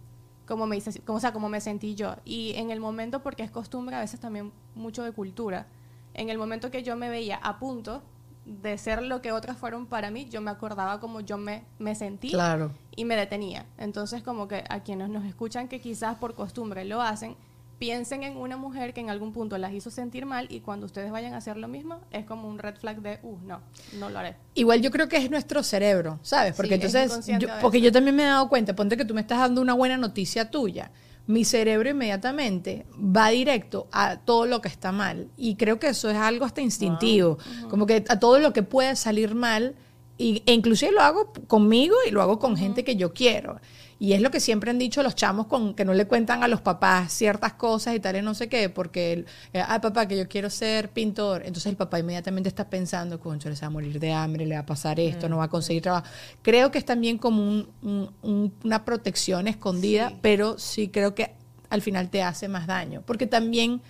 Como 0.46 0.68
me 0.68 0.76
hice, 0.76 1.00
como, 1.00 1.18
o 1.18 1.20
sea, 1.20 1.32
como 1.32 1.48
me 1.48 1.60
sentí 1.60 1.96
yo. 1.96 2.14
Y 2.24 2.52
en 2.54 2.70
el 2.70 2.78
momento, 2.78 3.20
porque 3.20 3.42
es 3.42 3.50
costumbre, 3.50 3.96
a 3.96 4.00
veces 4.00 4.20
también 4.20 4.52
mucho 4.76 5.02
de 5.02 5.10
cultura, 5.10 5.66
en 6.14 6.28
el 6.28 6.38
momento 6.38 6.70
que 6.70 6.84
yo 6.84 6.94
me 6.94 7.08
veía 7.08 7.36
a 7.36 7.58
punto 7.58 8.04
de 8.45 8.76
ser 8.78 9.03
lo 9.03 9.22
que 9.22 9.30
otras 9.32 9.57
fueron 9.57 9.86
para 9.86 10.11
mí, 10.11 10.26
yo 10.28 10.40
me 10.40 10.51
acordaba 10.51 10.99
como 11.01 11.20
yo 11.20 11.38
me, 11.38 11.64
me 11.78 11.95
sentí 11.95 12.30
Claro. 12.30 12.72
y 12.97 13.05
me 13.05 13.16
detenía. 13.16 13.66
Entonces, 13.78 14.22
como 14.22 14.49
que 14.49 14.64
a 14.68 14.80
quienes 14.80 15.09
nos 15.11 15.24
escuchan 15.24 15.68
que 15.68 15.80
quizás 15.80 16.16
por 16.16 16.34
costumbre 16.34 16.84
lo 16.84 17.01
hacen, 17.01 17.36
piensen 17.78 18.22
en 18.22 18.36
una 18.36 18.57
mujer 18.57 18.95
que 18.95 19.01
en 19.01 19.11
algún 19.11 19.32
punto 19.32 19.59
las 19.59 19.72
hizo 19.72 19.90
sentir 19.90 20.24
mal 20.24 20.47
y 20.51 20.61
cuando 20.61 20.86
ustedes 20.86 21.11
vayan 21.11 21.34
a 21.34 21.38
hacer 21.38 21.57
lo 21.57 21.66
mismo, 21.66 22.01
es 22.12 22.24
como 22.24 22.49
un 22.49 22.59
red 22.61 22.76
flag 22.76 23.01
de, 23.03 23.18
uh, 23.24 23.36
no, 23.45 23.61
no 23.99 24.09
lo 24.11 24.18
haré. 24.20 24.36
Igual 24.55 24.80
yo 24.82 24.90
creo 24.93 25.09
que 25.09 25.16
es 25.16 25.28
nuestro 25.30 25.62
cerebro, 25.64 26.18
¿sabes? 26.22 26.55
Porque 26.55 26.78
Sí, 26.78 26.86
entonces, 26.97 27.26
yo- 27.40 27.49
porque 27.61 27.80
yo 27.80 27.90
también 27.90 28.14
me 28.14 28.22
he 28.22 28.26
dado 28.26 28.49
cuenta, 28.49 28.74
ponte 28.76 28.97
que 28.97 29.05
tú 29.05 29.14
me 29.14 29.20
estás 29.20 29.38
dando 29.40 29.61
una 29.61 29.74
buena 29.74 29.97
noticia 29.97 30.49
tuya. 30.51 30.90
Mi 31.27 31.45
cerebro 31.45 31.89
inmediatamente 31.89 32.87
va 32.99 33.29
directo 33.29 33.87
a 33.93 34.16
todo 34.16 34.47
lo 34.47 34.61
que 34.61 34.68
está 34.68 34.93
mal. 34.93 35.29
Y 35.37 35.55
creo 35.55 35.79
que 35.79 35.89
eso 35.89 36.11
es 36.11 36.16
algo 36.16 36.45
hasta 36.45 36.61
instintivo. 36.61 37.39
Como 37.70 37.87
que 37.87 38.05
a 38.09 38.18
todo 38.18 38.39
lo 38.39 38.53
que 38.53 38.62
puede 38.62 38.97
salir 38.97 39.35
mal. 39.35 39.77
Y, 40.18 40.43
e 40.47 40.53
inclusive 40.53 40.93
lo 40.93 41.01
hago 41.01 41.33
conmigo 41.47 41.95
y 42.07 42.11
lo 42.11 42.23
hago 42.23 42.39
con 42.39 42.57
gente 42.57 42.85
que 42.85 42.97
yo 42.97 43.12
quiero. 43.12 43.61
Y 44.03 44.14
es 44.14 44.20
lo 44.20 44.32
que 44.32 44.40
siempre 44.40 44.68
han 44.72 44.80
dicho 44.80 45.00
los 45.05 45.14
chamos 45.14 45.46
con 45.46 45.74
que 45.74 45.84
no 45.84 45.94
le 45.94 46.07
cuentan 46.09 46.42
a 46.42 46.48
los 46.48 46.61
papás 46.61 47.12
ciertas 47.12 47.53
cosas 47.53 47.94
y 47.94 48.00
tal 48.00 48.16
y 48.16 48.22
no 48.22 48.34
sé 48.34 48.48
qué, 48.48 48.68
porque, 48.68 49.12
el, 49.12 49.26
eh, 49.53 49.62
ah, 49.64 49.80
papá, 49.80 50.09
que 50.09 50.18
yo 50.18 50.26
quiero 50.26 50.50
ser 50.50 50.88
pintor. 50.88 51.42
Entonces 51.42 51.66
el 51.66 51.76
papá 51.76 52.00
inmediatamente 52.00 52.48
está 52.48 52.68
pensando, 52.68 53.20
concho, 53.20 53.48
le 53.48 53.55
va 53.55 53.68
a 53.68 53.70
morir 53.70 54.00
de 54.00 54.11
hambre, 54.11 54.44
le 54.44 54.57
va 54.57 54.62
a 54.62 54.66
pasar 54.66 54.98
esto, 54.98 55.28
no 55.28 55.36
va 55.36 55.44
a 55.44 55.48
conseguir 55.48 55.82
trabajo. 55.84 56.05
Creo 56.42 56.72
que 56.72 56.78
es 56.78 56.84
también 56.84 57.16
como 57.16 57.42
un- 57.48 57.68
un- 57.82 58.11
un- 58.22 58.53
una 58.64 58.84
protección 58.84 59.46
escondida, 59.46 60.12
pero 60.20 60.59
sí 60.59 60.88
creo 60.88 61.14
que 61.14 61.30
al 61.70 61.80
final 61.80 62.11
te 62.11 62.24
hace 62.24 62.48
más 62.48 62.66
daño. 62.66 63.05
Porque 63.07 63.28
también 63.28 63.82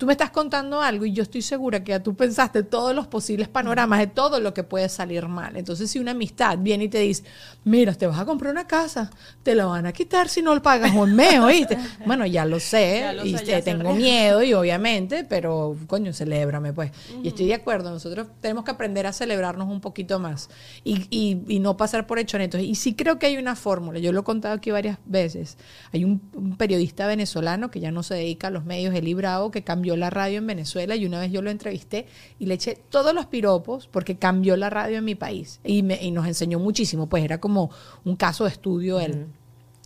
tú 0.00 0.06
me 0.06 0.12
estás 0.12 0.30
contando 0.30 0.80
algo 0.80 1.04
y 1.04 1.12
yo 1.12 1.22
estoy 1.22 1.42
segura 1.42 1.84
que 1.84 1.90
ya 1.90 2.02
tú 2.02 2.14
pensaste 2.14 2.62
todos 2.62 2.94
los 2.94 3.06
posibles 3.06 3.48
panoramas 3.48 3.98
de 3.98 4.06
todo 4.06 4.40
lo 4.40 4.54
que 4.54 4.64
puede 4.64 4.88
salir 4.88 5.28
mal. 5.28 5.58
Entonces, 5.58 5.90
si 5.90 5.98
una 5.98 6.12
amistad 6.12 6.56
viene 6.58 6.84
y 6.84 6.88
te 6.88 7.00
dice, 7.00 7.22
mira, 7.64 7.92
te 7.92 8.06
vas 8.06 8.18
a 8.18 8.24
comprar 8.24 8.50
una 8.50 8.66
casa, 8.66 9.10
te 9.42 9.54
la 9.54 9.66
van 9.66 9.84
a 9.84 9.92
quitar 9.92 10.30
si 10.30 10.40
no 10.40 10.54
lo 10.54 10.62
pagas 10.62 10.94
un 10.94 11.14
mes, 11.14 11.38
¿oíste? 11.38 11.76
bueno, 12.06 12.24
ya 12.24 12.46
lo 12.46 12.58
sé 12.60 13.00
Ya 13.02 13.12
lo 13.12 13.26
y 13.26 13.36
sé, 13.36 13.44
ya 13.44 13.60
tengo 13.62 13.90
miedo 13.98 14.42
y 14.42 14.54
obviamente, 14.54 15.24
pero 15.24 15.76
coño, 15.86 16.14
celébrame 16.14 16.72
pues. 16.72 16.92
Y 17.22 17.28
estoy 17.28 17.46
de 17.48 17.54
acuerdo, 17.54 17.90
nosotros 17.90 18.28
tenemos 18.40 18.64
que 18.64 18.70
aprender 18.70 19.06
a 19.06 19.12
celebrarnos 19.12 19.68
un 19.68 19.82
poquito 19.82 20.18
más 20.18 20.48
y, 20.82 21.06
y- 21.10 21.42
y 21.46 21.58
no 21.60 21.76
pasar 21.76 22.06
por 22.06 22.18
hechonetos. 22.18 22.62
Y 22.62 22.74
sí 22.74 22.94
creo 22.94 23.18
que 23.18 23.26
hay 23.26 23.36
una 23.36 23.54
fórmula, 23.54 23.98
yo 23.98 24.12
lo 24.12 24.20
he 24.20 24.24
contado 24.24 24.54
aquí 24.54 24.70
varias 24.70 24.96
veces. 25.04 25.58
Hay 25.92 26.04
un, 26.04 26.22
un 26.32 26.56
periodista 26.56 27.06
venezolano 27.06 27.70
que 27.70 27.80
ya 27.80 27.90
no 27.90 28.02
se 28.02 28.14
dedica 28.14 28.46
a 28.46 28.50
los 28.50 28.64
medios, 28.64 28.94
Eli 28.94 29.12
Bravo, 29.12 29.50
que 29.50 29.62
cambió 29.62 29.89
la 29.96 30.10
radio 30.10 30.38
en 30.38 30.46
Venezuela 30.46 30.96
y 30.96 31.06
una 31.06 31.20
vez 31.20 31.32
yo 31.32 31.42
lo 31.42 31.50
entrevisté 31.50 32.06
y 32.38 32.46
le 32.46 32.54
eché 32.54 32.82
todos 32.88 33.14
los 33.14 33.26
piropos 33.26 33.86
porque 33.86 34.16
cambió 34.16 34.56
la 34.56 34.70
radio 34.70 34.98
en 34.98 35.04
mi 35.04 35.14
país 35.14 35.60
y, 35.64 35.82
me, 35.82 36.02
y 36.02 36.10
nos 36.10 36.26
enseñó 36.26 36.58
muchísimo, 36.58 37.08
pues 37.08 37.24
era 37.24 37.40
como 37.40 37.70
un 38.04 38.16
caso 38.16 38.44
de 38.44 38.50
estudio 38.50 39.00
él. 39.00 39.26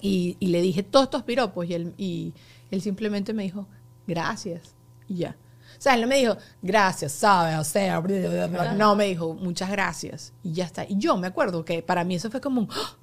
Y, 0.00 0.36
y 0.38 0.48
le 0.48 0.60
dije 0.60 0.82
todos 0.82 1.04
estos 1.04 1.22
piropos 1.22 1.66
y 1.66 1.74
él, 1.74 1.94
y 1.96 2.34
él 2.70 2.82
simplemente 2.82 3.32
me 3.32 3.44
dijo, 3.44 3.66
gracias. 4.06 4.74
Y 5.08 5.16
ya. 5.16 5.36
O 5.78 5.82
sea, 5.84 5.94
él 5.94 6.02
no 6.02 6.06
me 6.06 6.18
dijo, 6.18 6.36
gracias, 6.62 7.12
¿sabes? 7.12 7.58
O 7.58 7.64
sea, 7.64 8.00
bla, 8.00 8.28
bla, 8.28 8.46
bla. 8.46 8.72
no, 8.74 8.94
me 8.94 9.06
dijo, 9.06 9.34
muchas 9.34 9.70
gracias. 9.70 10.32
Y 10.42 10.52
ya 10.52 10.64
está. 10.64 10.84
Y 10.84 10.98
yo 10.98 11.16
me 11.16 11.26
acuerdo 11.26 11.64
que 11.64 11.82
para 11.82 12.04
mí 12.04 12.14
eso 12.14 12.30
fue 12.30 12.40
como 12.40 12.60
un, 12.60 12.68
¡ah! 12.70 12.96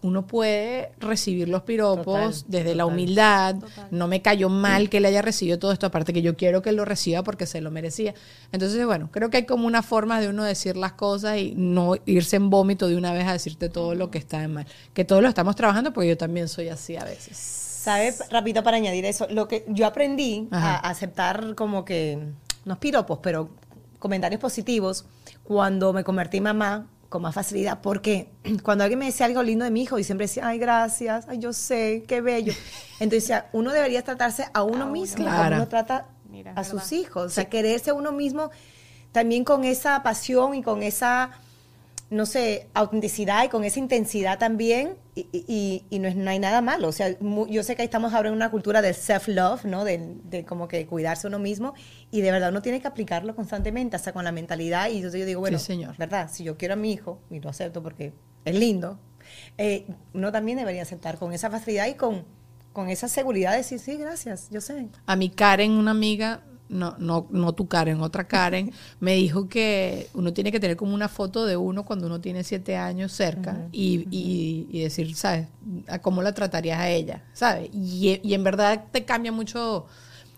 Uno 0.00 0.26
puede 0.26 0.92
recibir 0.98 1.48
los 1.48 1.62
piropos 1.62 2.44
Total, 2.44 2.44
desde 2.46 2.74
la 2.76 2.86
humildad. 2.86 3.56
Total. 3.56 3.88
No 3.90 4.06
me 4.06 4.22
cayó 4.22 4.48
mal 4.48 4.88
que 4.90 4.98
él 4.98 5.06
haya 5.06 5.22
recibido 5.22 5.58
todo 5.58 5.72
esto, 5.72 5.86
aparte 5.86 6.12
que 6.12 6.22
yo 6.22 6.36
quiero 6.36 6.62
que 6.62 6.70
lo 6.70 6.84
reciba 6.84 7.24
porque 7.24 7.46
se 7.46 7.60
lo 7.60 7.70
merecía. 7.70 8.14
Entonces, 8.52 8.84
bueno, 8.86 9.10
creo 9.10 9.28
que 9.30 9.38
hay 9.38 9.46
como 9.46 9.66
una 9.66 9.82
forma 9.82 10.20
de 10.20 10.28
uno 10.28 10.44
decir 10.44 10.76
las 10.76 10.92
cosas 10.92 11.38
y 11.38 11.54
no 11.56 11.94
irse 12.06 12.36
en 12.36 12.48
vómito 12.48 12.86
de 12.86 12.96
una 12.96 13.12
vez 13.12 13.26
a 13.26 13.32
decirte 13.32 13.68
todo 13.68 13.96
lo 13.96 14.10
que 14.10 14.18
está 14.18 14.40
de 14.40 14.48
mal. 14.48 14.66
Que 14.94 15.04
todos 15.04 15.20
lo 15.20 15.28
estamos 15.28 15.56
trabajando 15.56 15.92
porque 15.92 16.10
yo 16.10 16.16
también 16.16 16.46
soy 16.48 16.68
así 16.68 16.94
a 16.96 17.04
veces. 17.04 17.36
¿Sabes? 17.36 18.22
Rapidito 18.30 18.62
para 18.62 18.76
añadir 18.76 19.04
eso. 19.04 19.26
Lo 19.30 19.48
que 19.48 19.64
yo 19.68 19.86
aprendí 19.86 20.46
Ajá. 20.52 20.76
a 20.76 20.90
aceptar 20.90 21.54
como 21.56 21.84
que, 21.84 22.18
no 22.64 22.74
es 22.74 22.78
piropos, 22.78 23.18
pero 23.20 23.50
comentarios 23.98 24.40
positivos 24.40 25.06
cuando 25.42 25.92
me 25.92 26.04
convertí 26.04 26.36
en 26.36 26.44
mamá 26.44 26.86
con 27.08 27.22
más 27.22 27.34
facilidad. 27.34 27.80
Porque 27.80 28.30
cuando 28.62 28.84
alguien 28.84 28.98
me 28.98 29.06
decía 29.06 29.26
algo 29.26 29.42
lindo 29.42 29.64
de 29.64 29.70
mi 29.70 29.82
hijo 29.82 29.98
y 29.98 30.04
siempre 30.04 30.26
decía, 30.26 30.46
ay, 30.46 30.58
gracias, 30.58 31.26
ay, 31.28 31.38
yo 31.38 31.52
sé, 31.52 32.04
qué 32.06 32.20
bello. 32.20 32.52
Entonces, 33.00 33.28
decía, 33.28 33.48
uno 33.52 33.72
debería 33.72 34.02
tratarse 34.02 34.46
a 34.52 34.62
uno 34.62 34.86
mismo, 34.86 35.24
como 35.24 35.46
uno 35.46 35.68
trata 35.68 36.06
Mira, 36.30 36.52
a 36.54 36.64
sus 36.64 36.92
hijos. 36.92 37.26
O 37.26 37.30
sea, 37.30 37.48
quererse 37.48 37.90
a 37.90 37.94
uno 37.94 38.12
mismo 38.12 38.50
también 39.12 39.44
con 39.44 39.64
esa 39.64 40.02
pasión 40.02 40.54
y 40.54 40.62
con 40.62 40.82
esa 40.82 41.30
no 42.10 42.24
sé, 42.24 42.68
autenticidad 42.74 43.44
y 43.44 43.48
con 43.48 43.64
esa 43.64 43.78
intensidad 43.78 44.38
también, 44.38 44.96
y, 45.32 45.44
y- 45.48 45.84
y 45.90 45.98
no, 45.98 46.08
es, 46.08 46.16
no 46.16 46.30
hay 46.30 46.38
nada 46.38 46.60
malo. 46.60 46.88
O 46.88 46.92
sea, 46.92 47.16
yo 47.48 47.62
sé 47.62 47.76
que 47.76 47.82
estamos 47.82 48.14
ahora 48.14 48.28
en 48.28 48.34
una 48.34 48.50
cultura 48.50 48.82
de 48.82 48.92
self-love, 48.94 49.64
¿no? 49.64 49.84
De, 49.84 50.16
de 50.24 50.44
como 50.44 50.68
que 50.68 50.86
cuidarse 50.86 51.26
uno 51.26 51.38
mismo, 51.38 51.74
y 52.10 52.20
de 52.20 52.30
verdad 52.30 52.50
uno 52.50 52.62
tiene 52.62 52.80
que 52.80 52.88
aplicarlo 52.88 53.34
constantemente, 53.34 53.96
hasta 53.96 54.12
con 54.12 54.24
la 54.24 54.32
mentalidad. 54.32 54.90
Y 54.90 54.96
entonces 54.96 55.20
yo 55.20 55.26
digo, 55.26 55.40
bueno, 55.40 55.58
Sí, 55.58 55.66
señor. 55.66 55.96
¿verdad? 55.96 56.30
Si 56.32 56.44
yo 56.44 56.56
quiero 56.56 56.74
a 56.74 56.76
mi 56.76 56.92
hijo, 56.92 57.20
y 57.30 57.40
lo 57.40 57.50
acepto 57.50 57.82
porque 57.82 58.12
es 58.44 58.54
lindo, 58.58 58.98
eh, 59.58 59.86
uno 60.14 60.32
también 60.32 60.58
debería 60.58 60.82
aceptar 60.82 61.18
con 61.18 61.32
esa 61.32 61.50
facilidad 61.50 61.86
y 61.86 61.94
con, 61.94 62.24
con 62.72 62.88
esa 62.88 63.08
seguridad 63.08 63.50
de 63.52 63.58
decir, 63.58 63.78
sí, 63.78 63.96
gracias, 63.96 64.48
yo 64.50 64.60
sé. 64.60 64.88
A 65.06 65.16
mi 65.16 65.30
Karen, 65.30 65.72
una 65.72 65.90
amiga, 65.90 66.42
no, 66.68 66.96
no, 66.98 67.26
no 67.30 67.52
tu 67.54 67.66
Karen, 67.68 68.00
otra 68.00 68.28
Karen, 68.28 68.72
me 69.00 69.14
dijo 69.14 69.48
que 69.48 70.08
uno 70.14 70.32
tiene 70.32 70.52
que 70.52 70.60
tener 70.60 70.76
como 70.76 70.94
una 70.94 71.08
foto 71.08 71.46
de 71.46 71.56
uno 71.56 71.84
cuando 71.84 72.06
uno 72.06 72.20
tiene 72.20 72.44
siete 72.44 72.76
años 72.76 73.12
cerca 73.12 73.66
y, 73.72 74.06
y- 74.10 74.66
y 74.70 74.80
decir, 74.82 75.14
¿sabes? 75.16 75.48
A 75.88 75.98
cómo 76.00 76.22
la 76.22 76.32
tratarías 76.34 76.78
a 76.78 76.88
ella, 76.90 77.24
¿sabes? 77.32 77.70
Y, 77.72 78.20
y 78.22 78.34
en 78.34 78.44
verdad 78.44 78.84
te 78.92 79.04
cambia 79.04 79.32
mucho 79.32 79.86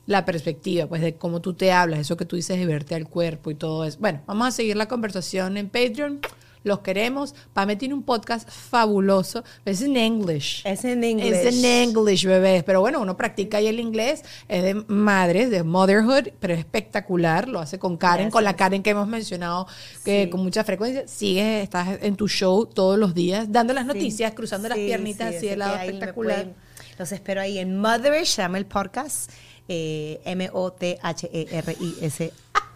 la 0.07 0.25
perspectiva, 0.25 0.87
pues 0.87 1.03
de 1.03 1.15
cómo 1.17 1.41
tú 1.41 1.55
te 1.55 1.71
hablas, 1.73 2.01
eso 2.01 2.17
que 2.17 2.25
tú 2.25 2.35
dices 2.37 2.59
de 2.59 2.67
verte 2.67 2.95
al 2.97 3.07
cuerpo 3.09 3.51
y 3.51 3.55
todo 3.55 3.85
eso. 3.85 3.99
Bueno, 4.01 4.21
vamos 4.27 4.49
a 4.49 4.51
seguir 4.51 4.77
la 4.77 4.89
conversación 4.89 5.57
en 5.57 5.69
Patreon. 5.69 6.21
Los 6.63 6.81
queremos. 6.81 7.35
Pame 7.53 7.77
tiene 7.77 7.95
un 7.95 8.03
podcast 8.03 8.49
fabuloso. 8.49 9.45
Es 9.65 9.81
en 9.83 9.97
English. 9.97 10.63
Es 10.67 10.85
en 10.85 11.03
inglés. 11.05 11.47
Es 11.47 11.55
en 11.59 11.65
English, 11.65 12.27
bebés. 12.27 12.65
Pero 12.65 12.81
bueno, 12.81 13.01
uno 13.01 13.17
practica 13.17 13.59
ahí 13.59 13.67
el 13.67 13.81
inglés. 13.81 14.23
Es 14.49 14.63
de 14.63 14.75
madres, 14.89 15.51
de 15.51 15.63
motherhood, 15.63 16.29
pero 16.39 16.53
es 16.55 16.59
espectacular. 16.61 17.49
Lo 17.49 17.61
hace 17.61 17.79
con 17.79 17.97
Karen, 17.97 18.31
con 18.31 18.45
la 18.45 18.57
Karen 18.57 18.83
que 18.83 18.91
hemos 18.91 19.09
mencionado 19.09 19.67
que 20.05 20.25
Sí. 20.25 20.31
con 20.31 20.43
mucha 20.43 20.65
frecuencia. 20.65 21.07
Sigues, 21.09 21.63
estás 21.63 21.99
en 22.03 22.17
tu 22.17 22.29
show 22.29 22.67
todos 22.67 22.99
los 22.99 23.15
días, 23.15 23.51
dando 23.51 23.73
las 23.73 23.87
noticias, 23.87 24.33
cruzando 24.35 24.69
las 24.69 24.77
piernitas 24.79 25.31
sí, 25.31 25.37
así 25.37 25.47
de 25.49 25.57
lado 25.57 25.77
espectacular. 25.77 26.47
los 26.99 27.13
espero 27.13 27.41
ahí 27.41 27.59
en 27.59 27.79
Motherish, 27.79 28.27
se 28.29 28.43
llama 28.43 28.59
el 28.59 28.67
podcast. 28.67 29.31
eh, 29.73 30.21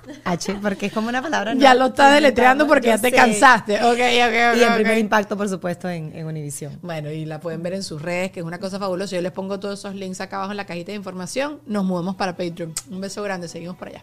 M-O-T-H-E-R-I-S-H, 0.06 0.58
porque 0.62 0.86
es 0.86 0.92
como 0.92 1.08
una 1.08 1.22
palabra. 1.22 1.54
Ya 1.54 1.74
¿no? 1.74 1.80
lo 1.80 1.86
estás 1.86 2.14
deletreando 2.14 2.66
porque 2.66 2.88
ya 2.88 2.98
te 2.98 3.10
sé. 3.10 3.16
cansaste. 3.16 3.76
Ok, 3.82 3.92
ok, 3.92 4.54
ok. 4.54 4.60
Y 4.60 4.64
ok. 4.64 4.74
primer 4.74 4.98
impacto, 4.98 5.36
por 5.36 5.48
supuesto, 5.48 5.88
en, 5.88 6.14
en 6.14 6.26
Univision. 6.26 6.78
Bueno, 6.82 7.10
y 7.10 7.24
la 7.24 7.40
pueden 7.40 7.62
ver 7.62 7.74
en 7.74 7.82
sus 7.82 8.00
redes, 8.00 8.30
que 8.32 8.40
es 8.40 8.46
una 8.46 8.58
cosa 8.58 8.78
fabulosa. 8.78 9.16
Yo 9.16 9.22
les 9.22 9.32
pongo 9.32 9.60
todos 9.60 9.78
esos 9.78 9.94
links 9.94 10.20
acá 10.20 10.36
abajo 10.36 10.52
en 10.52 10.56
la 10.56 10.66
cajita 10.66 10.92
de 10.92 10.96
información. 10.96 11.60
Nos 11.66 11.84
movemos 11.84 12.16
para 12.16 12.36
Patreon. 12.36 12.72
Un 12.90 13.00
beso 13.00 13.22
grande, 13.22 13.48
seguimos 13.48 13.76
por 13.76 13.88
allá. 13.88 14.02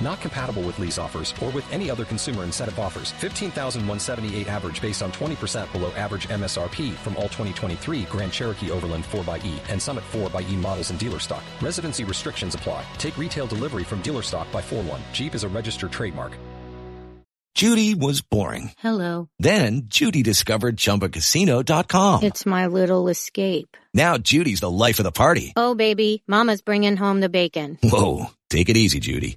Not 0.00 0.20
compatible 0.20 0.62
with 0.62 0.78
lease 0.78 0.98
offers 0.98 1.34
or 1.42 1.50
with 1.50 1.70
any 1.72 1.90
other 1.90 2.04
consumer 2.04 2.44
incentive 2.44 2.78
offers. 2.78 3.12
15,178 3.12 4.48
average 4.48 4.80
based 4.80 5.02
on 5.02 5.12
20% 5.12 5.70
below 5.72 5.92
average 5.96 6.28
MSRP 6.28 6.92
from 6.94 7.16
all 7.16 7.24
2023 7.24 8.02
Grand 8.04 8.32
Cherokee 8.32 8.70
Overland 8.70 9.04
4xE 9.04 9.58
and 9.68 9.80
Summit 9.80 10.04
4xE 10.12 10.56
models 10.56 10.90
in 10.90 10.96
dealer 10.96 11.18
stock. 11.18 11.42
Residency 11.60 12.04
restrictions 12.04 12.54
apply. 12.54 12.84
Take 12.98 13.18
retail 13.18 13.46
delivery 13.46 13.84
from 13.84 14.00
dealer 14.02 14.22
stock 14.22 14.50
by 14.52 14.62
4 14.62 14.82
1. 14.82 15.00
Jeep 15.12 15.34
is 15.34 15.44
a 15.44 15.48
registered 15.48 15.92
trademark. 15.92 16.36
Judy 17.54 17.94
was 17.94 18.22
boring. 18.22 18.72
Hello. 18.78 19.28
Then 19.38 19.82
Judy 19.86 20.22
discovered 20.22 20.76
ChumbaCasino.com. 20.76 22.22
It's 22.22 22.46
my 22.46 22.66
little 22.66 23.08
escape. 23.08 23.76
Now 23.92 24.16
Judy's 24.18 24.60
the 24.60 24.70
life 24.70 24.98
of 24.98 25.04
the 25.04 25.12
party. 25.12 25.52
Oh, 25.56 25.74
baby, 25.74 26.22
Mama's 26.26 26.62
bringing 26.62 26.96
home 26.96 27.20
the 27.20 27.28
bacon. 27.28 27.76
Whoa, 27.82 28.26
take 28.48 28.68
it 28.68 28.76
easy, 28.76 29.00
Judy. 29.00 29.36